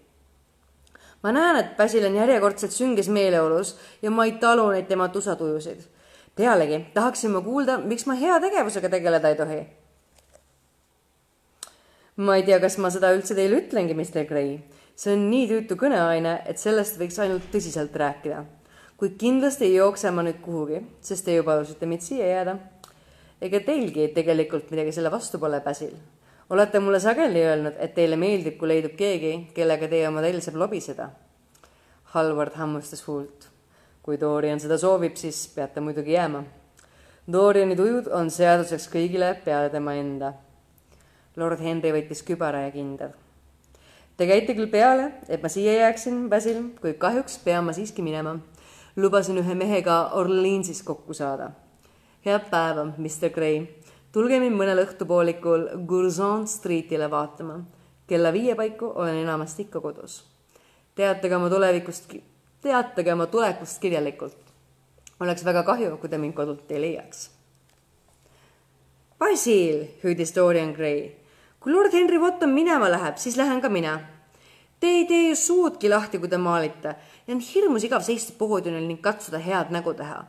ma 1.26 1.32
näen, 1.34 1.58
et 1.58 1.74
Basil 1.78 2.06
on 2.06 2.16
järjekordselt 2.20 2.74
sünges 2.76 3.08
meeleolus 3.10 3.74
ja 4.02 4.12
ma 4.14 4.28
ei 4.28 4.36
talu 4.42 4.68
neid 4.70 4.86
tema 4.86 5.08
tusatujusid. 5.10 5.80
pealegi 6.36 6.86
tahaksin 6.94 7.32
ma 7.34 7.42
kuulda, 7.42 7.80
miks 7.82 8.06
ma 8.06 8.14
heategevusega 8.20 8.90
tegeleda 8.94 9.30
ei 9.30 9.36
tohi. 9.40 9.62
ma 12.18 12.36
ei 12.36 12.44
tea, 12.44 12.60
kas 12.60 12.78
ma 12.78 12.92
seda 12.94 13.10
üldse 13.18 13.34
teile 13.36 13.58
ütlengi, 13.64 13.98
Mr 13.98 14.28
Gray. 14.30 14.60
see 14.96 15.16
on 15.18 15.26
nii 15.32 15.48
tüütu 15.50 15.80
kõneaine, 15.82 16.36
et 16.46 16.62
sellest 16.62 17.00
võiks 17.02 17.18
ainult 17.20 17.50
tõsiselt 17.52 17.98
rääkida. 18.04 18.44
kuid 18.98 19.18
kindlasti 19.18 19.66
ei 19.66 19.80
jookse 19.80 20.12
ma 20.12 20.22
nüüd 20.22 20.44
kuhugi, 20.46 20.84
sest 21.02 21.26
te 21.26 21.40
ju 21.40 21.44
palusite 21.44 21.90
mind 21.90 22.06
siia 22.06 22.28
jääda. 22.36 22.58
ega 23.42 23.66
teilgi 23.66 24.12
tegelikult 24.14 24.70
midagi 24.70 24.92
selle 24.92 25.12
vastu 25.12 25.42
pole, 25.42 25.62
Basil 25.66 25.98
olete 26.50 26.80
mulle 26.80 27.00
sageli 27.00 27.42
öelnud, 27.46 27.74
et 27.80 27.94
teile 27.96 28.18
meeldib, 28.20 28.58
kui 28.60 28.70
leidub 28.70 28.96
keegi, 28.98 29.34
kellega 29.56 29.88
teie 29.90 30.12
teil 30.22 30.42
saab 30.42 30.60
lobiseda. 30.62 31.10
Halvard 32.14 32.56
hammustas 32.56 33.08
huult. 33.08 33.50
kui 34.06 34.20
Dorian 34.22 34.60
seda 34.62 34.78
soovib, 34.78 35.16
siis 35.18 35.48
peate 35.56 35.82
muidugi 35.82 36.14
jääma. 36.14 36.44
Doriani 37.32 37.76
tujud 37.76 38.06
on 38.14 38.30
seaduseks 38.30 38.86
kõigile 38.94 39.32
peale 39.46 39.70
tema 39.70 39.96
enda. 39.98 40.34
lord 41.36 41.60
Henry 41.60 41.92
võttis 41.92 42.22
kübara 42.24 42.62
ja 42.62 42.72
kindad. 42.72 43.16
Te 44.18 44.28
käite 44.28 44.54
küll 44.54 44.70
peale, 44.70 45.12
et 45.28 45.42
ma 45.42 45.50
siia 45.50 45.74
jääksin, 45.74 46.30
Basil, 46.30 46.62
kuid 46.82 46.98
kahjuks 46.98 47.40
pean 47.44 47.66
ma 47.66 47.74
siiski 47.74 48.02
minema. 48.02 48.40
lubasin 48.96 49.38
ühe 49.38 49.56
mehega 49.56 50.10
Orleansis 50.14 50.84
kokku 50.84 51.14
saada. 51.14 51.52
head 52.26 52.50
päeva, 52.52 52.86
Mr 52.98 53.30
Gray 53.30 53.68
tulge 54.16 54.38
mind 54.40 54.56
mõnel 54.56 54.80
õhtupoolikul 54.86 55.66
Curzon 55.90 56.46
Streetile 56.48 57.10
vaatama. 57.12 57.60
kella 58.08 58.32
viie 58.32 58.56
paiku 58.56 58.92
olen 58.96 59.16
enamasti 59.16 59.66
ikka 59.68 59.82
kodus. 59.82 60.24
teatage 60.96 61.36
oma 61.36 61.50
tulevikust, 61.50 62.14
teatage 62.62 63.14
oma 63.14 63.26
tulekust 63.28 63.82
kirjalikult. 63.82 64.38
oleks 65.20 65.46
väga 65.46 65.64
kahju, 65.64 65.98
kui 65.98 66.10
te 66.10 66.18
mind 66.18 66.34
kodult 66.34 66.72
ei 66.72 66.82
leiaks. 66.82 67.30
Basil, 69.20 69.84
hüüdis 70.04 70.36
Dorian 70.36 70.72
Gray. 70.72 71.12
kui 71.60 71.74
lord 71.74 71.92
Henry 71.94 72.18
Wotton 72.18 72.50
minema 72.50 72.92
läheb, 72.92 73.18
siis 73.18 73.36
lähen 73.36 73.62
ka 73.62 73.70
mina. 73.70 74.00
Te 74.80 74.88
ei 74.88 75.06
tee 75.06 75.30
ju 75.30 75.36
suudki 75.36 75.90
lahti, 75.90 76.20
kui 76.20 76.30
te 76.30 76.38
maalite 76.38 76.96
ja 77.28 77.36
on 77.36 77.40
hirmus 77.42 77.84
igav 77.84 78.02
seista 78.02 78.34
poodiumil 78.38 78.88
ning 78.88 79.02
katsuda 79.02 79.40
head 79.40 79.72
nägu 79.72 79.94
teha. 79.94 80.24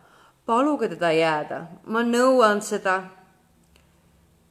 paluge 0.47 0.89
teda 0.89 1.12
jääda, 1.12 1.66
ma 1.87 2.03
nõuan 2.03 2.62
seda 2.62 3.16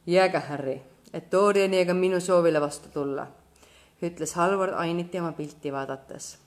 jääge, 0.06 0.38
Harry, 0.38 0.80
et 1.12 1.32
Doriani 1.32 1.78
ega 1.78 1.94
minu 1.94 2.20
soovile 2.20 2.60
vastu 2.60 2.88
tulla, 2.94 3.26
ütles 4.02 4.34
Halvard 4.34 4.74
ainiti 4.74 5.20
oma 5.20 5.32
pilti 5.32 5.72
vaadates. 5.72 6.38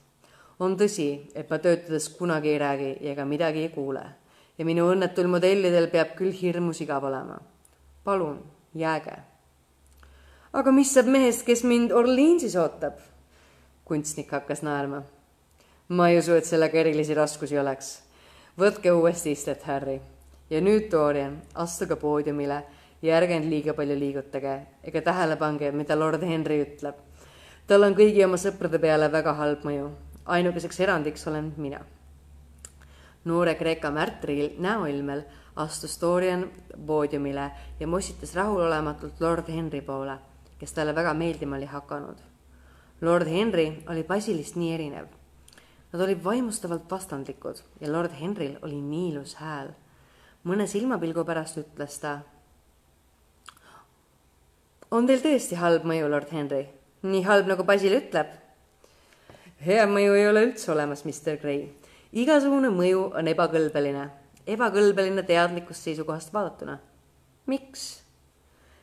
on 0.60 0.76
tõsi, 0.76 1.30
et 1.34 1.50
ma 1.50 1.58
töötades 1.58 2.08
kunagi 2.08 2.48
ei 2.48 2.58
räägi 2.58 2.96
ega 3.00 3.24
midagi 3.24 3.58
ei 3.58 3.68
kuule 3.68 4.02
ja 4.58 4.64
minu 4.64 4.90
õnnetul 4.92 5.28
modellidel 5.32 5.88
peab 5.88 6.12
küll 6.18 6.32
hirmus 6.36 6.80
igav 6.80 7.04
olema. 7.04 7.38
palun, 8.04 8.42
jääge. 8.74 9.16
aga 10.52 10.72
mis 10.72 10.94
saab 10.94 11.06
mehest, 11.06 11.46
kes 11.46 11.64
mind 11.64 11.92
Orleansis 11.92 12.56
ootab? 12.56 12.98
kunstnik 13.84 14.30
hakkas 14.30 14.62
naerma. 14.62 15.02
ma 15.88 16.08
ei 16.08 16.18
usu, 16.18 16.32
et 16.32 16.44
sellega 16.44 16.78
erilisi 16.78 17.14
raskusi 17.14 17.58
oleks. 17.58 18.02
võtke 18.58 18.92
uuesti 18.92 19.32
istet, 19.32 19.62
Harry. 19.62 20.00
ja 20.50 20.60
nüüd, 20.60 20.90
Dorian, 20.90 21.42
astuge 21.54 21.96
poodiumile 21.96 22.64
ja 23.02 23.16
ärge 23.16 23.36
end 23.36 23.48
liiga 23.48 23.74
palju 23.74 23.96
liigutage 23.98 24.54
ega 24.84 25.02
tähele 25.02 25.36
pange, 25.36 25.72
mida 25.72 25.96
lord 25.96 26.22
Henry 26.22 26.60
ütleb. 26.64 26.94
tal 27.66 27.84
on 27.84 27.94
kõigi 27.94 28.24
oma 28.24 28.36
sõprade 28.36 28.80
peale 28.80 29.08
väga 29.12 29.32
halb 29.34 29.64
mõju. 29.64 29.90
ainukeseks 30.26 30.80
erandiks 30.80 31.26
olen 31.26 31.52
mina. 31.56 31.80
noore 33.24 33.54
Kreeka 33.54 33.90
märtril 33.90 34.56
näoilmel 34.58 35.24
astus 35.56 36.00
Dorian 36.00 36.50
poodiumile 36.86 37.50
ja 37.80 37.86
mossitas 37.86 38.34
rahulolematult 38.34 39.20
lord 39.20 39.48
Henry 39.48 39.80
poole, 39.80 40.18
kes 40.58 40.72
talle 40.72 40.94
väga 40.94 41.14
meeldima 41.14 41.56
oli 41.56 41.66
hakanud. 41.66 42.18
Lord 43.00 43.26
Henry 43.26 43.82
oli 43.88 44.04
Basilist 44.04 44.56
nii 44.56 44.74
erinev. 44.74 45.06
Nad 45.92 46.02
olid 46.02 46.24
vaimustavalt 46.24 46.90
vastandlikud 46.90 47.62
ja 47.80 47.92
lord 47.92 48.12
Henryl 48.20 48.58
oli 48.62 48.80
nii 48.80 49.08
ilus 49.12 49.34
hääl. 49.34 49.72
mõne 50.44 50.66
silmapilgu 50.66 51.24
pärast 51.24 51.58
ütles 51.58 51.98
ta 52.00 52.20
on 54.90 55.06
teil 55.06 55.20
tõesti 55.22 55.54
halb 55.58 55.84
mõju, 55.86 56.08
lord 56.10 56.30
Henry? 56.34 56.64
nii 57.06 57.22
halb, 57.24 57.46
nagu 57.48 57.64
Basil 57.64 57.94
ütleb? 57.94 58.32
hea 59.62 59.86
mõju 59.86 60.16
ei 60.18 60.26
ole 60.28 60.42
üldse 60.48 60.72
olemas, 60.72 61.04
Mr 61.06 61.38
Gray. 61.40 61.68
igasugune 62.12 62.72
mõju 62.74 63.04
on 63.18 63.30
ebakõlbeline, 63.30 64.08
ebakõlbeline 64.50 65.22
teadlikust 65.26 65.86
seisukohast 65.86 66.32
vaadatuna. 66.34 66.78
miks? 67.46 68.02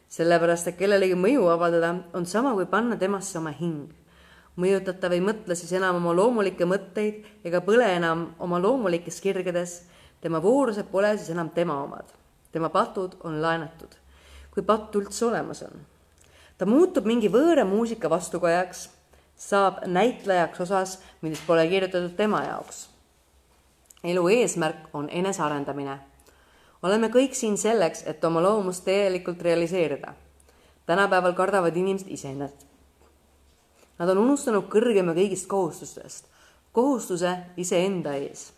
sellepärast, 0.07 0.69
et 0.71 0.77
kellelegi 0.79 1.17
mõju 1.19 1.49
avaldada 1.51 1.91
on 2.15 2.25
sama 2.25 2.53
kui 2.55 2.65
panna 2.71 2.95
temasse 2.95 3.37
oma 3.41 3.51
hing. 3.51 3.91
mõjutatav 4.55 5.11
ei 5.11 5.21
mõtle 5.21 5.59
siis 5.59 5.75
enam 5.75 5.99
oma 5.99 6.15
loomulikke 6.15 6.65
mõtteid 6.65 7.27
ega 7.43 7.61
põle 7.67 7.91
enam 7.97 8.29
oma 8.39 8.61
loomulikes 8.63 9.19
kirgedes. 9.21 9.83
tema 10.21 10.39
voorused 10.39 10.87
pole 10.87 11.17
siis 11.17 11.35
enam 11.35 11.49
tema 11.49 11.83
omad. 11.83 12.07
tema 12.51 12.69
patud 12.69 13.19
on 13.27 13.41
laenatud, 13.41 13.91
kui 14.55 14.63
patt 14.63 14.95
üldse 14.95 15.25
olemas 15.25 15.63
on 15.67 15.96
ta 16.57 16.65
muutub 16.65 17.05
mingi 17.05 17.29
võõra 17.31 17.65
muusika 17.69 18.09
vastukojaks, 18.09 18.87
saab 19.37 19.83
näitlejaks 19.85 20.61
osas, 20.65 20.97
millest 21.21 21.45
pole 21.47 21.67
kirjutatud 21.69 22.15
tema 22.17 22.43
jaoks. 22.45 22.87
elu 24.03 24.27
eesmärk 24.27 24.89
on 24.93 25.09
enesearendamine. 25.09 25.99
oleme 26.83 27.07
kõik 27.07 27.33
siin 27.33 27.57
selleks, 27.57 28.03
et 28.05 28.23
oma 28.23 28.41
loomust 28.41 28.85
täielikult 28.85 29.41
realiseerida. 29.41 30.13
tänapäeval 30.85 31.33
kardavad 31.33 31.75
inimesed 31.75 32.07
iseennast. 32.07 32.65
Nad 33.99 34.09
on 34.09 34.17
unustanud 34.17 34.63
kõrgema 34.69 35.13
kõigist 35.13 35.47
kohustustest, 35.47 36.25
kohustuse 36.71 37.37
iseenda 37.57 38.13
ees. 38.13 38.53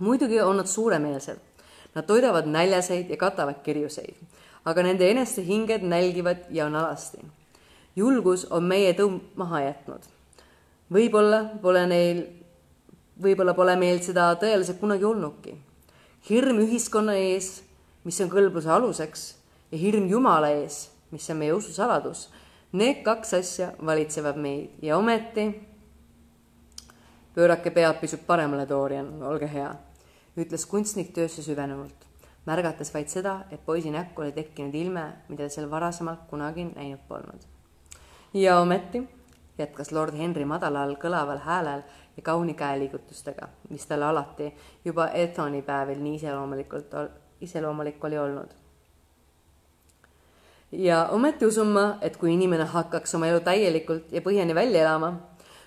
muidugi 0.00 0.40
on 0.40 0.56
nad 0.56 0.66
suuremeelsed. 0.66 1.38
Nad 1.94 2.06
toidavad 2.06 2.46
näljaseid 2.46 3.10
ja 3.10 3.16
katavad 3.16 3.62
kirjuseid 3.62 4.16
aga 4.64 4.82
nende 4.82 5.08
eneste 5.10 5.44
hinged 5.44 5.84
nälgivad 5.84 6.46
ja 6.50 6.66
on 6.66 6.76
alasti. 6.76 7.18
julgus 7.96 8.46
on 8.50 8.64
meie 8.64 8.92
tõmb 8.92 9.36
maha 9.36 9.60
jätnud. 9.60 10.00
võib-olla 10.92 11.44
pole 11.62 11.86
neil, 11.86 12.24
võib-olla 13.20 13.54
pole 13.54 13.76
meil 13.76 14.00
seda 14.00 14.32
tõeliselt 14.40 14.80
kunagi 14.80 15.04
olnudki. 15.04 15.54
hirm 16.30 16.58
ühiskonna 16.64 17.14
ees, 17.14 17.62
mis 18.04 18.20
on 18.20 18.30
kõlbluse 18.30 18.70
aluseks 18.70 19.34
ja 19.72 19.78
hirm 19.78 20.08
Jumala 20.08 20.48
ees, 20.48 20.90
mis 21.10 21.30
on 21.30 21.36
meie 21.36 21.52
usu 21.52 21.72
saladus, 21.72 22.28
need 22.72 23.04
kaks 23.04 23.34
asja 23.34 23.72
valitsevad 23.86 24.36
meid 24.36 24.70
ja 24.82 24.96
ometi 24.96 25.52
pöörake 27.34 27.70
pead 27.70 28.00
pisut 28.00 28.26
paremale, 28.26 28.66
Dorian, 28.68 29.22
olge 29.22 29.48
hea, 29.50 29.74
ütles 30.36 30.66
kunstnik 30.66 31.12
töösse 31.12 31.42
süvenenult 31.42 32.13
märgates 32.46 32.94
vaid 32.94 33.08
seda, 33.08 33.38
et 33.50 33.64
poisi 33.66 33.90
näkku 33.90 34.22
oli 34.22 34.32
tekkinud 34.32 34.74
ilme, 34.74 35.04
mida 35.28 35.48
seal 35.48 35.70
varasemalt 35.70 36.26
kunagi 36.30 36.64
näinud 36.64 37.00
polnud. 37.08 37.46
ja 38.34 38.58
ometi, 38.60 39.08
jätkas 39.58 39.92
lord 39.92 40.14
Henry 40.18 40.44
madalal 40.44 40.96
kõlaval 41.00 41.38
häälel 41.44 41.82
ja 42.16 42.22
kauni 42.22 42.54
käeliigutustega, 42.54 43.48
mis 43.70 43.86
talle 43.86 44.04
alati 44.04 44.52
juba 44.84 45.08
Ethoni 45.08 45.62
päevil 45.62 46.02
nii 46.02 46.14
iseloomulikult, 46.14 46.94
iseloomulik 47.40 48.04
oli 48.04 48.18
olnud. 48.18 48.48
ja 50.72 51.06
ometi 51.10 51.46
usun 51.46 51.68
ma, 51.68 51.98
et 52.00 52.16
kui 52.16 52.34
inimene 52.34 52.64
hakkaks 52.64 53.14
oma 53.14 53.26
elu 53.26 53.40
täielikult 53.40 54.12
ja 54.12 54.20
põhjani 54.20 54.54
välja 54.54 54.82
elama, 54.82 55.12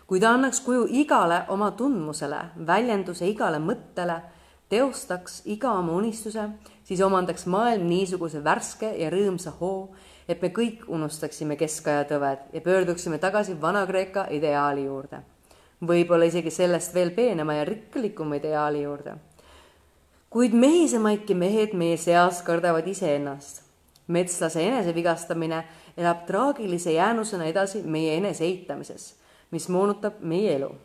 kui 0.08 0.20
ta 0.20 0.30
annaks 0.30 0.62
kuju 0.62 0.88
igale 0.90 1.42
oma 1.48 1.72
tundmusele, 1.72 2.40
väljenduse 2.68 3.28
igale 3.28 3.60
mõttele 3.60 4.22
teostaks 4.70 5.42
iga 5.46 5.72
oma 5.80 5.96
unistuse, 5.96 6.44
siis 6.84 7.02
omandaks 7.02 7.46
maailm 7.48 7.88
niisuguse 7.88 8.44
värske 8.44 8.90
ja 9.00 9.10
rõõmsa 9.12 9.54
hoo, 9.60 9.90
et 10.28 10.42
me 10.44 10.52
kõik 10.52 10.88
unustaksime 10.92 11.56
keskaja 11.60 12.04
tõved 12.10 12.50
ja 12.54 12.62
pöörduksime 12.62 13.20
tagasi 13.20 13.56
Vana-Kreeka 13.62 14.28
ideaali 14.32 14.86
juurde. 14.86 15.22
võib-olla 15.88 16.26
isegi 16.26 16.52
sellest 16.52 16.94
veel 16.94 17.12
peenema 17.12 17.54
ja 17.54 17.66
rikkalikuma 17.66 18.36
ideaali 18.36 18.82
juurde. 18.84 19.16
kuid 20.30 20.54
mehisemaidki 20.54 21.36
mehed 21.36 21.74
meie 21.74 21.98
seas 21.98 22.42
kardavad 22.42 22.88
iseennast. 22.88 23.64
metslase 24.08 24.68
enesevigastamine 24.68 25.64
elab 25.98 26.26
traagilise 26.26 26.92
jäänusena 26.92 27.46
edasi 27.46 27.84
meie 27.84 28.18
enese 28.18 28.44
eitamises, 28.44 29.16
mis 29.52 29.70
moonutab 29.70 30.14
meie 30.20 30.56
elu. 30.56 30.76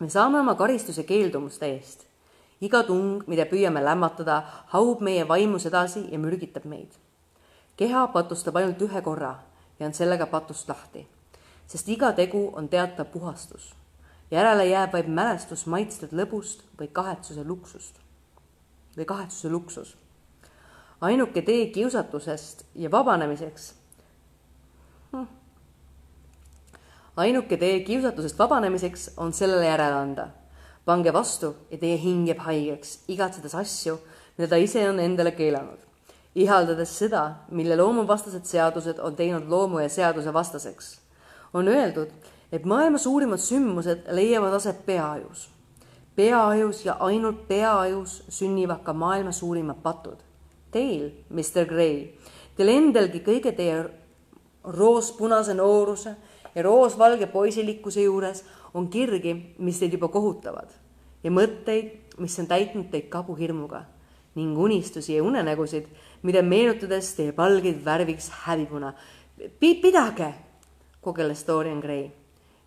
me 0.00 0.08
saame 0.08 0.40
oma 0.40 0.54
karistuse 0.54 1.02
keeldumuste 1.02 1.66
eest 1.66 2.11
iga 2.62 2.82
tung, 2.86 3.24
mida 3.26 3.46
püüame 3.50 3.82
lämmatada, 3.82 4.42
haub 4.70 5.02
meie 5.02 5.26
vaimus 5.28 5.66
edasi 5.66 6.06
ja 6.12 6.18
mürgitab 6.18 6.64
meid. 6.64 6.92
keha 7.76 8.06
patustab 8.14 8.56
ainult 8.56 8.82
ühe 8.82 9.02
korra 9.02 9.34
ja 9.80 9.86
on 9.86 9.94
sellega 9.94 10.26
patust 10.26 10.68
lahti, 10.68 11.06
sest 11.66 11.88
iga 11.88 12.12
tegu 12.12 12.50
on 12.54 12.68
teatav 12.68 13.10
puhastus. 13.12 13.74
järele 14.30 14.66
jääb 14.66 14.92
vaid 14.92 15.08
mälestus 15.08 15.66
maitstud 15.66 16.12
lõbust 16.12 16.62
või 16.78 16.88
kahetsuse 16.88 17.44
luksust 17.44 17.98
või 18.96 19.04
kahetsuse 19.04 19.50
luksus. 19.50 19.96
ainuke 21.00 21.42
tee 21.42 21.66
kiusatusest 21.66 22.64
ja 22.74 22.90
vabanemiseks 22.90 23.74
hm.. 25.12 25.26
ainuke 27.16 27.56
tee 27.56 27.80
kiusatusest 27.80 28.38
vabanemiseks 28.38 29.10
on 29.16 29.32
sellele 29.32 29.66
järele 29.66 29.94
anda. 29.94 30.28
Pange 30.84 31.12
vastu 31.12 31.54
ja 31.70 31.78
teie 31.78 31.96
hing 32.00 32.26
jääb 32.28 32.42
haigeks, 32.42 32.98
igatsedes 33.08 33.54
asju, 33.54 33.98
mida 34.36 34.48
ta 34.50 34.58
ise 34.58 34.82
on 34.88 35.00
endale 35.00 35.32
keelanud. 35.36 35.78
ihaldades 36.34 36.98
seda, 36.98 37.34
mille 37.50 37.76
loomuvastased 37.76 38.44
seadused 38.48 38.98
on 38.98 39.16
teinud 39.16 39.48
loomu 39.48 39.78
ja 39.78 39.88
seaduse 39.88 40.32
vastaseks. 40.32 41.00
on 41.54 41.68
öeldud, 41.68 42.10
et 42.52 42.64
maailma 42.64 42.98
suurimad 42.98 43.38
sündmused 43.38 44.08
leiavad 44.10 44.52
aset 44.52 44.86
peaajus. 44.86 45.50
peaajus 46.16 46.84
ja 46.84 46.96
ainult 47.00 47.48
peaajus 47.48 48.22
sünnivad 48.28 48.82
ka 48.82 48.92
maailma 48.92 49.32
suurimad 49.32 49.76
patud. 49.82 50.16
Teil, 50.70 51.10
Mr 51.30 51.66
Gray, 51.68 52.08
teil 52.56 52.68
endalgi 52.68 53.20
kõige 53.20 53.52
teie 53.52 53.84
roospunase 54.64 55.54
nooruse 55.54 56.16
ja 56.54 56.62
roosvalge 56.62 57.26
poisilikkuse 57.26 58.02
juures 58.02 58.44
on 58.74 58.88
kirgi, 58.88 59.54
mis 59.58 59.78
teid 59.78 59.92
juba 59.92 60.08
kohutavad 60.08 60.70
ja 61.24 61.30
mõtteid, 61.30 62.16
mis 62.18 62.38
on 62.40 62.48
täitnud 62.50 62.90
teid 62.90 63.08
kabuhirmuga 63.12 63.84
ning 64.34 64.58
unistusi 64.58 65.16
ja 65.16 65.22
unenägusid, 65.24 65.86
mida 66.22 66.42
meenutades 66.42 67.12
teie 67.14 67.32
palgeid 67.32 67.84
värviks 67.84 68.30
häbipuna. 68.46 68.92
pidage, 69.60 70.34
kogeles 71.00 71.46
Dorian 71.46 71.80
Gray 71.80 72.10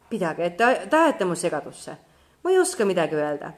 pidage, 0.10 0.46
et 0.46 0.58
te 0.58 0.98
ajate 0.98 1.26
mu 1.26 1.36
segadusse. 1.36 1.98
ma 2.44 2.52
ei 2.52 2.60
oska 2.60 2.86
midagi 2.86 3.16
öelda. 3.16 3.54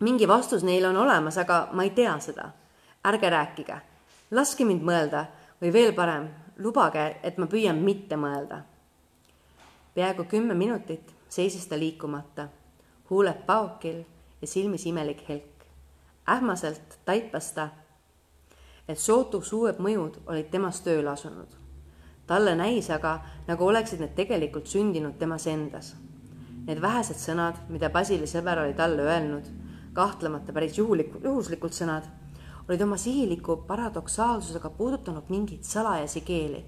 mingi 0.00 0.28
vastus 0.28 0.62
neile 0.62 0.88
on 0.88 0.96
olemas, 0.96 1.38
aga 1.38 1.68
ma 1.72 1.82
ei 1.82 1.90
tea 1.90 2.18
seda. 2.20 2.50
ärge 3.04 3.30
rääkige, 3.30 3.80
laske 4.30 4.64
mind 4.64 4.82
mõelda 4.82 5.26
või 5.62 5.72
veel 5.72 5.92
parem, 5.92 6.28
lubage, 6.58 7.16
et 7.22 7.38
ma 7.38 7.46
püüan 7.46 7.76
mitte 7.76 8.16
mõelda. 8.16 8.62
peaaegu 9.94 10.24
kümme 10.24 10.54
minutit 10.54 11.15
seisis 11.28 11.66
ta 11.66 11.78
liikumata, 11.78 12.48
huuled 13.10 13.44
paokil 13.46 14.02
ja 14.40 14.46
silmis 14.46 14.86
imelik 14.86 15.28
helk. 15.28 15.66
ähmaselt 16.28 16.98
taipas 17.04 17.52
ta, 17.52 17.68
et 18.88 18.98
sootuks 18.98 19.52
uued 19.52 19.78
mõjud 19.78 20.18
olid 20.26 20.50
temas 20.50 20.80
tööle 20.80 21.10
asunud 21.10 21.66
talle 22.26 22.54
näis 22.58 22.90
aga, 22.90 23.20
nagu 23.46 23.66
oleksid 23.70 24.02
need 24.02 24.14
tegelikult 24.18 24.66
sündinud 24.70 25.16
temas 25.18 25.46
endas. 25.50 25.94
Need 26.66 26.82
vähesed 26.82 27.18
sõnad, 27.22 27.60
mida 27.70 27.90
Basili 27.94 28.26
sõber 28.26 28.64
oli 28.64 28.74
talle 28.74 29.04
öelnud, 29.06 29.46
kahtlemata 29.94 30.52
päris 30.52 30.78
juhulikud, 30.78 31.24
juhuslikud 31.24 31.74
sõnad, 31.74 32.08
olid 32.66 32.82
oma 32.82 32.98
sihiliku 32.98 33.60
paradoksaalsusega 33.68 34.72
puudutanud 34.74 35.30
mingeid 35.30 35.62
salajasi 35.64 36.24
keeli, 36.26 36.64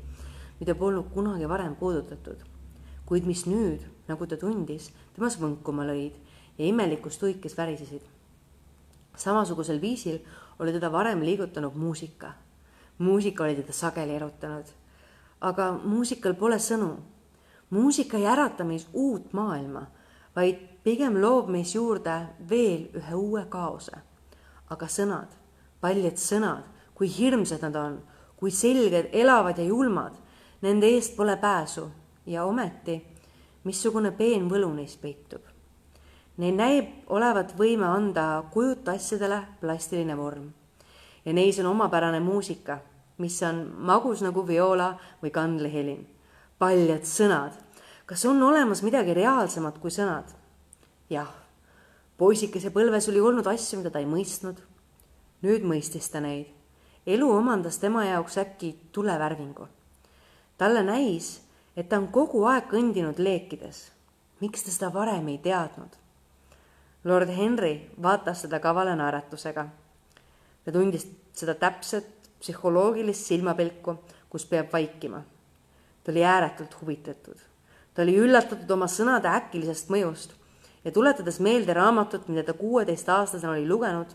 mida 0.61 0.77
polnud 0.79 1.11
kunagi 1.15 1.49
varem 1.51 1.75
puudutatud, 1.77 2.45
kuid 3.07 3.27
mis 3.27 3.45
nüüd, 3.51 3.83
nagu 4.09 4.27
ta 4.27 4.37
tundis, 4.37 4.91
temas 5.15 5.39
võnkuma 5.41 5.85
lõid 5.87 6.17
ja 6.59 6.65
imelikus 6.65 7.19
tuikes 7.19 7.57
värisesid. 7.57 8.03
samasugusel 9.17 9.81
viisil 9.81 10.19
oli 10.59 10.73
teda 10.73 10.93
varem 10.93 11.21
liigutanud 11.21 11.75
muusika. 11.75 12.33
muusika 12.99 13.45
oli 13.45 13.55
teda 13.55 13.73
sageli 13.73 14.15
erutanud 14.15 14.67
aga 15.41 15.73
muusikal 15.85 16.35
pole 16.35 16.59
sõnu. 16.59 16.97
muusika 17.71 18.17
ei 18.17 18.27
ärata 18.27 18.65
meis 18.65 18.89
uut 18.93 19.33
maailma, 19.33 19.87
vaid 20.37 20.59
pigem 20.85 21.21
loob 21.21 21.49
meis 21.49 21.75
juurde 21.75 22.29
veel 22.49 22.89
ühe 22.95 23.15
uue 23.15 23.45
kaose. 23.49 23.93
aga 24.71 24.87
sõnad, 24.87 25.29
paljud 25.81 26.17
sõnad, 26.17 26.65
kui 26.95 27.09
hirmsad 27.09 27.63
nad 27.63 27.77
on, 27.77 28.03
kui 28.37 28.51
selged, 28.51 29.09
elavad 29.13 29.59
ja 29.59 29.65
julmad, 29.65 30.13
nende 30.63 30.87
eest 30.87 31.17
pole 31.17 31.37
pääsu 31.37 31.91
ja 32.27 32.45
ometi 32.45 33.03
missugune 33.65 34.13
peen 34.13 34.49
võlu 34.51 34.73
neis 34.75 34.97
peitub. 34.97 35.43
Neil 36.37 36.55
näib 36.55 37.11
olevat 37.11 37.57
võime 37.59 37.87
anda 37.87 38.45
kujuta 38.53 38.95
asjadele 38.95 39.43
plastiline 39.61 40.15
vorm 40.17 40.53
ja 41.25 41.33
neis 41.33 41.59
on 41.59 41.67
omapärane 41.67 42.21
muusika 42.21 42.79
mis 43.19 43.43
on 43.43 43.65
magus 43.79 44.23
nagu 44.23 44.47
vioola 44.47 44.93
või 45.23 45.31
kandlehelin. 45.35 46.07
paljad 46.59 47.03
sõnad. 47.03 47.53
kas 48.07 48.25
on 48.25 48.43
olemas 48.43 48.83
midagi 48.83 49.15
reaalsemat 49.15 49.79
kui 49.79 49.91
sõnad? 49.91 50.25
jah, 51.11 51.31
poisikese 52.17 52.71
põlves 52.71 53.09
oli 53.09 53.21
olnud 53.21 53.47
asju, 53.47 53.79
mida 53.79 53.91
ta 53.91 53.99
ei 53.99 54.07
mõistnud. 54.07 54.57
nüüd 55.43 55.63
mõistis 55.63 56.11
ta 56.11 56.21
neid. 56.21 56.47
elu 57.07 57.31
omandas 57.31 57.79
tema 57.79 58.05
jaoks 58.05 58.39
äkki 58.39 58.77
tulevärvingu. 58.93 59.69
talle 60.59 60.83
näis, 60.83 61.43
et 61.79 61.87
ta 61.89 62.01
on 62.01 62.09
kogu 62.11 62.43
aeg 62.51 62.67
kõndinud 62.73 63.21
leekides. 63.23 63.93
miks 64.41 64.65
ta 64.67 64.71
seda 64.75 64.89
varem 64.95 65.29
ei 65.29 65.39
teadnud? 65.39 65.95
Lord 67.05 67.31
Henry 67.31 67.91
vaatas 68.03 68.43
teda 68.43 68.59
kavala 68.59 68.97
naeratusega. 68.99 69.67
ta 70.65 70.73
tundis 70.73 71.07
seda 71.33 71.55
täpset 71.55 72.31
psühholoogilist 72.41 73.31
silmapilku, 73.31 73.95
kus 74.31 74.45
peab 74.47 74.73
vaikima. 74.73 75.23
ta 76.05 76.13
oli 76.13 76.25
ääretult 76.25 76.75
huvitatud. 76.81 77.39
ta 77.95 78.03
oli 78.03 78.17
üllatatud 78.19 78.71
oma 78.71 78.87
sõnade 78.87 79.31
äkilisest 79.31 79.89
mõjust 79.89 80.35
ja 80.85 80.93
tuletades 80.93 81.39
meelde 81.41 81.75
raamatut, 81.75 82.29
mida 82.29 82.43
ta 82.43 82.53
kuueteistaastasena 82.59 83.53
oli 83.53 83.69
lugenud, 83.69 84.11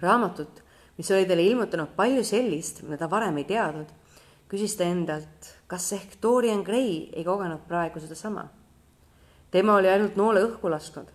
raamatut, 0.00 0.62
mis 0.98 1.10
oli 1.10 1.26
talle 1.26 1.42
ilmutanud 1.42 1.94
palju 1.96 2.24
sellist, 2.24 2.82
mida 2.82 2.98
ta 2.98 3.10
varem 3.10 3.38
ei 3.38 3.44
teadnud, 3.44 3.86
küsis 4.48 4.76
ta 4.76 4.84
endalt, 4.84 5.59
kas 5.70 5.92
ehk 5.94 6.18
Dorian 6.22 6.64
Gray 6.66 7.06
ei 7.12 7.24
kogenud 7.24 7.62
praegu 7.68 8.00
sedasama. 8.00 8.48
tema 9.50 9.78
oli 9.78 9.88
ainult 9.88 10.16
noole 10.16 10.42
õhku 10.42 10.70
lasknud. 10.70 11.06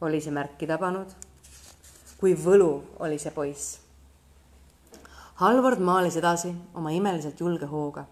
oli 0.00 0.20
see 0.20 0.32
märki 0.32 0.66
tabanud? 0.66 1.12
kui 2.20 2.34
võluv 2.34 2.82
oli 2.98 3.18
see 3.18 3.30
poiss 3.30 3.82
Halvard 5.42 5.80
maalis 5.82 6.14
edasi 6.20 6.52
oma 6.78 6.92
imeliselt 6.94 7.40
julge 7.40 7.66
hooga, 7.66 8.04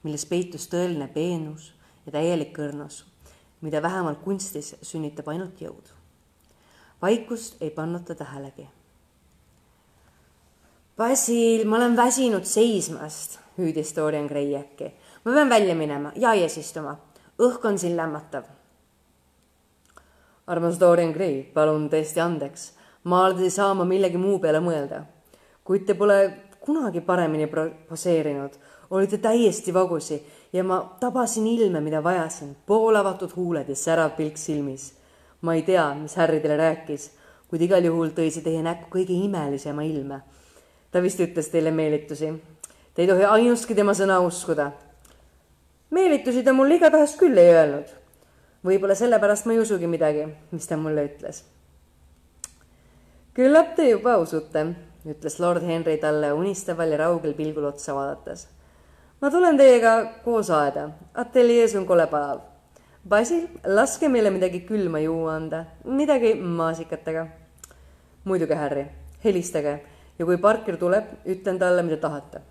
milles 0.00 0.22
peitus 0.24 0.68
tõeline 0.72 1.10
peenus 1.12 1.66
ja 2.06 2.14
täielik 2.14 2.56
õrnus, 2.56 3.02
mida 3.60 3.82
vähemalt 3.84 4.22
kunstis 4.24 4.70
sünnitab 4.80 5.28
ainult 5.28 5.60
jõud. 5.60 5.90
vaikust 7.02 7.60
ei 7.60 7.70
pannud 7.70 8.06
ta 8.08 8.14
tähelegi. 8.14 8.68
Basil, 10.96 11.66
ma 11.68 11.76
olen 11.76 11.96
väsinud 11.96 12.48
seismast, 12.48 13.38
hüüdis 13.58 13.92
Dorian 13.96 14.26
Gray 14.26 14.54
äkki. 14.56 14.92
Ma 15.24 15.32
pean 15.32 15.48
välja 15.48 15.74
minema 15.74 16.12
ja 16.16 16.30
aias 16.30 16.56
istuma. 16.58 16.96
õhk 17.38 17.64
on 17.64 17.78
siin 17.78 17.96
lämmatav. 17.96 18.44
armas 20.46 20.80
Dorian 20.80 21.12
Gray, 21.12 21.42
palun 21.42 21.88
tõesti 21.90 22.20
andeks. 22.20 22.72
ma 23.04 23.28
ei 23.28 23.50
saa 23.50 23.74
ma 23.74 23.84
millegi 23.84 24.16
muu 24.16 24.38
peale 24.38 24.60
mõelda. 24.60 25.04
kuid 25.64 25.86
te 25.86 25.94
pole 25.94 26.32
kunagi 26.60 27.00
paremini 27.00 27.48
poseerinud, 27.88 28.50
olite 28.90 29.18
täiesti 29.18 29.74
vagusi 29.74 30.22
ja 30.52 30.64
ma 30.64 30.96
tabasin 31.00 31.46
ilme, 31.46 31.80
mida 31.80 32.02
vajasin, 32.02 32.56
poolavatud 32.66 33.30
huuled 33.36 33.68
ja 33.68 33.76
särav 33.76 34.10
pilk 34.16 34.36
silmis. 34.36 34.94
ma 35.40 35.54
ei 35.54 35.62
tea, 35.62 35.94
mis 35.94 36.16
Harry 36.16 36.40
teile 36.40 36.56
rääkis, 36.56 37.10
kuid 37.48 37.62
igal 37.62 37.84
juhul 37.84 38.12
tõi 38.14 38.30
see 38.30 38.42
teie 38.44 38.62
näkku 38.62 38.90
kõige 38.98 39.12
imelisema 39.12 39.82
ilme. 39.82 40.20
ta 40.90 41.02
vist 41.02 41.20
ütles 41.20 41.50
teile 41.50 41.70
meelitusi. 41.70 42.32
Te 42.94 43.02
ei 43.02 43.08
tohi 43.08 43.24
ainustki 43.24 43.74
tema 43.74 43.92
sõna 43.94 44.18
uskuda. 44.20 44.72
Meelitusi 45.90 46.42
ta 46.44 46.52
mulle 46.52 46.76
igatahes 46.78 47.16
küll 47.18 47.38
ei 47.38 47.54
öelnud. 47.54 47.88
võib-olla 48.64 48.94
sellepärast 48.94 49.46
ma 49.46 49.52
ei 49.52 49.62
usugi 49.62 49.86
midagi, 49.86 50.26
mis 50.52 50.66
ta 50.66 50.76
mulle 50.76 51.06
ütles. 51.08 51.44
küllap 53.34 53.74
te 53.76 53.90
juba 53.90 54.16
usute 54.18 54.66
ütles 55.08 55.38
lord 55.40 55.62
Henry 55.64 55.96
talle 55.96 56.32
unistaval 56.36 56.92
ja 56.92 56.98
raugel 57.04 57.34
pilgul 57.34 57.64
otsa 57.64 57.94
vaadates. 57.94 58.46
ma 59.20 59.30
tulen 59.30 59.56
teiega 59.56 60.12
koos 60.24 60.50
aeda, 60.50 60.90
ateljees 61.14 61.74
on 61.74 61.86
kole 61.86 62.06
palav. 62.06 62.40
Basil, 63.08 63.46
laske 63.64 64.08
meile 64.08 64.30
midagi 64.30 64.60
külma 64.68 65.00
juua 65.00 65.36
anda, 65.36 65.64
midagi 65.84 66.34
maasikatega. 66.34 67.26
muidugi, 68.24 68.54
Harry, 68.54 68.86
helistage 69.24 69.80
ja 70.18 70.24
kui 70.26 70.36
Parker 70.36 70.76
tuleb, 70.76 71.04
ütlen 71.24 71.58
talle, 71.58 71.82
mida 71.82 71.96
tahate. 71.96 72.49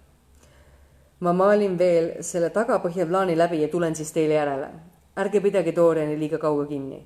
Ma 1.20 1.34
maalin 1.34 1.78
veel 1.78 2.12
selle 2.24 2.50
tagapõhja 2.50 3.06
plaani 3.06 3.38
läbi 3.38 3.62
ja 3.62 3.68
tulen 3.68 3.96
siis 3.96 4.12
teile 4.12 4.34
järele. 4.34 4.70
ärge 5.18 5.42
pidage 5.42 5.76
Doriani 5.76 6.20
liiga 6.20 6.38
kaua 6.38 6.66
kinni. 6.66 7.06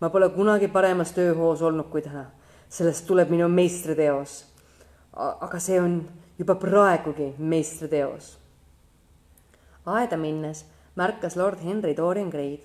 ma 0.00 0.10
pole 0.10 0.28
kunagi 0.28 0.68
paremas 0.68 1.12
tööhoos 1.12 1.62
olnud 1.62 1.90
kui 1.90 2.02
täna. 2.02 2.26
sellest 2.68 3.06
tuleb 3.06 3.30
minu 3.30 3.48
meistriteos 3.48 4.52
aga 5.12 5.58
see 5.60 5.80
on 5.80 6.08
juba 6.38 6.54
praegugi 6.54 7.34
meistriteos. 7.38 8.38
aeda 9.86 10.16
minnes 10.16 10.64
märkas 10.96 11.36
lord 11.36 11.58
Henry 11.60 11.96
Dorian 11.96 12.30
Gray'd, 12.30 12.62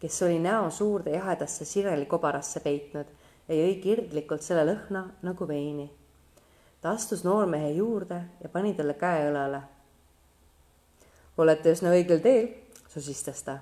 kes 0.00 0.22
oli 0.22 0.38
näo 0.38 0.70
suurde 0.70 1.10
jahedasse 1.10 1.64
sirelikobarasse 1.64 2.60
peitnud 2.60 3.06
ja 3.48 3.54
jõi 3.54 3.74
kirglikult 3.82 4.42
selle 4.42 4.64
lõhna 4.64 5.04
nagu 5.22 5.48
veini. 5.48 5.90
ta 6.80 6.90
astus 6.90 7.24
noormehe 7.24 7.70
juurde 7.72 8.22
ja 8.42 8.48
pani 8.48 8.74
talle 8.74 8.94
käe 8.94 9.28
õlale. 9.30 9.62
Olete 11.36 11.72
üsna 11.72 11.92
õigel 11.94 12.20
teel, 12.22 12.48
sosistas 12.88 13.42
ta. 13.42 13.58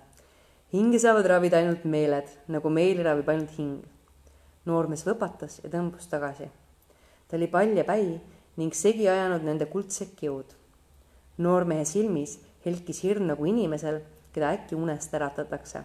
hinge 0.73 0.99
saavad 0.99 1.27
ravida 1.27 1.59
ainult 1.59 1.85
meeled, 1.85 2.29
nagu 2.49 2.71
meeli 2.71 3.03
ravib 3.03 3.29
ainult 3.29 3.55
hing. 3.59 3.85
noormees 4.65 5.07
võpatas 5.07 5.61
ja 5.65 5.71
tõmbus 5.71 6.09
tagasi. 6.11 6.51
ta 7.29 7.37
oli 7.37 7.47
pall 7.47 7.77
ja 7.77 7.85
päi 7.85 8.21
ning 8.57 8.75
segi 8.75 9.09
ajanud 9.09 9.45
nende 9.45 9.67
kuldsed 9.67 10.17
kiud. 10.17 10.47
noormehe 11.39 11.85
silmis 11.85 12.39
helkis 12.65 13.03
hirm 13.05 13.27
nagu 13.27 13.45
inimesel, 13.45 14.03
keda 14.33 14.53
äkki 14.53 14.75
unest 14.75 15.15
äratatakse 15.15 15.85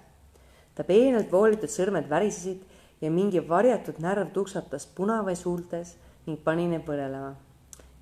ta 0.75 0.83
peenelt 0.83 1.31
voolitud 1.31 1.71
sõrmed 1.71 2.09
värisesid 2.11 2.63
ja 3.03 3.11
mingi 3.11 3.41
varjatud 3.47 4.01
närv 4.03 4.31
tuksatas 4.35 4.85
punavai 4.97 5.35
suultes 5.39 5.95
ning 6.27 6.41
pani 6.43 6.67
need 6.67 6.83
põlelema. 6.87 7.35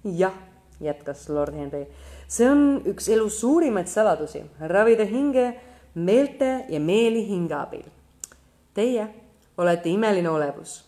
jah, 0.03 0.33
jätkas 0.81 1.27
lord 1.29 1.53
Henry, 1.53 1.85
see 2.33 2.49
on 2.49 2.63
üks 2.89 3.09
elu 3.13 3.27
suurimaid 3.29 3.89
saladusi, 3.91 4.41
ravida 4.59 5.05
hinge 5.05 5.45
meelte 5.93 6.65
ja 6.69 6.79
meeli 6.81 7.21
hinge 7.27 7.53
abil. 7.57 7.85
Teie 8.73 9.07
olete 9.57 9.91
imeline 9.93 10.29
olevus, 10.29 10.79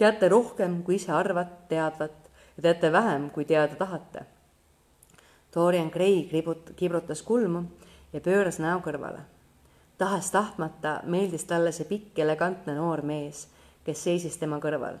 teate 0.00 0.30
rohkem, 0.32 0.82
kui 0.82 0.96
ise 0.96 1.12
arvad, 1.12 1.50
teadvat 1.68 2.30
ja 2.56 2.62
teate 2.70 2.92
vähem, 2.92 3.28
kui 3.30 3.44
teada 3.44 3.76
tahate. 3.76 4.24
Dorian 5.54 5.90
Gray 5.92 6.22
kribut-, 6.30 6.72
kibrutas 6.76 7.20
kulmu 7.22 7.66
ja 8.12 8.24
pööras 8.24 8.60
näo 8.62 8.80
kõrvale 8.84 9.26
tahes-tahtmata 9.98 11.00
meeldis 11.10 11.44
talle 11.44 11.72
see 11.74 11.86
pikk 11.88 12.18
elegantne 12.22 12.76
noor 12.76 13.02
mees, 13.02 13.46
kes 13.84 14.04
seisis 14.06 14.38
tema 14.38 14.60
kõrval. 14.62 14.98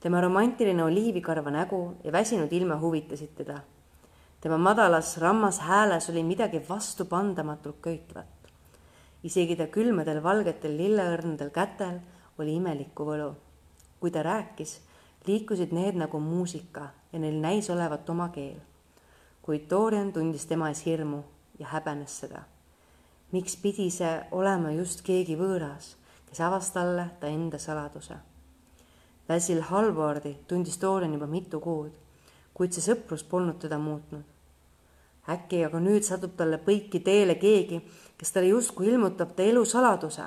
tema 0.00 0.20
romantiline 0.20 0.84
oliivikarva 0.84 1.50
nägu 1.50 1.96
ja 2.04 2.12
väsinud 2.12 2.52
ilme 2.52 2.74
huvitasid 2.74 3.34
teda. 3.36 3.60
Tema 4.40 4.58
madalas 4.58 5.16
rammas 5.18 5.58
hääles 5.58 6.10
oli 6.10 6.22
midagi 6.22 6.62
vastupandamatult 6.68 7.80
köitvat. 7.80 8.26
isegi 9.22 9.56
ta 9.56 9.66
külmadel 9.66 10.22
valgetel 10.22 10.76
lilleõrnadel 10.76 11.50
kätel 11.50 12.00
oli 12.38 12.54
imelikku 12.54 13.04
võlu. 13.04 13.34
kui 14.00 14.10
ta 14.10 14.22
rääkis, 14.22 14.80
liikusid 15.26 15.72
need 15.72 15.94
nagu 15.94 16.20
muusika 16.20 16.88
ja 17.12 17.18
neil 17.18 17.40
näis 17.40 17.70
olevat 17.70 18.10
oma 18.10 18.28
keel. 18.28 18.60
kuid 19.42 19.70
Dorian 19.70 20.12
tundis 20.12 20.46
tema 20.46 20.68
ees 20.68 20.86
hirmu 20.86 21.22
ja 21.58 21.66
häbenes 21.66 22.20
seda 22.20 22.44
miks 23.32 23.56
pidi 23.56 23.90
see 23.94 24.10
olema 24.34 24.72
just 24.74 25.04
keegi 25.06 25.36
võõras, 25.38 25.94
kes 26.28 26.40
avas 26.42 26.70
talle 26.74 27.06
ta 27.20 27.30
enda 27.30 27.58
saladuse? 27.62 28.16
Basil 29.28 29.62
Hallwardi 29.68 30.34
tundis 30.50 30.80
Dorian 30.82 31.14
juba 31.14 31.28
mitu 31.30 31.60
kuud, 31.62 31.92
kuid 32.60 32.76
see 32.76 32.84
sõprus 32.84 33.22
polnud 33.24 33.56
teda 33.56 33.78
muutnud. 33.80 34.20
äkki 35.32 35.62
aga 35.64 35.80
nüüd 35.80 36.04
satub 36.04 36.34
talle 36.36 36.58
põiki 36.60 37.00
teele 37.00 37.38
keegi, 37.40 37.78
kes 38.20 38.32
talle 38.34 38.50
justkui 38.52 38.90
ilmutab 38.92 39.32
ta 39.36 39.42
elu 39.42 39.64
saladuse. 39.64 40.26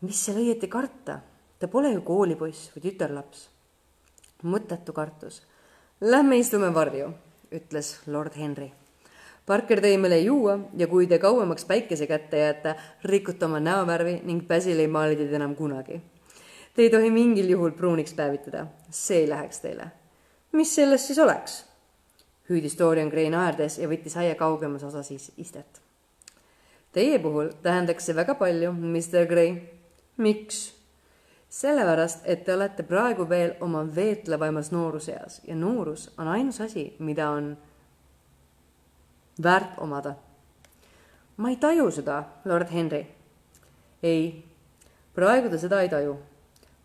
mis 0.00 0.24
seal 0.24 0.42
õieti 0.42 0.66
karta, 0.68 1.20
ta 1.58 1.68
pole 1.68 1.92
ju 1.92 2.02
koolipoiss 2.02 2.72
või 2.74 2.82
tütarlaps. 2.88 3.48
mõttetu 4.42 4.92
kartus. 4.92 5.42
Lähme 6.00 6.38
istume 6.38 6.74
varju, 6.74 7.14
ütles 7.52 8.00
lord 8.06 8.34
Henry 8.34 8.72
Parker 9.46 9.80
tõi 9.82 9.96
meile 9.98 10.18
juua 10.18 10.58
ja 10.78 10.86
kui 10.90 11.06
te 11.06 11.18
kauemaks 11.18 11.64
päikese 11.66 12.06
kätte 12.06 12.38
jääte, 12.38 12.74
rikute 13.04 13.46
oma 13.46 13.60
näovärvi 13.60 14.20
ning 14.24 14.42
Basil 14.48 14.78
ei 14.78 14.90
maali 14.90 15.16
teid 15.18 15.32
enam 15.38 15.54
kunagi. 15.54 16.00
Te 16.74 16.82
ei 16.82 16.90
tohi 16.90 17.10
mingil 17.10 17.54
juhul 17.54 17.72
pruuniks 17.78 18.14
päevitada, 18.14 18.66
see 18.90 19.24
ei 19.24 19.30
läheks 19.30 19.62
teile. 19.62 19.99
Mis 20.52 20.74
sellest 20.74 21.06
siis 21.06 21.18
oleks? 21.18 21.64
hüüdis 22.50 22.78
Dorian 22.78 23.08
Gray 23.08 23.30
naerdes 23.30 23.78
ja 23.78 23.86
võttis 23.88 24.16
aia 24.18 24.34
kaugemas 24.34 24.82
osas 24.82 25.10
istet. 25.38 25.80
Teie 26.92 27.18
puhul 27.22 27.52
tähendaks 27.62 28.08
see 28.08 28.16
väga 28.16 28.34
palju, 28.34 28.72
Mr 28.72 29.26
Gray. 29.30 29.54
miks? 30.16 30.80
sellepärast, 31.50 32.20
et 32.24 32.44
te 32.44 32.54
olete 32.54 32.82
praegu 32.86 33.24
veel 33.28 33.56
oma 33.60 33.82
veetlevaimas 33.94 34.70
nooruseas 34.70 35.40
ja 35.46 35.56
noorus 35.58 36.10
on 36.18 36.28
ainus 36.28 36.60
asi, 36.60 36.94
mida 36.98 37.30
on 37.30 37.56
väärt 39.42 39.78
omada. 39.78 40.14
ma 41.36 41.50
ei 41.50 41.56
taju 41.56 41.90
seda, 41.90 42.24
lord 42.44 42.70
Henry. 42.72 43.06
ei, 44.02 44.44
praegu 45.14 45.50
te 45.50 45.58
seda 45.58 45.80
ei 45.80 45.88
taju. 45.88 46.18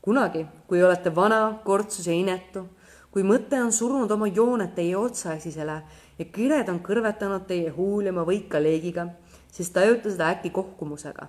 kunagi, 0.02 0.46
kui 0.68 0.84
olete 0.84 1.16
vana, 1.16 1.60
kortsus 1.64 2.08
ja 2.08 2.14
inetu, 2.14 2.68
kui 3.16 3.24
mõte 3.24 3.56
on 3.64 3.72
surunud 3.72 4.12
oma 4.12 4.28
jooned 4.28 4.74
teie 4.76 4.98
otsaesisele 5.00 5.76
ja 6.20 6.26
kired 6.36 6.68
on 6.68 6.82
kõrvetanud 6.84 7.46
teie 7.48 7.70
huuljama 7.72 8.26
võika 8.28 8.60
leegiga, 8.60 9.08
siis 9.48 9.72
tajute 9.72 10.12
seda 10.12 10.34
äkki 10.36 10.52
kohkumusega. 10.52 11.28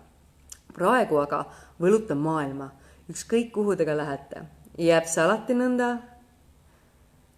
praegu 0.75 1.21
aga 1.23 1.45
võlutan 1.79 2.19
maailma, 2.19 2.73
ükskõik 3.09 3.53
kuhu 3.53 3.77
te 3.77 3.85
ka 3.85 3.97
lähete. 3.97 4.43
jääb 4.79 5.07
see 5.07 5.23
alati 5.23 5.55
nõnda? 5.55 5.99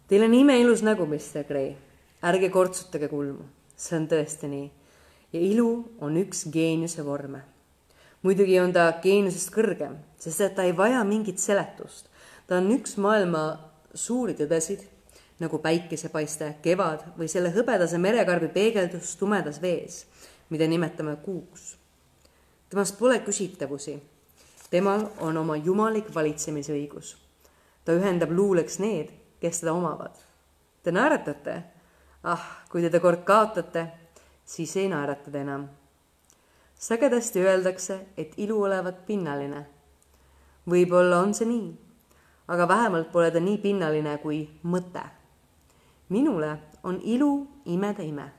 Teil 0.09 0.25
on 0.25 0.35
imeilus 0.35 0.83
nägu, 0.83 1.07
Mr 1.07 1.45
Gray. 1.45 1.77
ärge 2.23 2.49
kortsutage 2.49 3.09
kulmu 3.09 3.45
see 3.79 3.99
on 3.99 4.09
tõesti 4.11 4.51
nii. 4.51 4.67
ja 5.33 5.41
ilu 5.41 5.71
on 6.01 6.17
üks 6.19 6.47
geeniuse 6.53 7.05
vorme. 7.05 7.43
muidugi 8.23 8.59
on 8.61 8.73
ta 8.73 8.91
geeniusest 9.03 9.53
kõrgem, 9.55 9.99
sest 10.19 10.41
et 10.41 10.55
ta 10.55 10.65
ei 10.67 10.77
vaja 10.77 11.05
mingit 11.05 11.39
seletust. 11.39 12.09
ta 12.47 12.59
on 12.59 12.71
üks 12.75 12.97
maailma 12.99 13.68
suuri 13.95 14.35
tõdesid, 14.35 14.85
nagu 15.39 15.59
päikesepaiste, 15.63 16.55
kevad 16.63 17.05
või 17.19 17.29
selle 17.31 17.53
hõbedase 17.55 17.99
merekarbi 17.99 18.49
peegeldus 18.53 19.17
tumedas 19.17 19.63
vees, 19.63 20.05
mida 20.51 20.67
nimetame 20.67 21.17
kuuks. 21.17 21.77
temast 22.69 22.99
pole 22.99 23.19
küsitavusi. 23.21 24.03
temal 24.71 25.09
on 25.21 25.37
oma 25.37 25.57
jumalik 25.57 26.15
valitsemisõigus. 26.15 27.17
ta 27.85 27.93
ühendab 27.93 28.31
luuleks 28.31 28.79
need, 28.79 29.11
kes 29.41 29.61
teda 29.61 29.73
omavad. 29.73 30.15
Te 30.83 30.91
naeratate 30.93 31.63
ah, 32.23 32.65
kui 32.71 32.83
te 32.83 32.91
ta 32.91 33.01
kord 33.01 33.25
kaotate, 33.27 33.87
siis 34.45 34.77
ei 34.77 34.89
naerata 34.89 35.31
te 35.31 35.41
enam. 35.41 35.69
sagedasti 36.79 37.43
öeldakse, 37.43 37.99
et 38.17 38.35
ilu 38.37 38.63
olevat 38.63 39.07
pinnaline. 39.07 39.67
võib-olla 40.69 41.21
on 41.23 41.35
see 41.35 41.47
nii, 41.47 41.69
aga 42.49 42.69
vähemalt 42.69 43.13
pole 43.13 43.31
ta 43.31 43.41
nii 43.41 43.59
pinnaline 43.59 44.19
kui 44.19 44.49
mõte. 44.65 45.03
minule 46.09 46.59
on 46.83 47.01
ilu 47.03 47.47
imede 47.65 48.05
ime. 48.05 48.33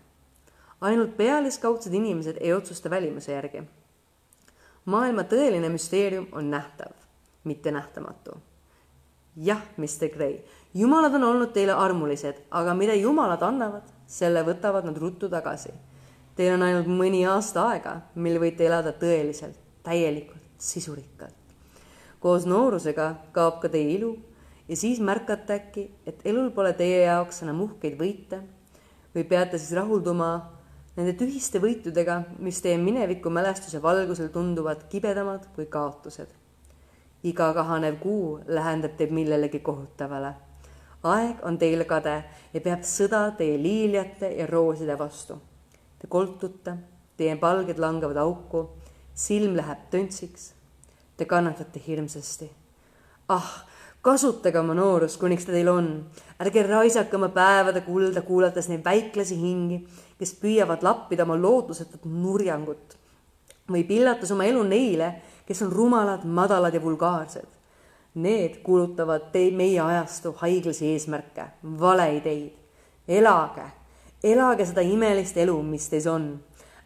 ainult 0.82 1.18
pealiskaudsed 1.18 1.94
inimesed 1.94 2.38
ei 2.42 2.54
otsusta 2.54 2.90
välimuse 2.90 3.32
järgi. 3.32 3.64
maailma 4.86 5.22
tõeline 5.22 5.70
müsteerium 5.70 6.28
on 6.32 6.52
nähtav, 6.52 6.92
mitte 7.44 7.72
nähtamatu. 7.72 8.32
jah, 9.36 9.62
Mr 9.78 10.10
Gray 10.14 10.40
jumalad 10.74 11.14
on 11.14 11.24
olnud 11.24 11.54
teile 11.54 11.74
armulised, 11.74 12.36
aga 12.52 12.74
mida 12.74 12.96
jumalad 12.96 13.42
annavad, 13.42 13.88
selle 14.08 14.44
võtavad 14.46 14.86
nad 14.86 14.98
ruttu 14.98 15.30
tagasi. 15.30 15.74
Teil 16.36 16.54
on 16.56 16.64
ainult 16.64 16.88
mõni 16.88 17.26
aasta 17.28 17.66
aega, 17.72 17.96
mil 18.16 18.40
võite 18.40 18.66
elada 18.66 18.94
tõeliselt, 18.96 19.58
täielikult, 19.84 20.46
sisurikkalt. 20.58 21.39
Koos 22.20 22.46
noorusega 22.46 23.10
kaob 23.36 23.60
ka 23.62 23.72
teie 23.72 23.96
ilu 23.98 24.14
ja 24.68 24.78
siis 24.78 25.00
märkate 25.00 25.56
äkki, 25.56 25.86
et 26.06 26.26
elul 26.26 26.52
pole 26.56 26.74
teie 26.74 27.06
jaoks 27.06 27.44
enam 27.46 27.62
uhkeid 27.66 27.96
võite 28.00 28.42
või 29.16 29.24
peate 29.30 29.58
siis 29.58 29.76
rahulduma 29.78 30.32
nende 30.98 31.14
tühiste 31.18 31.62
võitudega, 31.64 32.24
mis 32.40 32.60
teie 32.62 32.78
mineviku 32.78 33.32
mälestuse 33.32 33.82
valgusel 33.82 34.30
tunduvad 34.34 34.86
kibedamad 34.90 35.48
kui 35.56 35.66
kaotused. 35.66 36.28
iga 37.24 37.54
kahanev 37.54 38.00
kuu 38.00 38.40
lähendab 38.48 38.96
teid 38.98 39.12
millelegi 39.12 39.60
kohutavale 39.60 40.36
aeg 41.04 41.44
on 41.48 41.58
teile 41.58 41.86
kade 41.88 42.16
ja 42.54 42.62
peab 42.62 42.84
sõda 42.84 43.22
teie 43.40 43.58
liiljate 43.62 44.32
ja 44.36 44.48
rooside 44.48 44.98
vastu. 45.00 45.40
Te 46.00 46.08
koltute, 46.08 46.76
teie 47.18 47.36
palged 47.40 47.80
langevad 47.80 48.18
auku, 48.20 48.66
silm 49.16 49.56
läheb 49.56 49.88
töntsiks. 49.92 50.54
Te 51.20 51.28
kannatate 51.28 51.82
hirmsasti. 51.84 52.48
ah, 53.36 53.50
kasutage 54.02 54.60
oma 54.60 54.74
noorust, 54.74 55.20
kuniks 55.20 55.46
ta 55.46 55.52
teil 55.52 55.68
on. 55.68 55.90
ärge 56.40 56.64
raisake 56.64 57.20
oma 57.20 57.28
päevade 57.36 57.84
kulda, 57.84 58.24
kuulates 58.24 58.72
neid 58.72 58.86
väiklasi 58.86 59.36
hingi, 59.36 59.84
kes 60.18 60.34
püüavad 60.40 60.84
lappida 60.88 61.28
oma 61.28 61.36
lootusetut 61.36 62.08
nurjangut 62.08 62.96
või 63.70 63.84
pillates 63.84 64.32
oma 64.32 64.48
elu 64.50 64.64
neile, 64.64 65.14
kes 65.46 65.62
on 65.62 65.72
rumalad, 65.76 66.24
madalad 66.26 66.74
ja 66.74 66.82
vulgaarsed 66.82 67.60
Need 68.14 68.64
kuulutavad 68.66 69.30
teid 69.32 69.54
meie 69.54 69.78
ajastu 69.80 70.32
haiglasi 70.38 70.88
eesmärke, 70.96 71.44
valeideid. 71.80 72.56
elage, 73.08 73.66
elage 74.24 74.66
seda 74.66 74.82
imelist 74.82 75.38
elu, 75.38 75.62
mis 75.64 75.90
teis 75.90 76.08
on. 76.08 76.40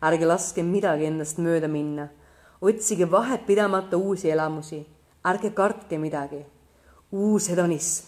ärge 0.03 0.27
laske 0.27 0.63
midagi 0.63 1.05
endast 1.05 1.38
mööda 1.38 1.67
minna. 1.67 2.09
Otsige 2.64 3.09
vahepidamata 3.11 3.97
uusi 3.97 4.32
elamusi, 4.32 4.80
ärge 5.30 5.51
kartke 5.51 5.97
midagi. 5.97 6.45
uus 7.11 7.49
hedonism, 7.49 8.07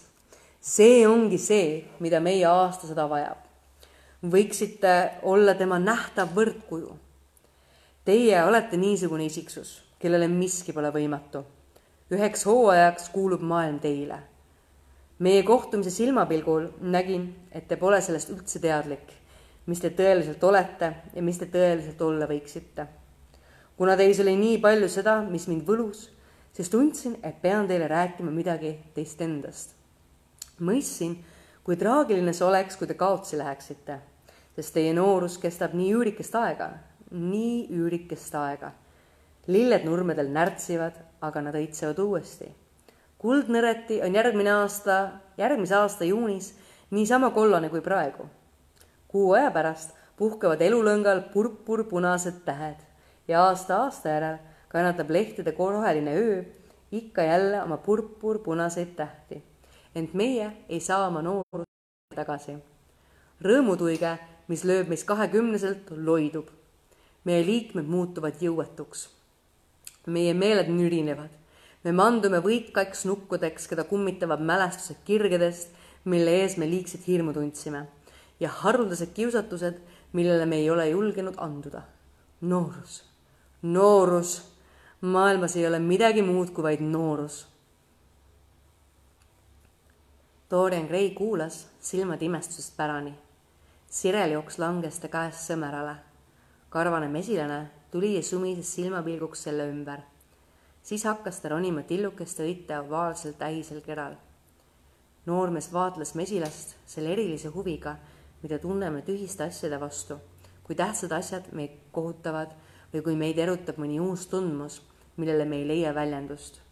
see 0.60 1.06
ongi 1.06 1.38
see, 1.38 1.84
mida 2.00 2.20
meie 2.20 2.46
aastasada 2.46 3.08
vajab. 3.08 3.42
võiksite 4.22 4.94
olla 5.22 5.54
tema 5.54 5.78
nähtav 5.78 6.32
võrdkuju. 6.34 6.96
Teie 8.04 8.44
olete 8.44 8.76
niisugune 8.76 9.26
isiksus, 9.26 9.82
kellele 9.98 10.28
miski 10.28 10.72
pole 10.72 10.90
võimatu. 10.90 11.44
üheks 12.10 12.46
hooajaks 12.46 13.08
kuulub 13.12 13.40
maailm 13.42 13.78
teile 13.78 14.22
meie 15.18 15.42
kohtumise 15.42 15.90
silmapilgul 15.90 16.68
nägin, 16.80 17.28
et 17.52 17.68
te 17.68 17.76
pole 17.80 18.00
sellest 18.04 18.30
üldse 18.34 18.60
teadlik, 18.60 19.12
mis 19.66 19.80
te 19.80 19.90
tõeliselt 19.96 20.42
olete 20.44 20.92
ja 21.14 21.24
mis 21.24 21.38
te 21.40 21.48
tõeliselt 21.52 22.02
olla 22.04 22.28
võiksite. 22.28 22.86
Kuna 23.76 23.96
teis 23.96 24.20
oli 24.20 24.36
nii 24.36 24.58
palju 24.62 24.88
seda, 24.88 25.20
mis 25.30 25.46
mind 25.48 25.66
võlus, 25.68 26.08
siis 26.56 26.70
tundsin, 26.72 27.16
et 27.22 27.40
pean 27.42 27.68
teile 27.68 27.88
rääkima 27.88 28.32
midagi 28.32 28.76
teist 28.94 29.20
endast. 29.20 29.74
mõistsin, 30.60 31.16
kui 31.64 31.76
traagiline 31.76 32.32
see 32.32 32.46
oleks, 32.46 32.76
kui 32.76 32.86
te 32.86 32.94
kaotsi 32.94 33.38
läheksite, 33.38 33.98
sest 34.56 34.74
teie 34.74 34.94
noorus 34.96 35.38
kestab 35.38 35.74
nii 35.76 35.92
üürikest 35.92 36.34
aega, 36.34 36.70
nii 37.10 37.66
üürikest 37.70 38.34
aega. 38.34 38.72
lilled 39.46 39.84
nurmedel 39.84 40.32
närtsivad, 40.32 40.94
aga 41.20 41.40
nad 41.40 41.54
õitsevad 41.54 41.98
uuesti 42.02 42.48
kuldnõreti 43.18 44.00
on 44.04 44.14
järgmine 44.14 44.52
aasta, 44.52 44.96
järgmise 45.38 45.74
aasta 45.74 46.04
juunis 46.04 46.52
niisama 46.90 47.30
kollane 47.30 47.68
kui 47.68 47.80
praegu. 47.80 48.28
kuu 49.08 49.32
aja 49.32 49.50
pärast 49.50 49.94
puhkevad 50.16 50.60
elulõngal 50.60 51.22
purpurpunased 51.32 52.42
tähed 52.44 52.82
ja 53.28 53.44
aasta 53.44 53.82
aasta 53.84 54.08
järel 54.08 54.38
kannatab 54.68 55.10
lehtede 55.10 55.54
roheline 55.58 56.14
öö 56.14 56.44
ikka 56.92 57.22
jälle 57.22 57.62
oma 57.62 57.76
purpurpunaseid 57.76 58.94
tähti. 58.96 59.42
ent 59.94 60.14
meie 60.14 60.52
ei 60.68 60.80
saa 60.80 61.06
oma 61.06 61.22
noorust 61.22 61.70
tagasi. 62.14 62.56
rõõmutuige, 63.42 64.18
mis 64.48 64.64
lööb 64.64 64.88
meist 64.88 65.06
kahekümneselt, 65.06 65.90
loidub. 65.90 66.48
meie 67.24 67.46
liikmed 67.46 67.84
muutuvad 67.84 68.34
jõuetuks. 68.40 69.08
meie 70.06 70.34
meeled 70.34 70.68
nürinevad 70.68 71.30
me 71.86 71.92
mandume 71.94 72.40
võikaiks 72.42 73.04
nukkudeks, 73.06 73.68
keda 73.70 73.84
kummitavad 73.86 74.40
mälestused 74.42 75.04
kirgedest, 75.06 75.68
mille 76.04 76.32
ees 76.40 76.56
me 76.58 76.66
liigset 76.66 77.06
hirmu 77.06 77.30
tundsime 77.32 77.84
ja 78.40 78.50
haruldased 78.62 79.12
kiusatused, 79.14 79.78
millele 80.12 80.48
me 80.50 80.58
ei 80.62 80.70
ole 80.70 80.88
julgenud 80.90 81.38
anduda. 81.38 81.82
noorus, 82.40 83.04
noorus, 83.62 84.42
maailmas 85.00 85.56
ei 85.56 85.66
ole 85.66 85.78
midagi 85.78 86.22
muud 86.22 86.50
kui 86.50 86.62
vaid 86.62 86.80
noorus. 86.80 87.46
Dorian 90.50 90.86
Gray 90.86 91.10
kuulas 91.10 91.66
silmad 91.80 92.22
imestusest 92.22 92.76
pärani. 92.76 93.14
sireljoks 93.90 94.58
langes 94.58 94.98
ta 94.98 95.08
käest 95.08 95.50
sõmerale. 95.50 95.96
karvane 96.68 97.08
mesilane 97.08 97.70
tuli 97.90 98.14
ja 98.16 98.22
sumises 98.22 98.74
silmapilguks 98.74 99.42
selle 99.42 99.68
ümber 99.70 100.00
siis 100.86 101.04
hakkas 101.04 101.40
ta 101.42 101.50
ronima 101.50 101.82
tillukeste 101.82 102.44
õite 102.46 102.78
ovaalsel 102.78 103.34
tähisel 103.38 103.80
keral. 103.82 104.14
noormees 105.26 105.72
vaatles 105.72 106.14
mesilast 106.14 106.76
selle 106.86 107.10
erilise 107.12 107.50
huviga, 107.50 107.96
mida 108.42 108.58
tunneme 108.62 109.02
tühiste 109.02 109.42
asjade 109.42 109.80
vastu, 109.80 110.20
kui 110.62 110.78
tähtsad 110.78 111.12
asjad 111.12 111.48
meid 111.52 111.74
kohutavad 111.92 112.54
või 112.96 113.02
kui 113.04 113.16
meid 113.20 113.38
erutab 113.38 113.76
mõni 113.76 114.00
uus 114.00 114.24
tundmus, 114.32 114.80
millele 115.20 115.44
me 115.44 115.60
ei 115.60 115.68
leia 115.68 115.92
väljendust 115.94 116.62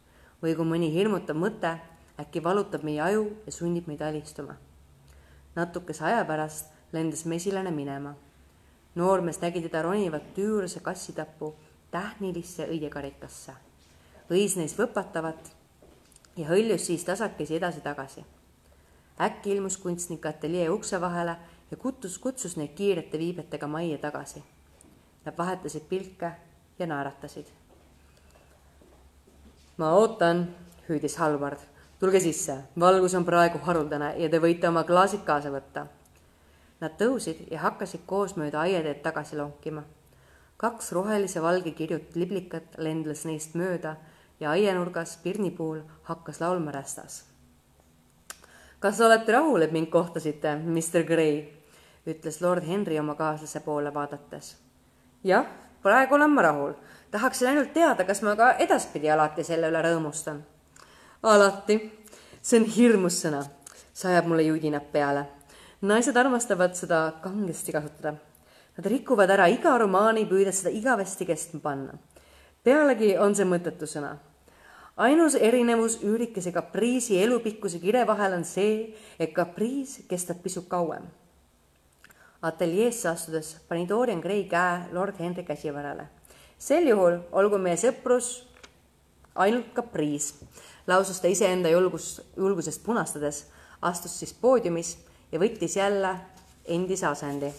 või 0.43 0.55
kui 0.57 0.65
mõni 0.65 0.89
hirmutav 0.93 1.37
mõte 1.37 1.75
äkki 2.21 2.41
valutab 2.45 2.83
meie 2.85 3.01
aju 3.01 3.29
ja 3.47 3.53
sunnib 3.53 3.87
meid 3.87 4.01
alistuma. 4.03 4.57
natukese 5.57 6.05
aja 6.05 6.25
pärast 6.25 6.73
lendas 6.93 7.25
mesilane 7.25 7.71
minema. 7.71 8.15
noormees 8.95 9.41
nägi 9.41 9.63
teda 9.63 9.83
ronivat 9.83 10.35
tüüruse 10.35 10.81
kassitappu 10.81 11.55
tähnilisse 11.91 12.67
õiekarikasse 12.67 13.53
võis 14.31 14.57
neist 14.57 14.79
võpatavat 14.79 15.51
ja 16.37 16.49
hõljus 16.49 16.87
siis 16.87 17.05
tasakesi 17.05 17.57
edasi-tagasi. 17.57 18.25
äkki 19.21 19.51
ilmus 19.51 19.77
kunstnik 19.77 20.27
ateljee 20.27 20.71
ukse 20.71 21.01
vahele 21.01 21.37
ja 21.71 21.77
kutus, 21.77 22.19
kutsus 22.19 22.57
neid 22.57 22.75
kiirete 22.75 23.19
viibetega 23.19 23.67
majja 23.67 23.99
tagasi. 23.99 24.43
Nad 25.25 25.39
vahetasid 25.39 25.83
pilke 25.89 26.33
ja 26.79 26.87
naeratasid. 26.87 27.47
ma 29.77 29.93
ootan, 29.93 30.49
hüüdis 30.89 31.17
Halvard. 31.17 31.59
tulge 32.01 32.21
sisse, 32.21 32.57
valgus 32.81 33.15
on 33.15 33.25
praegu 33.25 33.59
haruldane 33.59 34.15
ja 34.19 34.29
te 34.29 34.39
võite 34.39 34.69
oma 34.69 34.85
klaasid 34.85 35.25
kaasa 35.25 35.51
võtta. 35.51 35.87
Nad 36.81 36.97
tõusid 37.01 37.47
ja 37.51 37.61
hakkasid 37.61 38.01
koosmööda 38.07 38.61
aiateed 38.61 39.03
tagasi 39.03 39.37
lonkima. 39.37 39.83
kaks 40.57 40.93
rohelise 40.93 41.43
valge 41.43 41.71
kirjut 41.71 42.15
liblikat 42.15 42.77
lendles 42.79 43.25
neist 43.25 43.55
mööda 43.55 43.97
ja 44.41 44.51
aianurgas 44.51 45.17
pirnipuul 45.23 45.81
hakkas 46.03 46.41
laulma 46.41 46.71
rästas. 46.71 47.25
kas 48.81 49.01
olete 49.01 49.33
rahul, 49.33 49.63
et 49.63 49.73
mind 49.73 49.87
kohtasite, 49.87 50.57
Mr 50.57 51.03
Gray? 51.07 51.45
ütles 52.07 52.41
lord 52.41 52.65
Henry 52.69 52.99
oma 52.99 53.15
kaaslase 53.15 53.61
poole 53.61 53.95
vaadates. 53.95 54.64
Jah, 55.25 55.47
praegu 55.83 56.15
olen 56.15 56.31
ma 56.31 56.43
rahul. 56.43 56.73
tahaksin 57.11 57.49
ainult 57.49 57.73
teada, 57.73 58.05
kas 58.05 58.23
ma 58.23 58.37
ka 58.37 58.53
edaspidi 58.59 59.11
alati 59.11 59.45
selle 59.45 59.69
üle 59.69 59.83
rõõmustan. 59.83 60.43
alati, 61.23 61.79
see 62.43 62.61
on 62.61 62.67
hirmus 62.67 63.21
sõna, 63.25 63.45
sajab 63.93 64.27
mulle 64.27 64.43
judinad 64.43 64.93
peale. 64.93 65.27
naised 65.83 66.17
armastavad 66.17 66.75
seda 66.75 67.13
kangesti 67.23 67.73
kasutada. 67.73 68.15
Nad 68.77 68.87
rikuvad 68.87 69.31
ära 69.31 69.47
iga 69.47 69.79
romaani, 69.79 70.27
püüdes 70.27 70.63
seda 70.63 70.71
igavesti 70.71 71.27
kestma 71.27 71.61
panna 71.61 71.95
pealegi 72.65 73.13
on 73.21 73.37
see 73.37 73.47
mõttetu 73.49 73.87
sõna. 73.89 74.17
ainus 74.97 75.35
erinevus 75.35 75.99
üürikese 76.07 76.53
kapriisi 76.55 77.19
elupikkuse 77.23 77.81
kire 77.83 78.05
vahel 78.07 78.39
on 78.39 78.45
see, 78.45 78.95
et 79.19 79.35
kapriis 79.35 80.05
kestab 80.09 80.43
pisut 80.43 80.69
kauem. 80.69 81.05
Ateljeesse 82.45 83.09
astudes 83.09 83.55
pani 83.69 83.89
Dorian 83.89 84.21
Gray 84.21 84.45
käe 84.49 84.93
lord 84.93 85.17
Henry 85.19 85.43
käsivarale. 85.43 86.07
sel 86.59 86.87
juhul 86.89 87.19
olgu 87.33 87.59
meie 87.59 87.77
sõprus 87.77 88.45
ainult 89.35 89.73
kapriis, 89.75 90.35
lausus 90.87 91.21
ta 91.21 91.29
iseenda 91.29 91.69
julgus, 91.69 92.21
julgusest 92.37 92.85
punastades, 92.85 93.47
astus 93.83 94.19
siis 94.19 94.35
poodiumis 94.35 94.97
ja 95.33 95.41
võttis 95.41 95.77
jälle 95.77 96.15
endise 96.65 97.07
asendi. 97.07 97.53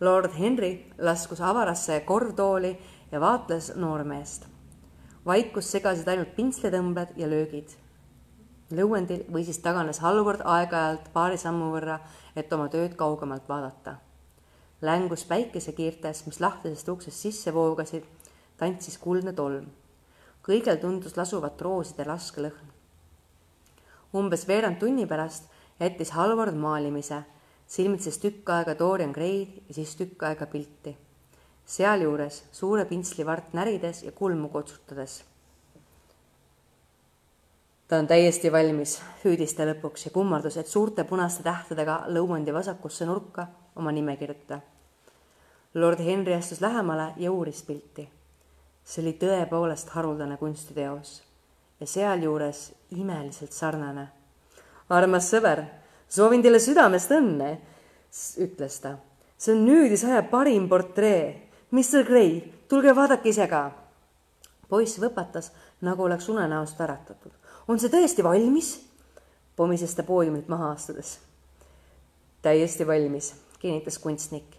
Lord 0.00 0.32
Henry 0.38 0.72
laskus 0.98 1.40
avarasse 1.40 2.00
korvtooli 2.00 2.78
ja 3.12 3.20
vaatles 3.20 3.72
noormeest. 3.76 4.46
vaikust 5.26 5.68
segasid 5.68 6.08
ainult 6.08 6.30
pintsletõmbed 6.36 7.12
ja 7.16 7.28
löögid. 7.28 7.68
Lõuendil 8.70 9.24
või 9.32 9.44
siis 9.44 9.58
taganes 9.64 10.00
Halvard 10.04 10.42
aeg-ajalt 10.44 11.08
paari 11.12 11.38
sammu 11.40 11.70
võrra, 11.72 11.98
et 12.36 12.52
oma 12.52 12.68
tööd 12.68 12.96
kaugemalt 12.96 13.48
vaadata. 13.48 13.96
längus 14.82 15.24
päikesekiirtes, 15.24 16.26
mis 16.26 16.40
lahtisest 16.40 16.88
uksest 16.88 17.16
sisse 17.16 17.54
voogasid, 17.54 18.04
tantsis 18.56 18.98
kuldne 18.98 19.32
tolm. 19.32 19.66
kõigel 20.42 20.80
tundus 20.80 21.16
lasuvat 21.16 21.60
rooside 21.60 22.04
laske 22.04 22.40
lõhn. 22.40 22.70
umbes 24.14 24.48
veerand 24.48 24.78
tunni 24.78 25.06
pärast 25.06 25.50
jättis 25.80 26.10
Halvard 26.10 26.54
maalimise, 26.54 27.22
silmitses 27.66 28.18
tükk 28.18 28.48
aega 28.50 28.78
Dorian 28.78 29.12
Gray'd 29.12 29.62
ja 29.68 29.74
siis 29.74 29.96
tükk 29.96 30.22
aega 30.22 30.46
pilti 30.46 30.96
sealjuures 31.68 32.44
suure 32.52 32.86
pintslivart 32.88 33.52
närides 33.52 34.02
ja 34.02 34.12
kulmu 34.12 34.48
kotsutades. 34.48 35.20
Ta 37.88 37.96
on 37.96 38.06
täiesti 38.06 38.52
valmis, 38.52 38.98
hüüdis 39.24 39.54
ta 39.56 39.64
lõpuks 39.64 40.06
ja 40.06 40.10
kummardus, 40.12 40.56
et 40.60 40.66
suurte 40.66 41.04
punaste 41.08 41.42
tähtedega 41.42 42.02
lõuendi 42.12 42.52
vasakusse 42.52 43.06
nurka 43.08 43.46
oma 43.76 43.92
nime 43.92 44.16
kirjutada. 44.16 44.60
lord 45.74 46.00
Henry 46.00 46.34
astus 46.34 46.60
lähemale 46.60 47.12
ja 47.16 47.32
uuris 47.32 47.62
pilti. 47.62 48.08
see 48.84 49.02
oli 49.02 49.12
tõepoolest 49.12 49.88
haruldane 49.88 50.36
kunstiteos 50.36 51.22
ja 51.80 51.86
sealjuures 51.86 52.72
imeliselt 52.90 53.52
sarnane. 53.52 54.08
armas 54.88 55.30
sõber, 55.32 55.64
soovin 56.08 56.42
teile 56.42 56.58
südamest 56.58 57.10
õnne, 57.10 57.58
ütles 58.38 58.80
ta. 58.80 58.96
see 59.38 59.54
on 59.54 59.64
nüüdisaja 59.66 60.22
parim 60.22 60.68
portree 60.68 61.48
Mr 61.70 62.04
Gray, 62.04 62.40
tulge 62.68 62.94
vaadake 62.96 63.28
ise 63.28 63.46
ka. 63.46 63.70
poiss 64.68 65.00
võpatas, 65.00 65.52
nagu 65.80 66.02
oleks 66.02 66.28
unenäost 66.28 66.80
äratatud. 66.80 67.32
On 67.68 67.80
see 67.80 67.92
tõesti 67.92 68.24
valmis? 68.24 68.76
pomises 69.56 69.94
ta 69.94 70.02
poodiumilt 70.02 70.48
maha 70.48 70.70
astudes. 70.70 71.18
täiesti 72.42 72.86
valmis, 72.86 73.34
kinnitas 73.58 73.98
kunstnik 73.98 74.58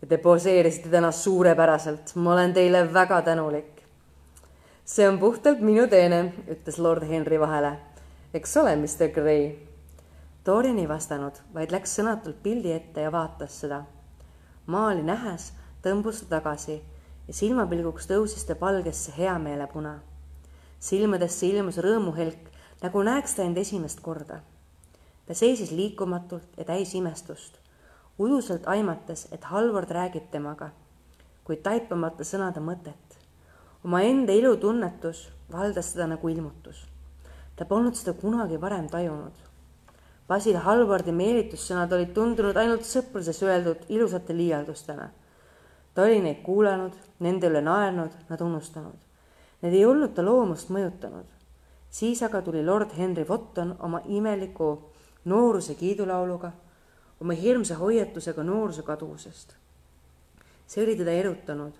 ja 0.00 0.06
te 0.06 0.18
poseerisite 0.18 0.88
täna 0.88 1.12
suurepäraselt. 1.12 2.14
ma 2.14 2.32
olen 2.32 2.52
teile 2.54 2.92
väga 2.92 3.22
tänulik. 3.22 3.82
see 4.84 5.08
on 5.08 5.18
puhtalt 5.18 5.60
minu 5.60 5.86
teene, 5.88 6.32
ütles 6.48 6.78
lord 6.78 7.02
Henry 7.08 7.40
vahele. 7.40 7.78
eks 8.34 8.56
ole, 8.56 8.76
Mr 8.76 9.08
Gray? 9.14 9.54
Dorian 10.46 10.78
ei 10.78 10.88
vastanud, 10.88 11.34
vaid 11.54 11.72
läks 11.72 11.96
sõnatult 11.98 12.42
pildi 12.42 12.72
ette 12.72 13.00
ja 13.00 13.12
vaatas 13.12 13.60
seda. 13.60 13.84
maali 14.66 15.02
nähes 15.02 15.52
tõmbus 15.82 16.20
ta 16.20 16.36
tagasi 16.36 16.82
ja 17.28 17.34
silmapilguks 17.34 18.06
tõusis 18.06 18.46
ta 18.46 18.54
palgesse 18.54 19.12
heameelepuna. 19.18 19.98
Silmadesse 20.80 21.46
ilmus 21.46 21.78
rõõmuhelk, 21.82 22.50
nagu 22.82 23.02
näeks 23.02 23.36
ta 23.36 23.42
end 23.42 23.58
esimest 23.58 24.00
korda. 24.00 24.40
ta 25.26 25.34
seisis 25.34 25.70
liikumatult 25.70 26.58
ja 26.58 26.64
täis 26.64 26.94
imestust, 26.94 27.58
udusalt 28.18 28.68
aimates, 28.68 29.26
et 29.32 29.44
Halvard 29.44 29.90
räägib 29.90 30.30
temaga, 30.30 30.70
kuid 31.44 31.62
taipamata 31.62 32.24
sõnade 32.24 32.60
mõtet. 32.60 33.18
omaenda 33.84 34.32
ilutunnetus 34.32 35.28
valdas 35.52 35.92
teda 35.92 36.06
nagu 36.06 36.28
ilmutus. 36.28 36.86
ta 37.56 37.64
polnud 37.64 37.94
seda 37.94 38.12
kunagi 38.12 38.60
varem 38.60 38.88
tajunud. 38.88 39.32
Basil 40.28 40.56
Halvardi 40.56 41.12
meelitussõnad 41.12 41.92
olid 41.92 42.12
tundunud 42.14 42.56
ainult 42.56 42.82
sõpruses 42.82 43.42
öeldud 43.42 43.86
ilusate 43.88 44.36
liialdustena 44.36 45.10
ta 45.96 46.02
oli 46.02 46.20
neid 46.20 46.42
kuulanud, 46.44 46.92
nende 47.24 47.48
üle 47.48 47.62
naernud, 47.64 48.12
nad 48.28 48.40
unustanud. 48.44 49.05
Need 49.62 49.74
ei 49.74 49.84
olnud 49.86 50.12
ta 50.14 50.24
loomust 50.24 50.68
mõjutanud. 50.70 51.26
siis 51.90 52.22
aga 52.22 52.42
tuli 52.42 52.64
lord 52.64 52.90
Henry 52.98 53.24
Wotton 53.28 53.76
oma 53.78 54.00
imeliku 54.04 54.92
nooruse 55.24 55.74
kiidulauluga, 55.74 56.52
oma 57.20 57.32
hirmsa 57.32 57.74
hoiatusega 57.74 58.42
nooruse 58.42 58.82
kaduvusest. 58.82 59.54
see 60.66 60.84
oli 60.84 60.96
teda 60.96 61.10
erutanud 61.10 61.72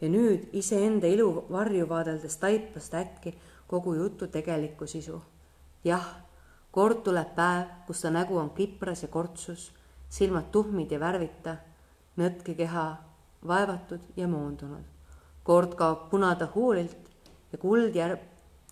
ja 0.00 0.08
nüüd 0.08 0.48
iseenda 0.52 1.06
ilu 1.06 1.46
varju 1.50 1.88
vaadeldes 1.88 2.36
taipas 2.36 2.90
ta 2.90 3.00
äkki 3.00 3.34
kogu 3.66 3.94
jutu 3.94 4.26
tegelikku 4.26 4.86
sisu. 4.86 5.22
jah, 5.84 6.06
kord 6.70 7.02
tuleb 7.04 7.34
päev, 7.34 7.66
kus 7.86 8.00
ta 8.00 8.10
nägu 8.10 8.36
on 8.38 8.50
kipras 8.50 9.02
ja 9.02 9.08
kortsus, 9.08 9.72
silmad 10.08 10.50
tuhmid 10.52 10.90
ja 10.90 11.00
värvita, 11.00 11.56
nõtke 12.16 12.54
keha 12.54 12.96
vaevatud 13.46 14.00
ja 14.16 14.28
moondunud. 14.28 14.84
kord 15.42 15.74
kaob 15.74 16.10
puna 16.10 16.34
ta 16.34 16.48
huulilt 16.54 17.05
ja 17.52 17.58
kuld 17.58 17.96
järg, 17.96 18.20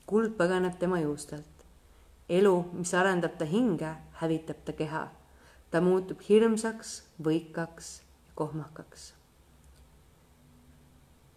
kuld 0.07 0.37
põgeneb 0.39 0.79
tema 0.79 1.01
juustelt. 1.01 1.51
elu, 2.29 2.55
mis 2.73 2.95
arendab 2.95 3.39
ta 3.39 3.45
hinge, 3.45 3.97
hävitab 4.21 4.65
ta 4.65 4.73
keha. 4.73 5.09
ta 5.71 5.81
muutub 5.81 6.21
hirmsaks, 6.29 7.03
võikaks 7.19 8.01
ja 8.27 8.33
kohmakaks 8.35 9.14